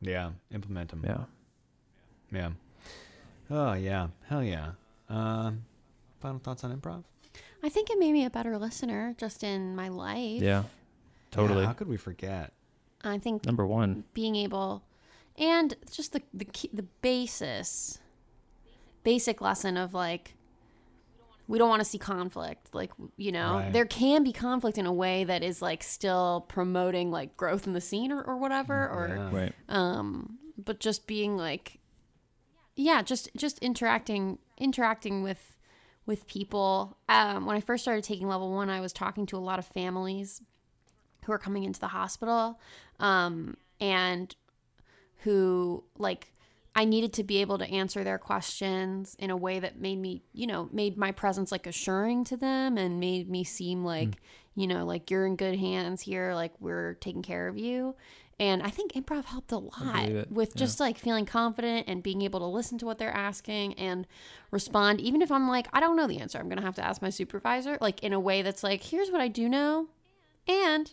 Yeah, 0.00 0.30
implement 0.50 0.90
them. 0.90 1.02
Yeah. 1.04 1.24
Yeah. 2.32 2.50
Oh 3.50 3.74
yeah, 3.74 4.08
hell 4.28 4.42
yeah. 4.42 4.72
Um, 5.08 5.64
final 6.20 6.38
thoughts 6.38 6.64
on 6.64 6.76
improv? 6.78 7.04
I 7.64 7.68
think 7.70 7.88
it 7.90 7.98
made 7.98 8.12
me 8.12 8.24
a 8.26 8.30
better 8.30 8.58
listener 8.58 9.14
just 9.18 9.42
in 9.42 9.74
my 9.74 9.88
life. 9.88 10.42
Yeah. 10.42 10.64
Totally. 11.30 11.60
Yeah, 11.62 11.66
how 11.68 11.72
could 11.72 11.88
we 11.88 11.96
forget? 11.96 12.52
I 13.02 13.18
think 13.18 13.44
Number 13.46 13.66
one. 13.66 14.04
being 14.12 14.36
able 14.36 14.82
and 15.38 15.74
just 15.90 16.12
the 16.12 16.22
the 16.32 16.44
key, 16.44 16.70
the 16.72 16.84
basis 17.02 17.98
basic 19.02 19.40
lesson 19.40 19.76
of 19.76 19.92
like 19.94 20.34
we 21.46 21.58
don't 21.58 21.68
want 21.68 21.80
to 21.80 21.84
see 21.84 21.98
conflict 21.98 22.74
like 22.74 22.90
you 23.18 23.30
know 23.32 23.54
Right. 23.56 23.72
there 23.72 23.84
can 23.84 24.24
be 24.24 24.32
conflict 24.32 24.78
in 24.78 24.86
a 24.86 24.92
way 24.92 25.24
that 25.24 25.42
is 25.42 25.60
like 25.60 25.82
still 25.82 26.46
promoting 26.48 27.10
like 27.10 27.36
growth 27.36 27.66
in 27.66 27.72
the 27.74 27.80
scene 27.80 28.10
or, 28.12 28.22
or 28.22 28.36
whatever 28.38 28.88
or 28.88 29.08
Yeah. 29.08 29.30
Right. 29.40 29.52
um 29.68 30.38
but 30.56 30.80
just 30.80 31.06
being 31.06 31.36
like 31.36 31.78
yeah 32.76 33.02
just 33.02 33.28
just 33.36 33.58
interacting 33.58 34.38
interacting 34.56 35.22
with 35.22 35.53
with 36.06 36.26
people. 36.26 36.96
Um 37.08 37.46
when 37.46 37.56
i 37.56 37.60
first 37.60 37.82
started 37.82 38.04
taking 38.04 38.28
level 38.28 38.52
one 38.52 38.70
i 38.70 38.80
was 38.80 38.92
talking 38.92 39.26
to 39.26 39.36
a 39.36 39.38
lot 39.38 39.58
of 39.58 39.66
families 39.66 40.42
who 41.24 41.32
are 41.32 41.38
coming 41.38 41.64
into 41.64 41.80
the 41.80 41.88
hospital 41.88 42.60
um 43.00 43.56
and 43.80 44.36
who 45.24 45.82
like 45.98 46.32
I 46.76 46.84
needed 46.84 47.12
to 47.14 47.24
be 47.24 47.40
able 47.40 47.58
to 47.58 47.70
answer 47.70 48.02
their 48.02 48.18
questions 48.18 49.16
in 49.20 49.30
a 49.30 49.36
way 49.36 49.60
that 49.60 49.78
made 49.78 49.98
me, 49.98 50.22
you 50.32 50.46
know, 50.46 50.68
made 50.72 50.96
my 50.96 51.12
presence 51.12 51.52
like 51.52 51.66
assuring 51.68 52.24
to 52.24 52.36
them 52.36 52.76
and 52.78 52.98
made 52.98 53.30
me 53.30 53.44
seem 53.44 53.84
like, 53.84 54.16
you 54.56 54.66
know, 54.66 54.84
like 54.84 55.10
you're 55.10 55.24
in 55.24 55.36
good 55.36 55.56
hands 55.58 56.02
here, 56.02 56.34
like 56.34 56.52
we're 56.60 56.94
taking 56.94 57.22
care 57.22 57.46
of 57.46 57.56
you. 57.56 57.94
And 58.40 58.62
I 58.62 58.68
think 58.70 58.92
improv 58.94 59.26
helped 59.26 59.52
a 59.52 59.58
lot 59.58 60.30
with 60.30 60.56
just 60.56 60.80
like 60.80 60.98
feeling 60.98 61.24
confident 61.24 61.86
and 61.88 62.02
being 62.02 62.22
able 62.22 62.40
to 62.40 62.46
listen 62.46 62.78
to 62.78 62.86
what 62.86 62.98
they're 62.98 63.14
asking 63.14 63.74
and 63.74 64.06
respond. 64.50 65.00
Even 65.00 65.22
if 65.22 65.30
I'm 65.30 65.48
like, 65.48 65.68
I 65.72 65.78
don't 65.80 65.96
know 65.96 66.06
the 66.08 66.18
answer, 66.18 66.38
I'm 66.38 66.48
going 66.48 66.58
to 66.58 66.64
have 66.64 66.74
to 66.76 66.84
ask 66.84 67.00
my 67.00 67.10
supervisor, 67.10 67.78
like 67.80 68.02
in 68.02 68.12
a 68.12 68.18
way 68.18 68.42
that's 68.42 68.64
like, 68.64 68.82
here's 68.82 69.10
what 69.10 69.20
I 69.20 69.28
do 69.28 69.48
know. 69.48 69.86
And 70.48 70.92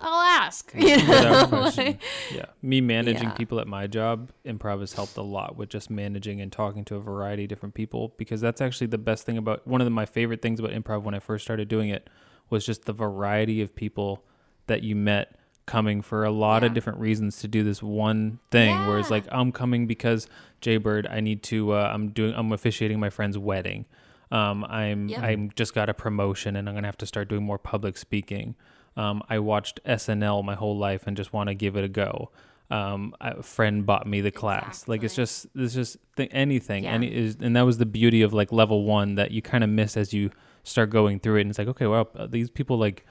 I'll 0.00 0.20
ask. 0.42 0.72
You 0.76 0.96
know? 0.96 1.70
Like- 1.76 2.00
Yeah. 2.34 2.46
Me 2.60 2.80
managing 2.80 3.28
Yeah. 3.28 3.34
people 3.34 3.60
at 3.60 3.68
my 3.68 3.86
job, 3.86 4.30
improv 4.44 4.80
has 4.80 4.94
helped 4.94 5.16
a 5.16 5.22
lot 5.22 5.56
with 5.56 5.68
just 5.68 5.90
managing 5.90 6.40
and 6.40 6.50
talking 6.50 6.84
to 6.86 6.96
a 6.96 7.00
variety 7.00 7.44
of 7.44 7.48
different 7.50 7.74
people 7.74 8.14
because 8.16 8.40
that's 8.40 8.60
actually 8.60 8.88
the 8.88 8.98
best 8.98 9.24
thing 9.26 9.38
about 9.38 9.66
one 9.66 9.80
of 9.80 9.84
the, 9.84 9.90
my 9.90 10.06
favorite 10.06 10.42
things 10.42 10.58
about 10.58 10.72
improv 10.72 11.02
when 11.02 11.14
I 11.14 11.20
first 11.20 11.44
started 11.44 11.68
doing 11.68 11.88
it 11.88 12.10
was 12.48 12.66
just 12.66 12.84
the 12.86 12.92
variety 12.92 13.62
of 13.62 13.76
people 13.76 14.24
that 14.66 14.82
you 14.82 14.96
met 14.96 15.36
coming 15.70 16.02
for 16.02 16.24
a 16.24 16.30
lot 16.30 16.64
of 16.64 16.74
different 16.74 16.98
reasons 16.98 17.38
to 17.40 17.46
do 17.48 17.62
this 17.62 17.80
one 17.82 18.38
thing 18.50 18.74
whereas 18.86 19.10
like 19.10 19.24
I'm 19.30 19.50
coming 19.52 19.86
because 19.86 20.26
Jaybird 20.60 21.06
I 21.06 21.20
need 21.20 21.42
to 21.44 21.72
uh, 21.72 21.90
I'm 21.94 22.08
doing 22.08 22.34
I'm 22.34 22.52
officiating 22.52 22.98
my 22.98 23.10
friend's 23.10 23.38
wedding 23.38 23.86
um, 24.32 24.64
I'm 24.64 25.08
Yep. 25.08 25.22
I'm 25.22 25.42
just 25.54 25.72
got 25.74 25.88
a 25.88 25.94
promotion 25.94 26.56
and 26.56 26.68
I'm 26.68 26.74
gonna 26.74 26.88
have 26.88 26.98
to 26.98 27.06
start 27.06 27.28
doing 27.28 27.44
more 27.44 27.58
public 27.58 27.96
speaking 27.96 28.54
um, 28.96 29.22
I 29.28 29.38
watched 29.38 29.80
SNL 29.84 30.44
my 30.44 30.54
whole 30.54 30.76
life 30.76 31.04
and 31.06 31.16
just 31.16 31.32
want 31.32 31.48
to 31.48 31.54
give 31.54 31.76
it 31.76 31.84
a 31.84 31.88
go. 31.88 32.30
Um, 32.70 33.14
a 33.20 33.42
friend 33.42 33.84
bought 33.84 34.06
me 34.06 34.20
the 34.20 34.30
class. 34.30 34.86
Like 34.86 35.02
it's 35.02 35.14
just 35.14 35.46
it's 35.54 35.74
just 35.74 35.96
th- 36.16 36.30
anything. 36.32 36.84
Yeah. 36.84 36.92
Any 36.92 37.08
is 37.14 37.36
and 37.40 37.56
that 37.56 37.62
was 37.62 37.78
the 37.78 37.86
beauty 37.86 38.22
of 38.22 38.32
like 38.32 38.52
level 38.52 38.84
one 38.84 39.16
that 39.16 39.30
you 39.30 39.42
kind 39.42 39.64
of 39.64 39.70
miss 39.70 39.96
as 39.96 40.12
you 40.12 40.30
start 40.62 40.90
going 40.90 41.18
through 41.18 41.36
it. 41.38 41.40
And 41.42 41.50
it's 41.50 41.58
like 41.58 41.68
okay, 41.68 41.86
well 41.86 42.08
these 42.28 42.50
people 42.50 42.78
like 42.78 43.04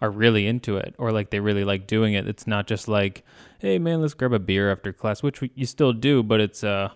are 0.00 0.10
really 0.10 0.46
into 0.46 0.76
it 0.76 0.94
or 0.98 1.12
like 1.12 1.30
they 1.30 1.40
really 1.40 1.64
like 1.64 1.86
doing 1.86 2.14
it. 2.14 2.26
It's 2.26 2.46
not 2.46 2.66
just 2.66 2.88
like 2.88 3.24
hey 3.58 3.78
man, 3.78 4.00
let's 4.00 4.14
grab 4.14 4.32
a 4.32 4.38
beer 4.38 4.70
after 4.72 4.92
class, 4.92 5.22
which 5.22 5.40
we, 5.40 5.50
you 5.54 5.66
still 5.66 5.92
do, 5.92 6.22
but 6.22 6.40
it's 6.40 6.64
uh 6.64 6.90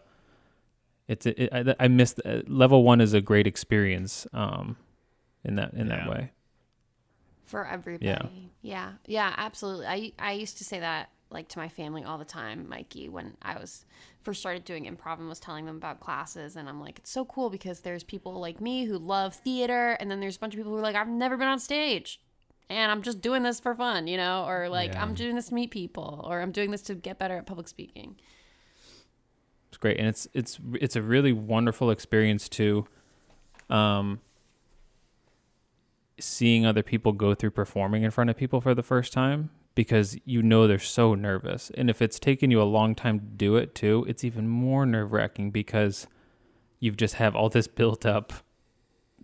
it's 1.08 1.26
it, 1.26 1.48
I, 1.52 1.74
I 1.78 1.88
missed 1.88 2.20
uh, 2.24 2.40
level 2.46 2.82
one 2.82 3.00
is 3.00 3.12
a 3.12 3.20
great 3.20 3.46
experience 3.46 4.26
um 4.32 4.76
in 5.44 5.56
that 5.56 5.74
in 5.74 5.88
that 5.88 6.08
way. 6.08 6.32
for 7.44 7.66
everybody. 7.66 8.06
Yeah. 8.06 8.22
Yeah. 8.62 8.92
Yeah, 9.06 9.34
absolutely. 9.36 9.86
I 9.86 10.12
I 10.18 10.32
used 10.32 10.58
to 10.58 10.64
say 10.64 10.80
that 10.80 11.10
like 11.30 11.48
to 11.48 11.58
my 11.58 11.68
family 11.68 12.04
all 12.04 12.16
the 12.16 12.24
time, 12.24 12.68
Mikey, 12.68 13.08
when 13.08 13.36
I 13.42 13.58
was 13.58 13.84
first 14.22 14.40
started 14.40 14.64
doing 14.64 14.84
improv 14.84 15.18
and 15.18 15.28
was 15.28 15.40
telling 15.40 15.66
them 15.66 15.76
about 15.76 16.00
classes 16.00 16.56
and 16.56 16.68
I'm 16.68 16.80
like, 16.80 17.00
it's 17.00 17.10
so 17.10 17.24
cool 17.24 17.50
because 17.50 17.80
there's 17.80 18.04
people 18.04 18.40
like 18.40 18.60
me 18.60 18.84
who 18.84 18.96
love 18.98 19.34
theater 19.34 19.92
and 20.00 20.10
then 20.10 20.20
there's 20.20 20.36
a 20.36 20.38
bunch 20.38 20.54
of 20.54 20.58
people 20.58 20.72
who 20.72 20.78
are 20.78 20.82
like, 20.82 20.96
I've 20.96 21.08
never 21.08 21.36
been 21.36 21.48
on 21.48 21.58
stage 21.58 22.20
and 22.70 22.90
I'm 22.90 23.02
just 23.02 23.20
doing 23.20 23.42
this 23.42 23.60
for 23.60 23.74
fun, 23.74 24.06
you 24.06 24.16
know, 24.16 24.44
or 24.46 24.68
like 24.68 24.92
Yeah. 24.92 25.02
I'm 25.02 25.14
doing 25.14 25.34
this 25.34 25.48
to 25.48 25.54
meet 25.54 25.70
people 25.70 26.24
or 26.28 26.40
I'm 26.40 26.52
doing 26.52 26.70
this 26.70 26.82
to 26.82 26.94
get 26.94 27.18
better 27.18 27.36
at 27.36 27.46
public 27.46 27.68
speaking. 27.68 28.16
It's 29.68 29.78
great, 29.78 29.98
and 29.98 30.06
it's 30.06 30.28
it's 30.32 30.60
it's 30.74 30.94
a 30.94 31.02
really 31.02 31.32
wonderful 31.32 31.90
experience 31.90 32.48
too. 32.48 32.86
Um, 33.68 34.20
seeing 36.20 36.64
other 36.64 36.82
people 36.82 37.12
go 37.12 37.34
through 37.34 37.50
performing 37.50 38.04
in 38.04 38.10
front 38.12 38.30
of 38.30 38.36
people 38.36 38.60
for 38.60 38.72
the 38.72 38.84
first 38.84 39.12
time 39.12 39.50
because 39.74 40.16
you 40.24 40.42
know 40.42 40.68
they're 40.68 40.78
so 40.78 41.14
nervous, 41.16 41.72
and 41.76 41.90
if 41.90 42.00
it's 42.00 42.20
taken 42.20 42.52
you 42.52 42.62
a 42.62 42.64
long 42.64 42.94
time 42.94 43.18
to 43.18 43.26
do 43.26 43.56
it 43.56 43.74
too, 43.74 44.04
it's 44.08 44.22
even 44.22 44.46
more 44.48 44.86
nerve 44.86 45.12
wracking 45.12 45.50
because 45.50 46.06
you've 46.78 46.96
just 46.96 47.14
have 47.14 47.34
all 47.34 47.48
this 47.48 47.66
built 47.66 48.06
up, 48.06 48.32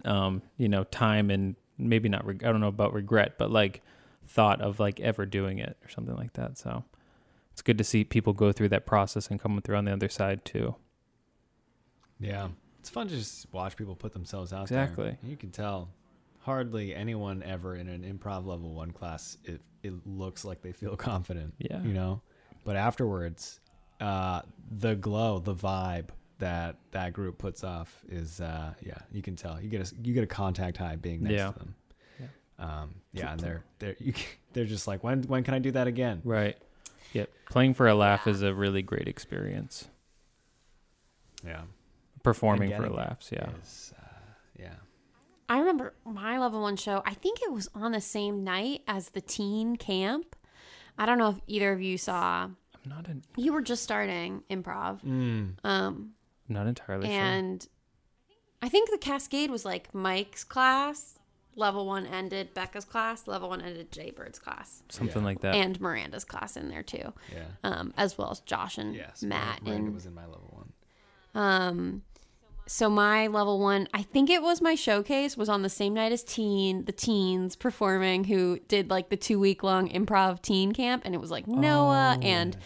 um, 0.05 0.43
you 0.57 0.69
know, 0.69 0.83
time 0.83 1.31
and 1.31 1.55
maybe 1.81 2.09
not. 2.09 2.25
Reg- 2.25 2.45
I 2.45 2.51
don't 2.53 2.61
know 2.61 2.69
about 2.69 2.93
regret, 2.93 3.37
but 3.39 3.51
like 3.51 3.83
thought 4.27 4.61
of 4.61 4.79
like 4.81 5.01
ever 5.01 5.27
doing 5.27 5.59
it 5.59 5.77
or 5.85 5.89
something 5.89 6.15
like 6.17 6.35
that. 6.35 6.57
So 6.59 6.85
it's 7.53 7.63
good 7.63 7.79
to 7.79 7.85
see 7.85 8.05
people 8.05 8.33
go 8.33 8.53
through 8.53 8.69
that 8.71 8.87
process 8.87 9.29
and 9.29 9.41
come 9.41 9.61
through 9.63 9.77
on 9.77 9.85
the 9.87 9.93
other 9.93 10.09
side 10.09 10.45
too. 10.45 10.77
Yeah. 12.19 12.49
It's 12.79 12.91
fun 12.91 13.09
to 13.09 13.17
just 13.17 13.53
watch 13.53 13.77
people 13.77 13.95
put 13.95 14.13
themselves 14.13 14.53
out 14.53 14.63
Exactly. 14.63 15.05
there. 15.05 15.19
You 15.23 15.37
can 15.37 15.51
tell 15.51 15.89
hardly 16.41 16.95
anyone 16.95 17.43
ever 17.43 17.77
in 17.77 17.89
an 17.89 18.03
improv 18.03 18.47
level 18.47 18.73
one 18.73 18.91
class 18.93 19.37
it 19.45 19.61
it 19.83 19.93
looks 20.07 20.45
like 20.45 20.63
they 20.63 20.73
feel 20.73 20.97
confident. 21.11 21.55
Yeah. 21.59 21.83
You 21.83 21.93
know? 21.93 22.23
But 22.65 22.77
afterwards, 22.77 23.61
uh 24.01 24.43
the 24.71 24.95
glow, 24.95 25.39
the 25.41 25.55
vibe 25.55 26.09
that 26.41 26.77
that 26.91 27.13
group 27.13 27.39
puts 27.39 27.63
off 27.65 28.03
is 28.09 28.41
uh 28.41 28.75
yeah, 28.83 28.99
you 29.13 29.23
can 29.23 29.37
tell. 29.37 29.61
You 29.61 29.69
get 29.69 29.81
a 29.91 29.95
you 30.03 30.13
get 30.13 30.25
a 30.25 30.27
contact 30.27 30.77
high 30.77 30.97
being 30.97 31.23
next 31.23 31.35
Yeah. 31.35 31.53
to 31.53 31.59
them. 31.59 31.75
Um 32.59 32.95
yeah, 33.13 33.33
and 33.33 33.41
they're 33.41 33.63
they're 33.79 33.97
you 33.99 34.13
can, 34.13 34.25
they're 34.53 34.67
just 34.67 34.87
like 34.87 35.03
when 35.05 35.23
when 35.23 35.45
can 35.45 35.55
I 35.55 35.59
do 35.61 35.71
that 35.71 35.87
again? 35.87 36.21
Right. 36.25 36.59
Yeah. 37.15 37.25
Playing 37.49 37.75
for 37.75 37.89
a 37.89 37.95
laugh 37.95 38.23
Yeah. 38.27 38.33
is 38.33 38.43
a 38.43 38.53
really 38.55 38.83
great 38.83 39.09
experience. 39.09 39.89
Yeah. 41.45 41.63
Performing 42.23 42.71
for 42.71 42.77
getting 42.79 42.93
it 42.93 42.97
laughs. 42.97 43.31
Yeah. 43.33 43.49
is, 43.63 43.95
uh, 43.99 44.05
yeah. 44.59 44.75
I 45.49 45.59
remember 45.61 45.95
my 46.05 46.39
level 46.39 46.61
one 46.61 46.77
show. 46.77 47.03
I 47.07 47.15
think 47.15 47.41
it 47.43 47.51
was 47.53 47.69
on 47.75 47.93
the 47.93 48.01
same 48.01 48.45
night 48.45 48.83
as 48.87 49.09
the 49.11 49.21
teen 49.23 49.77
camp. 49.77 50.37
I 50.99 51.07
don't 51.07 51.17
know 51.19 51.31
if 51.31 51.41
either 51.47 51.73
of 51.73 51.81
you 51.81 51.97
saw. 51.97 52.45
I'm 52.45 52.91
not. 52.91 53.09
En- 53.09 53.23
You 53.37 53.53
were 53.55 53.63
just 53.63 53.83
starting 53.83 54.43
improv, 54.51 55.03
Mm. 55.03 55.55
um, 55.65 55.65
I'm 55.65 56.11
not 56.51 56.67
entirely 56.67 57.07
sure. 57.09 57.17
and 57.17 57.67
I 58.63 58.69
think 58.69 58.91
the 58.91 58.99
Cascade 58.99 59.51
was 59.51 59.65
like 59.65 59.95
Mike's 59.95 60.45
class. 60.45 61.17
Level 61.57 61.85
one 61.87 62.07
ended 62.07 62.55
Becca's 62.55 62.85
class. 62.85 63.27
Level 63.27 63.49
one 63.49 63.61
ended 63.61 63.91
Jaybird's 63.91 64.39
class, 64.39 64.83
Something 64.89 65.23
Yeah. 65.23 65.27
like 65.27 65.41
that. 65.41 65.55
and 65.55 65.81
Miranda's 65.81 66.25
class 66.25 66.57
in 66.57 66.69
there 66.69 66.83
too, 66.83 67.13
Yeah. 67.33 67.47
um, 67.65 67.93
as 67.97 68.17
well 68.17 68.31
as 68.31 68.41
Josh 68.41 68.79
and 68.79 68.95
Yes. 68.95 69.23
Matt 69.23 69.63
Miranda 69.65 69.87
and 69.87 69.95
was 69.95 70.07
in 70.07 70.15
my 70.15 70.27
level 70.27 70.49
one. 70.53 70.73
Um, 71.43 72.03
so 72.73 72.89
my 72.89 73.27
level 73.27 73.59
one, 73.59 73.89
I 73.93 74.03
think 74.03 74.31
it 74.31 74.43
was 74.43 74.63
my 74.63 74.77
showcase, 74.77 75.37
was 75.37 75.49
on 75.49 75.63
the 75.63 75.69
same 75.69 75.93
night 75.93 76.13
as 76.13 76.23
teen, 76.23 76.85
the 76.85 76.93
teens 76.93 77.57
performing 77.57 78.23
who 78.25 78.61
did 78.69 78.91
like 78.91 79.09
the 79.09 79.17
two 79.17 79.41
week 79.41 79.65
long 79.65 79.89
improv 79.89 80.41
teen 80.41 80.71
camp, 80.73 81.03
and 81.05 81.13
it 81.13 81.21
was 81.21 81.33
like 81.33 81.49
Noah 81.49 82.17
Oh. 82.17 82.23
and 82.27 82.57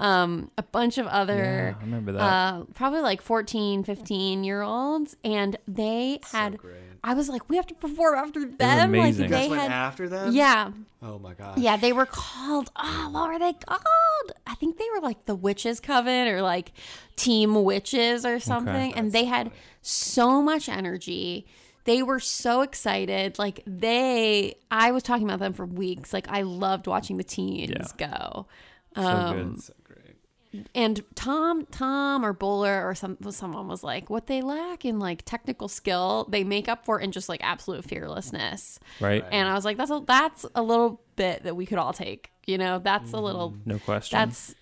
um 0.00 0.50
a 0.58 0.62
bunch 0.62 0.98
of 0.98 1.06
yeah, 1.06 1.12
other 1.20 1.76
I 1.78 1.82
remember 1.82 2.12
that. 2.12 2.20
uh 2.20 2.64
probably 2.74 3.00
like 3.00 3.22
14 3.22 3.84
15 3.84 4.42
year 4.44 4.60
olds 4.60 5.16
and 5.24 5.56
they 5.68 6.18
had 6.32 6.58
great. 6.58 6.74
I 7.04 7.14
was 7.14 7.28
like 7.28 7.48
we 7.48 7.54
have 7.56 7.66
to 7.66 7.74
perform 7.74 8.16
after 8.18 8.40
them 8.40 8.58
like 8.58 8.84
amazing. 8.88 9.30
they 9.30 9.42
Guys 9.42 9.50
went 9.50 9.62
had 9.62 9.70
after 9.70 10.08
them? 10.08 10.32
yeah 10.34 10.70
Oh 11.06 11.18
my 11.18 11.34
god. 11.34 11.58
yeah, 11.58 11.76
they 11.76 11.92
were 11.92 12.06
called. 12.06 12.70
Oh, 12.76 13.10
what 13.12 13.28
were 13.28 13.38
they 13.38 13.52
called? 13.52 14.32
I 14.46 14.54
think 14.54 14.78
they 14.78 14.86
were 14.94 15.02
like 15.02 15.26
the 15.26 15.34
Witches 15.34 15.78
Coven 15.78 16.28
or 16.28 16.40
like 16.40 16.72
Team 17.14 17.62
Witches 17.62 18.24
or 18.24 18.40
something. 18.40 18.94
And 18.94 19.12
they 19.12 19.26
had 19.26 19.50
so 19.82 20.40
much 20.40 20.66
energy. 20.66 21.44
They 21.84 22.02
were 22.02 22.20
so 22.20 22.62
excited. 22.62 23.38
Like 23.38 23.60
they, 23.66 24.54
I 24.70 24.92
was 24.92 25.02
talking 25.02 25.26
about 25.26 25.40
them 25.40 25.52
for 25.52 25.66
weeks. 25.66 26.14
Like 26.14 26.26
I 26.30 26.40
loved 26.40 26.86
watching 26.86 27.18
the 27.18 27.24
teens 27.24 27.92
go. 27.98 28.46
so 28.96 29.02
Um, 29.02 29.36
good. 29.52 29.62
So 29.62 29.72
great. 29.83 29.83
And 30.74 31.02
Tom, 31.14 31.66
Tom 31.66 32.24
or 32.24 32.32
Bowler 32.32 32.88
or 32.88 32.94
some 32.94 33.16
someone 33.30 33.68
was 33.68 33.82
like, 33.82 34.10
what 34.10 34.26
they 34.26 34.42
lack 34.42 34.84
in 34.84 34.98
like 34.98 35.22
technical 35.24 35.68
skill, 35.68 36.26
they 36.30 36.44
make 36.44 36.68
up 36.68 36.84
for 36.84 37.00
in 37.00 37.12
just 37.12 37.28
like 37.28 37.40
absolute 37.42 37.84
fearlessness. 37.84 38.78
Right. 39.00 39.24
And 39.30 39.48
I 39.48 39.54
was 39.54 39.64
like, 39.64 39.76
that's 39.76 39.90
a, 39.90 40.02
that's 40.06 40.46
a 40.54 40.62
little 40.62 41.00
bit 41.16 41.44
that 41.44 41.56
we 41.56 41.66
could 41.66 41.78
all 41.78 41.92
take. 41.92 42.30
You 42.46 42.58
know, 42.58 42.78
that's 42.78 43.12
a 43.12 43.18
little, 43.18 43.52
mm, 43.52 43.66
No 43.66 43.78
question. 43.78 44.18
that's, 44.18 44.54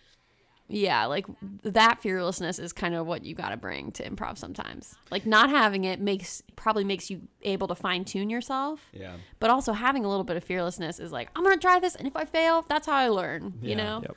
yeah, 0.69 1.05
like 1.07 1.27
that 1.65 2.01
fearlessness 2.01 2.59
is 2.59 2.73
kind 2.73 2.95
of 2.95 3.07
what 3.07 3.25
you 3.25 3.35
got 3.35 3.51
to 3.51 3.57
bring 3.57 3.93
to 3.93 4.09
improv 4.09 4.39
sometimes. 4.39 4.95
Like 5.11 5.27
not 5.27 5.51
having 5.51 5.85
it 5.85 6.01
makes, 6.01 6.43
probably 6.57 6.85
makes 6.85 7.11
you 7.11 7.23
able 7.43 7.69
to 7.69 7.75
fine 7.75 8.05
tune 8.05 8.31
yourself. 8.31 8.81
Yeah. 8.93 9.17
But 9.41 9.51
also 9.51 9.73
having 9.73 10.05
a 10.05 10.09
little 10.09 10.25
bit 10.25 10.37
of 10.37 10.45
fearlessness 10.45 10.99
is 11.01 11.13
like, 11.13 11.29
I'm 11.37 11.43
going 11.43 11.57
to 11.57 11.61
try 11.61 11.81
this. 11.81 11.95
And 11.97 12.07
if 12.07 12.17
I 12.17 12.25
fail, 12.25 12.65
that's 12.69 12.87
how 12.87 12.95
I 12.95 13.09
learn, 13.09 13.55
you 13.61 13.75
know? 13.77 14.01
Yep. 14.03 14.17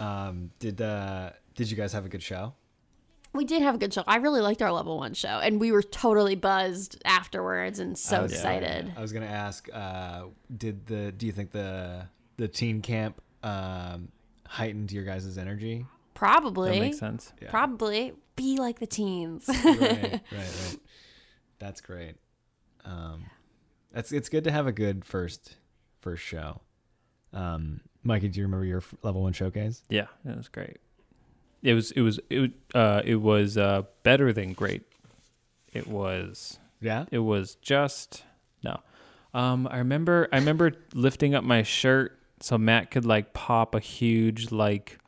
Um, 0.00 0.50
did 0.58 0.80
uh, 0.80 1.30
did 1.54 1.70
you 1.70 1.76
guys 1.76 1.92
have 1.92 2.04
a 2.04 2.08
good 2.08 2.22
show? 2.22 2.54
We 3.32 3.44
did 3.44 3.62
have 3.62 3.74
a 3.74 3.78
good 3.78 3.92
show. 3.92 4.04
I 4.06 4.16
really 4.16 4.40
liked 4.40 4.62
our 4.62 4.70
level 4.70 4.96
one 4.98 5.14
show, 5.14 5.40
and 5.40 5.58
we 5.60 5.72
were 5.72 5.82
totally 5.82 6.36
buzzed 6.36 7.02
afterwards 7.04 7.80
and 7.80 7.98
so 7.98 8.18
I 8.18 8.22
was- 8.22 8.32
excited. 8.32 8.92
I 8.96 9.00
was 9.00 9.12
gonna 9.12 9.26
ask, 9.26 9.68
uh, 9.72 10.24
did 10.56 10.86
the 10.86 11.10
do 11.12 11.26
you 11.26 11.32
think 11.32 11.50
the 11.50 12.06
the 12.36 12.46
teen 12.48 12.80
camp 12.80 13.20
um, 13.42 14.08
heightened 14.46 14.92
your 14.92 15.04
guys' 15.04 15.36
energy? 15.38 15.84
Probably, 16.14 16.70
That 16.70 16.80
makes 16.80 16.98
sense. 16.98 17.32
Yeah. 17.42 17.50
probably 17.50 18.12
be 18.36 18.58
like 18.58 18.78
the 18.78 18.86
teens. 18.86 19.44
right, 19.48 19.64
right, 19.80 20.20
right. 20.32 20.76
That's 21.58 21.80
great. 21.80 22.14
Um, 22.84 23.24
that's 23.92 24.12
it's 24.12 24.28
good 24.28 24.44
to 24.44 24.50
have 24.52 24.66
a 24.66 24.72
good 24.72 25.04
first 25.04 25.56
first 26.00 26.22
show. 26.22 26.60
Um, 27.32 27.80
Mikey, 28.04 28.28
do 28.28 28.38
you 28.40 28.46
remember 28.46 28.66
your 28.66 28.82
level 29.02 29.22
one 29.22 29.32
showcase? 29.32 29.82
Yeah, 29.88 30.06
it 30.28 30.36
was 30.36 30.48
great. 30.48 30.76
It 31.62 31.72
was 31.74 31.90
it 31.92 32.02
was 32.02 32.20
it 32.30 32.52
uh 32.74 33.00
it 33.04 33.16
was 33.16 33.56
uh 33.56 33.82
better 34.02 34.32
than 34.32 34.52
great. 34.52 34.82
It 35.72 35.86
was 35.86 36.58
Yeah. 36.80 37.06
it 37.10 37.20
was 37.20 37.54
just 37.56 38.24
no. 38.62 38.80
Um 39.32 39.66
I 39.70 39.78
remember 39.78 40.28
I 40.32 40.36
remember 40.36 40.72
lifting 40.92 41.34
up 41.34 41.42
my 41.44 41.62
shirt 41.62 42.18
so 42.40 42.58
Matt 42.58 42.90
could 42.90 43.06
like 43.06 43.32
pop 43.32 43.74
a 43.74 43.80
huge 43.80 44.52
like 44.52 44.98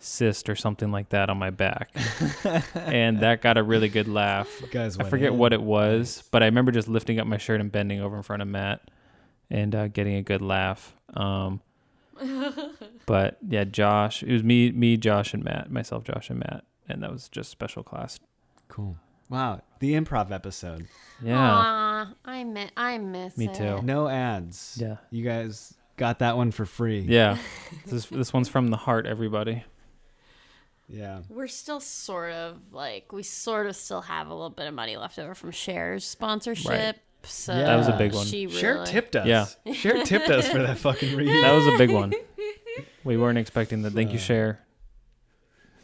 cyst 0.00 0.48
or 0.50 0.56
something 0.56 0.90
like 0.90 1.10
that 1.10 1.30
on 1.30 1.38
my 1.38 1.50
back. 1.50 1.90
and 2.74 3.20
that 3.20 3.40
got 3.40 3.56
a 3.56 3.62
really 3.62 3.88
good 3.88 4.08
laugh. 4.08 4.50
guys, 4.72 4.98
I 4.98 5.04
forget 5.04 5.28
in. 5.32 5.38
what 5.38 5.52
it 5.52 5.62
was, 5.62 6.24
but 6.32 6.42
I 6.42 6.46
remember 6.46 6.72
just 6.72 6.88
lifting 6.88 7.20
up 7.20 7.26
my 7.26 7.38
shirt 7.38 7.60
and 7.60 7.70
bending 7.70 8.00
over 8.00 8.16
in 8.16 8.22
front 8.22 8.42
of 8.42 8.48
Matt 8.48 8.90
and 9.50 9.74
uh, 9.74 9.88
getting 9.88 10.16
a 10.16 10.22
good 10.22 10.42
laugh. 10.42 10.94
Um, 11.14 11.60
but 13.06 13.38
yeah, 13.46 13.64
Josh, 13.64 14.22
it 14.22 14.32
was 14.32 14.42
me, 14.42 14.70
me, 14.72 14.96
Josh, 14.96 15.34
and 15.34 15.42
Matt, 15.44 15.70
myself, 15.70 16.04
Josh, 16.04 16.30
and 16.30 16.38
Matt, 16.40 16.64
and 16.88 17.02
that 17.02 17.10
was 17.12 17.28
just 17.28 17.50
special 17.50 17.82
class. 17.82 18.18
Cool. 18.68 18.96
Wow, 19.30 19.62
the 19.80 19.94
improv 19.94 20.30
episode. 20.30 20.86
Yeah, 21.22 21.38
Aw, 21.40 22.14
I 22.24 22.44
miss, 22.44 22.70
I 22.76 22.98
miss 22.98 23.36
Me 23.38 23.46
it. 23.48 23.54
too. 23.54 23.80
No 23.82 24.08
ads. 24.08 24.76
yeah, 24.80 24.96
You 25.10 25.24
guys 25.24 25.74
got 25.96 26.18
that 26.18 26.36
one 26.36 26.50
for 26.50 26.66
free. 26.66 27.00
yeah. 27.00 27.38
this 27.86 28.06
this 28.06 28.32
one's 28.32 28.48
from 28.48 28.68
the 28.68 28.76
heart, 28.76 29.06
everybody. 29.06 29.64
Yeah. 30.88 31.20
We're 31.30 31.46
still 31.48 31.80
sort 31.80 32.32
of 32.32 32.72
like 32.72 33.10
we 33.12 33.22
sort 33.22 33.66
of 33.66 33.74
still 33.76 34.02
have 34.02 34.28
a 34.28 34.34
little 34.34 34.50
bit 34.50 34.66
of 34.66 34.74
money 34.74 34.96
left 34.98 35.18
over 35.18 35.34
from 35.34 35.50
Cher's 35.50 36.04
sponsorship. 36.04 36.96
So 37.30 37.54
That 37.54 37.76
was 37.76 37.88
a 37.88 37.96
big 37.96 38.12
one. 38.12 38.26
She 38.26 38.46
really, 38.46 38.58
Cher 38.60 38.84
tipped 38.84 39.16
us. 39.16 39.26
Yeah. 39.26 39.46
Cher 39.72 40.02
tipped 40.04 40.28
us 40.30 40.48
for 40.48 40.58
that 40.58 40.78
fucking 40.78 41.16
read. 41.16 41.28
That 41.44 41.52
was 41.52 41.66
a 41.66 41.78
big 41.78 41.90
one. 41.90 42.12
We 43.04 43.16
weren't 43.16 43.38
expecting 43.38 43.82
that. 43.82 43.92
Thank 43.92 44.12
you, 44.12 44.18
Uh, 44.18 44.22
Cher. 44.22 44.60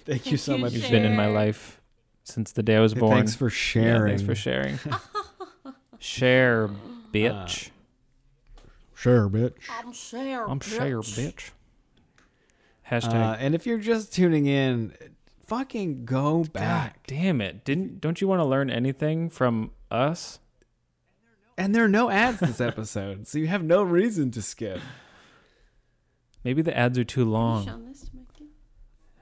Thank 0.07 0.31
you 0.31 0.37
so 0.37 0.57
much. 0.59 0.73
You've 0.73 0.91
been 0.91 1.05
in 1.05 1.17
my 1.17 1.27
life 1.27 1.81
since 2.25 2.53
the 2.53 2.63
day 2.63 2.77
I 2.77 2.81
was 2.81 2.93
Hey, 2.95 3.01
born. 3.01 3.17
Thanks 3.17 3.35
for 3.35 3.47
Yeah, 3.47 3.51
sharing. 3.51 4.07
thanks 4.09 4.23
for 4.23 4.35
sharing. 4.35 4.79
Share, 5.99 6.69
bitch. 7.13 7.71
Share, 8.95 9.29
bitch. 9.29 9.53
I'm 9.69 9.93
Cher. 9.93 10.49
I'm 10.49 10.61
Cher, 10.61 10.99
bitch. 11.01 11.51
Hashtag. 12.91 13.15
Uh, 13.15 13.37
and 13.39 13.55
if 13.55 13.67
you're 13.67 13.79
just 13.79 14.13
tuning 14.13 14.47
in, 14.47 14.95
fucking 15.47 16.05
go 16.07 16.45
God 16.45 16.53
back. 16.53 17.07
damn 17.07 17.41
it! 17.41 17.65
Didn't 17.65 18.01
don't 18.01 18.21
you 18.21 18.27
want 18.29 18.41
to 18.41 18.45
learn 18.45 18.71
anything 18.71 19.29
from 19.31 19.71
us? 19.91 20.39
And 21.61 21.75
there 21.75 21.85
are 21.85 21.89
no 21.89 22.11
ads 22.11 22.41
this 22.41 22.61
episode, 22.71 23.27
so 23.29 23.39
you 23.39 23.47
have 23.49 23.63
no 23.63 23.83
reason 23.83 24.31
to 24.33 24.43
skip. 24.43 24.81
Maybe 26.43 26.63
the 26.63 26.77
ads 26.77 26.99
are 26.99 27.05
too 27.05 27.25
long. 27.27 27.67
shown 27.67 27.85
this 27.87 28.01
to 28.01 28.11
Mikey? 28.17 28.47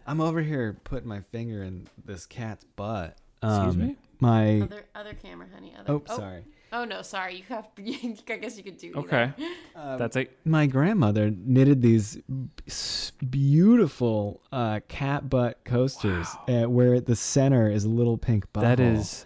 I'm 0.07 0.21
over 0.21 0.41
here 0.41 0.79
putting 0.85 1.09
my 1.09 1.21
finger 1.33 1.63
in 1.65 1.89
this 2.05 2.27
cat's 2.27 2.65
butt. 2.77 3.19
Excuse 3.43 3.75
Um, 3.75 3.79
me? 3.79 3.97
My 4.21 4.61
Other 4.61 4.85
other 4.95 5.15
camera, 5.15 5.47
honey. 5.53 5.75
Other, 5.79 5.93
oh, 5.95 6.03
sorry. 6.17 6.45
Oh 6.73 6.85
no, 6.85 7.03
sorry. 7.03 7.37
You 7.37 7.43
have. 7.49 7.67
I 7.79 8.37
guess 8.37 8.57
you 8.57 8.63
could 8.63 8.77
do. 8.79 8.89
either. 8.89 8.99
Okay, 9.01 9.33
Uh, 9.77 9.97
that's 10.01 10.17
it. 10.17 10.37
my 10.45 10.67
grandmother 10.67 11.31
knitted 11.31 11.83
these 11.83 12.19
s- 12.67 13.13
beautiful 13.31 14.41
uh, 14.53 14.81
cat 14.89 15.29
butt 15.31 15.65
coasters 15.65 16.29
uh, 16.49 16.65
where 16.65 17.01
the 17.01 17.17
center 17.17 17.71
is 17.71 17.85
a 17.85 17.89
little 17.89 18.19
pink 18.19 18.53
butthole. 18.53 18.61
That 18.63 18.81
is 18.81 19.25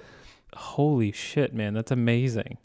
holy 0.54 1.10
shit, 1.12 1.52
man. 1.54 1.74
That's 1.74 1.90
amazing. 1.90 2.58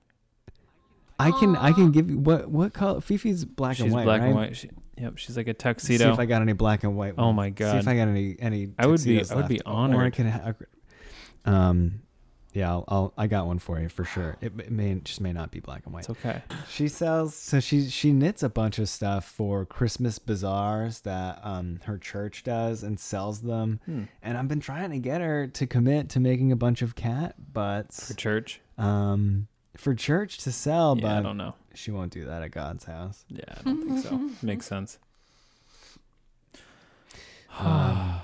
I 1.19 1.31
can 1.31 1.55
I 1.55 1.71
can 1.71 1.91
give 1.91 2.09
you 2.09 2.19
what 2.19 2.49
what 2.49 2.73
color 2.73 2.99
Fifi's 3.01 3.43
black 3.45 3.77
She's 3.77 3.85
and 3.85 3.93
white. 3.93 4.03
black 4.05 4.21
right? 4.21 4.27
and 4.27 4.35
white. 4.35 4.55
She, 4.57 4.69
yep, 4.97 5.17
she's 5.17 5.35
like 5.37 5.47
a 5.47 5.53
tuxedo. 5.53 6.05
See 6.05 6.11
if 6.11 6.19
I 6.19 6.25
got 6.25 6.41
any 6.41 6.53
black 6.53 6.83
and 6.83 6.95
white. 6.95 7.15
Oh 7.17 7.27
ones. 7.27 7.35
my 7.37 7.47
See 7.49 7.53
God. 7.53 7.77
if 7.77 7.87
I 7.87 7.95
got 7.95 8.07
any 8.07 8.35
any. 8.39 8.69
I 8.77 8.85
would 8.85 9.03
be- 9.03 9.17
tuxedos 9.17 9.31
I 9.31 9.35
would 9.35 9.47
be 9.47 9.61
left. 9.65 9.93
Or 9.93 10.03
I 10.03 10.09
can. 10.11 10.29
Ha- 10.29 10.53
um, 11.45 12.01
yeah, 12.53 12.71
I'll, 12.71 12.85
I'll 12.87 13.13
I 13.17 13.27
got 13.27 13.45
one 13.45 13.59
for 13.59 13.79
you 13.79 13.87
for 13.89 14.03
sure. 14.03 14.35
It, 14.41 14.53
it 14.59 14.71
may 14.71 14.95
just 14.95 15.21
may 15.21 15.31
not 15.31 15.51
be 15.51 15.59
black 15.59 15.83
and 15.85 15.93
white. 15.93 16.01
it's 16.01 16.09
okay. 16.09 16.41
She 16.69 16.87
sells 16.87 17.35
so 17.35 17.59
she 17.59 17.87
she 17.89 18.11
knits 18.11 18.41
a 18.41 18.49
bunch 18.49 18.79
of 18.79 18.89
stuff 18.89 19.25
for 19.25 19.63
Christmas 19.65 20.17
bazaars 20.17 21.01
that 21.01 21.39
um 21.43 21.79
her 21.83 21.97
church 21.99 22.43
does 22.43 22.81
and 22.83 22.99
sells 22.99 23.41
them. 23.41 23.79
Hmm. 23.85 24.03
And 24.23 24.37
I've 24.37 24.47
been 24.47 24.59
trying 24.59 24.89
to 24.91 24.99
get 24.99 25.21
her 25.21 25.47
to 25.47 25.67
commit 25.67 26.09
to 26.09 26.19
making 26.19 26.51
a 26.51 26.55
bunch 26.55 26.81
of 26.81 26.95
cat 26.95 27.35
butts 27.53 28.07
For 28.07 28.13
church. 28.15 28.59
um 28.77 29.47
for 29.77 29.93
church 29.95 30.39
to 30.39 30.51
sell, 30.51 30.97
Yeah, 30.97 31.19
I 31.19 31.21
don't 31.21 31.37
know. 31.37 31.55
she 31.75 31.91
won't 31.91 32.11
do 32.11 32.25
that 32.25 32.41
at 32.43 32.51
God's 32.51 32.83
house. 32.85 33.23
Yeah, 33.29 33.43
I 33.59 33.61
don't 33.63 33.87
think 33.87 33.99
so. 34.05 34.29
Makes 34.45 34.65
sense. 34.65 34.99
Um, 37.59 38.19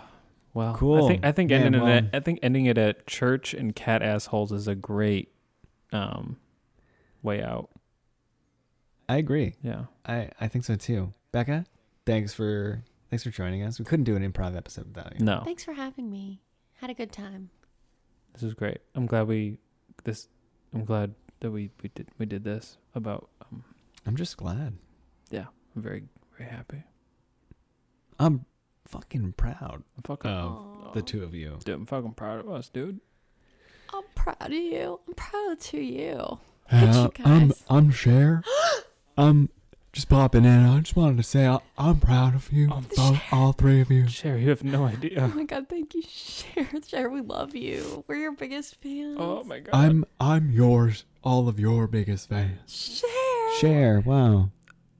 well, 0.53 0.75
I 0.75 0.77
cool. 0.77 1.07
think 1.07 1.25
I 1.25 1.31
think 1.31 1.49
Man, 1.49 1.63
ending 1.63 1.81
well- 1.81 1.91
it 1.91 2.05
at, 2.05 2.09
I 2.15 2.19
think 2.19 2.39
ending 2.43 2.65
it 2.67 2.77
at 2.77 3.07
church 3.07 3.53
and 3.55 3.75
cat 3.75 4.03
assholes 4.03 4.51
is 4.51 4.67
a 4.67 4.75
great 4.75 5.31
um 5.91 6.37
way 7.23 7.41
out. 7.41 7.69
I 9.09 9.17
agree. 9.17 9.55
Yeah. 9.63 9.85
I 10.05 10.29
I 10.39 10.47
think 10.47 10.65
so 10.65 10.75
too. 10.75 11.13
Becca, 11.31 11.65
thanks 12.05 12.31
for 12.33 12.83
thanks 13.09 13.23
for 13.23 13.31
joining 13.31 13.63
us. 13.63 13.79
We 13.79 13.85
couldn't 13.85 14.03
do 14.05 14.15
an 14.15 14.31
improv 14.31 14.55
episode 14.55 14.85
without 14.95 15.17
you. 15.19 15.25
No, 15.25 15.41
Thanks 15.43 15.63
for 15.63 15.73
having 15.73 16.11
me. 16.11 16.41
Had 16.75 16.91
a 16.91 16.93
good 16.93 17.11
time. 17.11 17.49
this 18.33 18.43
is 18.43 18.53
great. 18.53 18.79
I'm 18.93 19.07
glad 19.07 19.27
we 19.27 19.57
this. 20.03 20.27
I'm 20.75 20.85
glad 20.85 21.15
that 21.43 21.51
we 21.51 21.69
we 21.83 21.89
did 21.93 22.07
we 22.17 22.25
did 22.25 22.43
this 22.43 22.77
about. 22.95 23.29
Um, 23.41 23.63
I'm 24.07 24.15
just 24.15 24.37
glad. 24.37 24.73
Yeah, 25.29 25.45
I'm 25.75 25.81
very 25.81 26.03
very 26.37 26.49
happy. 26.49 26.83
I'm 28.19 28.45
fucking 28.85 29.33
proud 29.33 29.83
I'm 29.97 30.03
fucking. 30.03 30.31
of 30.31 30.51
Aw. 30.87 30.91
the 30.93 31.01
two 31.01 31.23
of 31.23 31.33
you. 31.33 31.57
dude, 31.63 31.75
I'm 31.75 31.85
fucking 31.85 32.13
proud 32.13 32.39
of 32.39 32.49
us, 32.49 32.69
dude. 32.69 32.99
I'm 33.93 34.03
proud 34.15 34.37
of 34.41 34.51
you. 34.53 34.99
I'm 35.07 35.13
proud 35.13 35.51
of 35.51 35.59
the 35.59 35.63
two 35.63 35.77
of 35.77 35.83
you. 35.83 36.39
Uh, 36.71 37.01
Look 37.03 37.19
at 37.19 37.25
you 37.27 37.31
I'm 37.31 37.47
guys. 37.49 37.63
I'm 37.69 37.91
Cher. 37.91 38.43
I'm 39.17 39.49
just 39.93 40.09
popping 40.09 40.43
in. 40.43 40.65
I 40.65 40.79
just 40.79 40.95
wanted 40.95 41.17
to 41.17 41.23
say 41.23 41.47
I, 41.47 41.59
I'm 41.77 41.99
proud 41.99 42.35
of 42.35 42.51
you, 42.51 42.69
I'm 42.71 42.85
both, 42.95 43.21
all 43.31 43.53
three 43.53 43.79
of 43.79 43.89
you. 43.91 44.07
Sherry, 44.07 44.41
you 44.43 44.49
have 44.49 44.63
no 44.63 44.85
idea. 44.85 45.21
Oh 45.31 45.35
my 45.37 45.43
god, 45.43 45.69
thank 45.69 45.93
you, 45.93 46.01
Cher. 46.07 46.67
Cher, 46.85 47.09
we 47.09 47.21
love 47.21 47.55
you. 47.55 48.03
We're 48.07 48.15
your 48.17 48.31
biggest 48.33 48.81
fans. 48.81 49.17
Oh 49.19 49.43
my 49.45 49.59
god. 49.59 49.69
I'm 49.73 50.03
I'm 50.19 50.49
yours, 50.51 51.05
all 51.23 51.47
of 51.47 51.59
your 51.59 51.87
biggest 51.87 52.27
fans. 52.27 53.01
Cher. 53.01 53.59
Cher, 53.59 53.99
wow. 54.05 54.49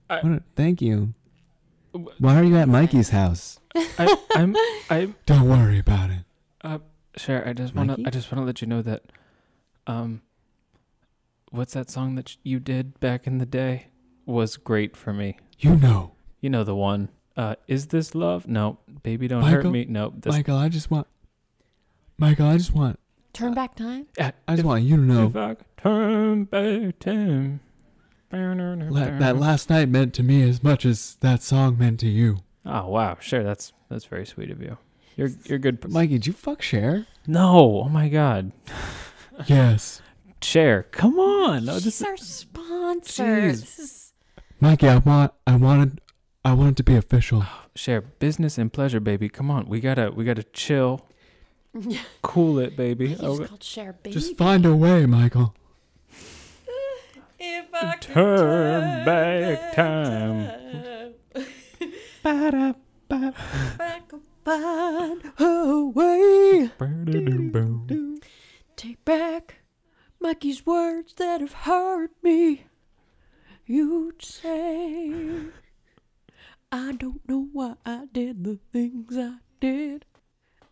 I- 0.09 0.19
What 0.21 0.31
a- 0.33 0.43
thank 0.55 0.81
you. 0.81 1.13
Why 2.19 2.39
are 2.39 2.43
you 2.43 2.55
at 2.57 2.67
Mikey's 2.69 3.09
house? 3.09 3.59
I, 3.75 4.15
I'm 4.35 4.55
I'm 4.89 5.15
Don't 5.25 5.47
worry 5.49 5.79
about 5.79 6.09
it. 6.11 6.23
Uh, 6.63 6.79
Cher, 7.17 7.47
I 7.47 7.53
just 7.53 7.75
want 7.75 7.95
to. 7.95 8.03
I 8.05 8.09
just 8.11 8.31
want 8.31 8.41
to 8.41 8.45
let 8.45 8.61
you 8.61 8.67
know 8.67 8.81
that, 8.83 9.03
um, 9.87 10.21
what's 11.51 11.73
that 11.73 11.89
song 11.91 12.15
that 12.15 12.37
you 12.43 12.59
did 12.59 12.99
back 12.99 13.27
in 13.27 13.37
the 13.39 13.45
day 13.45 13.87
was 14.25 14.57
great 14.57 14.95
for 14.95 15.13
me. 15.13 15.37
You 15.59 15.75
know, 15.75 16.13
You 16.41 16.49
know 16.49 16.63
the 16.63 16.75
one. 16.75 17.09
Uh, 17.35 17.55
is 17.67 17.87
this 17.87 18.13
love? 18.13 18.47
No, 18.47 18.79
baby, 19.01 19.27
don't 19.27 19.43
hurt 19.43 19.65
me. 19.65 19.85
No, 19.85 20.13
this. 20.15 20.33
Michael. 20.33 20.57
I 20.57 20.69
just 20.69 20.91
want, 20.91 21.07
Michael. 22.17 22.47
I 22.47 22.57
just 22.57 22.73
want, 22.73 22.99
Turn 23.33 23.55
back 23.55 23.75
time. 23.75 24.05
Uh, 24.19 24.31
I 24.47 24.51
just 24.51 24.59
if, 24.59 24.65
want 24.65 24.83
you 24.83 24.97
to 24.97 25.01
know 25.01 25.25
if 25.25 25.35
I 25.35 25.55
turn 25.77 26.43
back 26.43 26.99
time. 26.99 27.61
la- 28.31 29.17
that 29.17 29.37
last 29.37 29.71
night 29.71 29.89
meant 29.89 30.13
to 30.13 30.23
me 30.23 30.47
as 30.47 30.63
much 30.63 30.85
as 30.85 31.15
that 31.21 31.41
song 31.41 31.77
meant 31.79 31.99
to 32.01 32.07
you. 32.07 32.37
Oh 32.63 32.87
wow, 32.89 33.17
sure. 33.19 33.43
that's 33.43 33.73
that's 33.89 34.05
very 34.05 34.27
sweet 34.27 34.51
of 34.51 34.61
you. 34.61 34.77
You're 35.15 35.31
you're 35.45 35.57
good. 35.57 35.81
But 35.81 35.89
Mikey, 35.89 36.13
did 36.13 36.27
you 36.27 36.33
fuck 36.33 36.61
Cher? 36.61 37.07
no, 37.25 37.81
oh 37.85 37.89
my 37.89 38.07
God, 38.07 38.51
yes. 39.47 40.01
Cher, 40.43 40.83
come 40.83 41.17
on. 41.17 41.65
No, 41.65 41.73
She's 41.75 41.85
this 41.85 42.01
is, 42.01 42.07
our 42.07 42.17
sponsor. 42.17 43.23
Jeez. 43.23 43.61
This 43.61 43.79
is 43.79 44.02
Mikey, 44.63 44.87
I 44.87 44.97
want, 44.99 45.33
I 45.45 45.57
wanted, 45.57 45.99
I 46.45 46.53
want 46.53 46.69
it 46.71 46.75
to 46.77 46.83
be 46.83 46.95
official. 46.95 47.43
Oh, 47.43 47.63
share 47.75 47.99
business 47.99 48.57
and 48.57 48.71
pleasure, 48.71 49.01
baby. 49.01 49.27
Come 49.27 49.51
on, 49.51 49.67
we 49.67 49.81
gotta 49.81 50.09
we 50.09 50.23
gotta 50.23 50.43
chill, 50.43 51.05
cool 52.21 52.59
it, 52.59 52.77
baby. 52.77 53.09
He's 53.09 53.19
Oh, 53.21 53.39
called 53.45 53.61
Cher 53.61 53.91
Baby. 53.91 54.13
Just 54.13 54.37
find 54.37 54.65
a 54.65 54.73
way, 54.73 55.05
Michael. 55.05 55.53
if 57.37 57.65
I 57.73 57.91
could 57.97 58.01
Turn 58.13 59.03
back 59.03 59.73
time. 59.73 61.13
Back, 62.23 62.75
find 64.45 65.23
a 65.39 65.83
way. 65.93 66.71
Take 68.77 69.03
back 69.03 69.55
Mikey's 70.21 70.65
words 70.65 71.13
that 71.15 71.41
have 71.41 71.51
hurt 71.51 72.11
me. 72.23 72.63
You'd 73.65 74.21
say, 74.21 75.11
I 76.71 76.91
don't 76.91 77.27
know 77.29 77.47
why 77.53 77.75
I 77.85 78.07
did 78.11 78.43
the 78.43 78.59
things 78.71 79.17
I 79.17 79.35
did. 79.61 80.05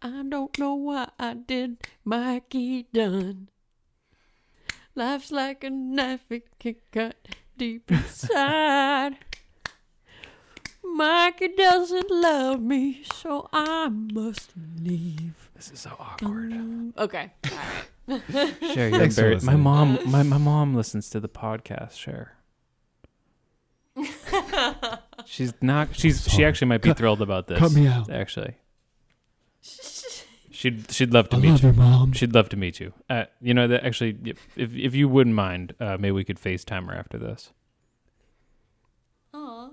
I 0.01 0.23
don't 0.27 0.57
know 0.59 0.73
why 0.75 1.09
I 1.17 1.35
did 1.35 1.77
Mikey 2.03 2.87
Dunn. 2.93 3.47
Life's 4.93 5.31
like 5.31 5.63
a 5.63 5.69
knife, 5.69 6.25
it 6.29 6.47
can 6.59 6.75
cut 6.91 7.15
deep 7.57 7.89
inside. 7.89 9.15
Mikey 10.83 11.49
doesn't 11.55 12.11
love 12.11 12.61
me, 12.61 13.03
so 13.13 13.47
I 13.53 13.87
must 13.89 14.51
leave. 14.81 15.49
This 15.55 15.71
is 15.71 15.79
so 15.79 15.91
awkward. 15.97 16.51
Um, 16.51 16.93
okay. 16.97 17.31
All 17.49 17.57
right. 17.57 18.21
Cher, 18.73 18.89
you're 18.89 18.99
Thanks 18.99 19.15
for 19.15 19.21
very, 19.21 19.35
my 19.35 19.53
listening. 19.53 19.59
mom, 19.61 19.99
my, 20.07 20.23
my 20.23 20.37
mom 20.37 20.75
listens 20.75 21.09
to 21.11 21.21
the 21.21 21.29
podcast. 21.29 21.93
Cher. 21.93 22.35
she's 25.25 25.53
not. 25.61 25.95
She's 25.95 26.27
she 26.29 26.45
actually 26.45 26.67
might 26.67 26.81
be 26.81 26.89
Cut- 26.89 26.97
thrilled 26.97 27.21
about 27.21 27.47
this. 27.47 27.59
cut 27.59 27.71
me 27.73 27.87
out. 27.87 28.09
Actually, 28.09 28.55
she'd 30.51 30.89
she'd 30.91 31.13
love 31.13 31.29
to 31.29 31.37
I 31.37 31.39
meet 31.39 31.49
love 31.51 31.63
you. 31.63 31.69
you, 31.69 31.73
mom. 31.75 32.13
She'd 32.13 32.33
love 32.33 32.49
to 32.49 32.57
meet 32.57 32.79
you. 32.79 32.93
Uh, 33.09 33.25
you 33.41 33.53
know 33.53 33.67
that 33.67 33.83
actually, 33.83 34.17
if 34.55 34.73
if 34.75 34.95
you 34.95 35.07
wouldn't 35.09 35.35
mind, 35.35 35.73
uh, 35.79 35.97
maybe 35.99 36.11
we 36.11 36.23
could 36.23 36.37
FaceTime 36.39 36.87
her 36.87 36.93
after 36.95 37.17
this. 37.17 37.51
Aw. 39.33 39.69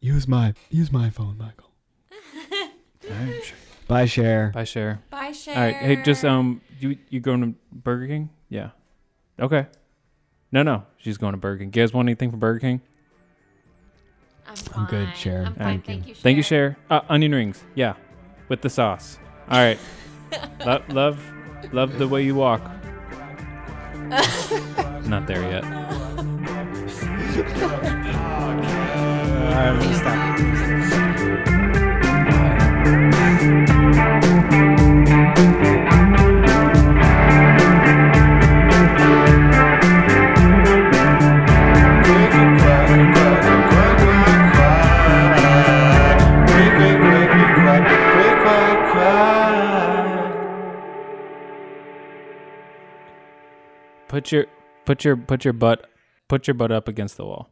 Use 0.00 0.26
my 0.28 0.54
use 0.70 0.92
my 0.92 1.10
phone, 1.10 1.36
Michael. 1.38 1.70
All 2.52 3.10
right, 3.10 3.42
sure. 3.44 3.56
Bye, 3.88 4.06
Cher. 4.06 4.50
Bye, 4.54 4.64
Cher. 4.64 5.02
Bye, 5.10 5.32
Cher. 5.32 5.54
All 5.56 5.62
right, 5.62 5.74
hey, 5.76 5.96
just 6.02 6.24
um, 6.24 6.60
you 6.78 6.96
you 7.08 7.20
going 7.20 7.40
to 7.40 7.54
Burger 7.72 8.06
King? 8.06 8.30
Yeah. 8.48 8.70
Okay. 9.38 9.66
No, 10.52 10.62
no, 10.62 10.84
she's 10.96 11.16
going 11.18 11.32
to 11.32 11.38
Burger 11.38 11.58
King. 11.58 11.68
You 11.68 11.72
guys 11.82 11.92
want 11.92 12.06
anything 12.08 12.30
from 12.30 12.40
Burger 12.40 12.58
King? 12.60 12.80
I'm, 14.50 14.56
I'm 14.82 14.86
good, 14.86 15.06
fine. 15.08 15.16
Cher. 15.16 15.38
I'm 15.46 15.54
fine. 15.54 15.56
Thank 15.56 15.84
Thank, 15.86 16.02
you. 16.02 16.08
you. 16.08 16.14
Cher. 16.14 16.22
Thank 16.22 16.36
you, 16.36 16.42
Cher. 16.42 16.76
Uh, 16.90 17.00
onion 17.08 17.32
rings, 17.32 17.64
yeah, 17.74 17.94
with 18.48 18.60
the 18.62 18.70
sauce. 18.70 19.18
All 19.48 19.58
right. 19.58 19.78
Lo- 20.66 20.82
love, 20.88 21.24
love 21.72 21.98
the 21.98 22.08
way 22.08 22.24
you 22.24 22.34
walk. 22.34 22.62
Not 25.06 25.26
there 25.26 25.42
yet. 25.42 25.64
All 25.64 25.70
right, 29.56 29.78
we'll 29.78 29.94
stop. 29.94 30.20
Put 54.20 54.32
your, 54.32 54.46
put 54.84 55.02
your, 55.02 55.16
put 55.16 55.44
your 55.46 55.54
butt, 55.54 55.86
put 56.28 56.46
your 56.46 56.52
butt 56.52 56.70
up 56.70 56.88
against 56.88 57.16
the 57.16 57.24
wall. 57.24 57.48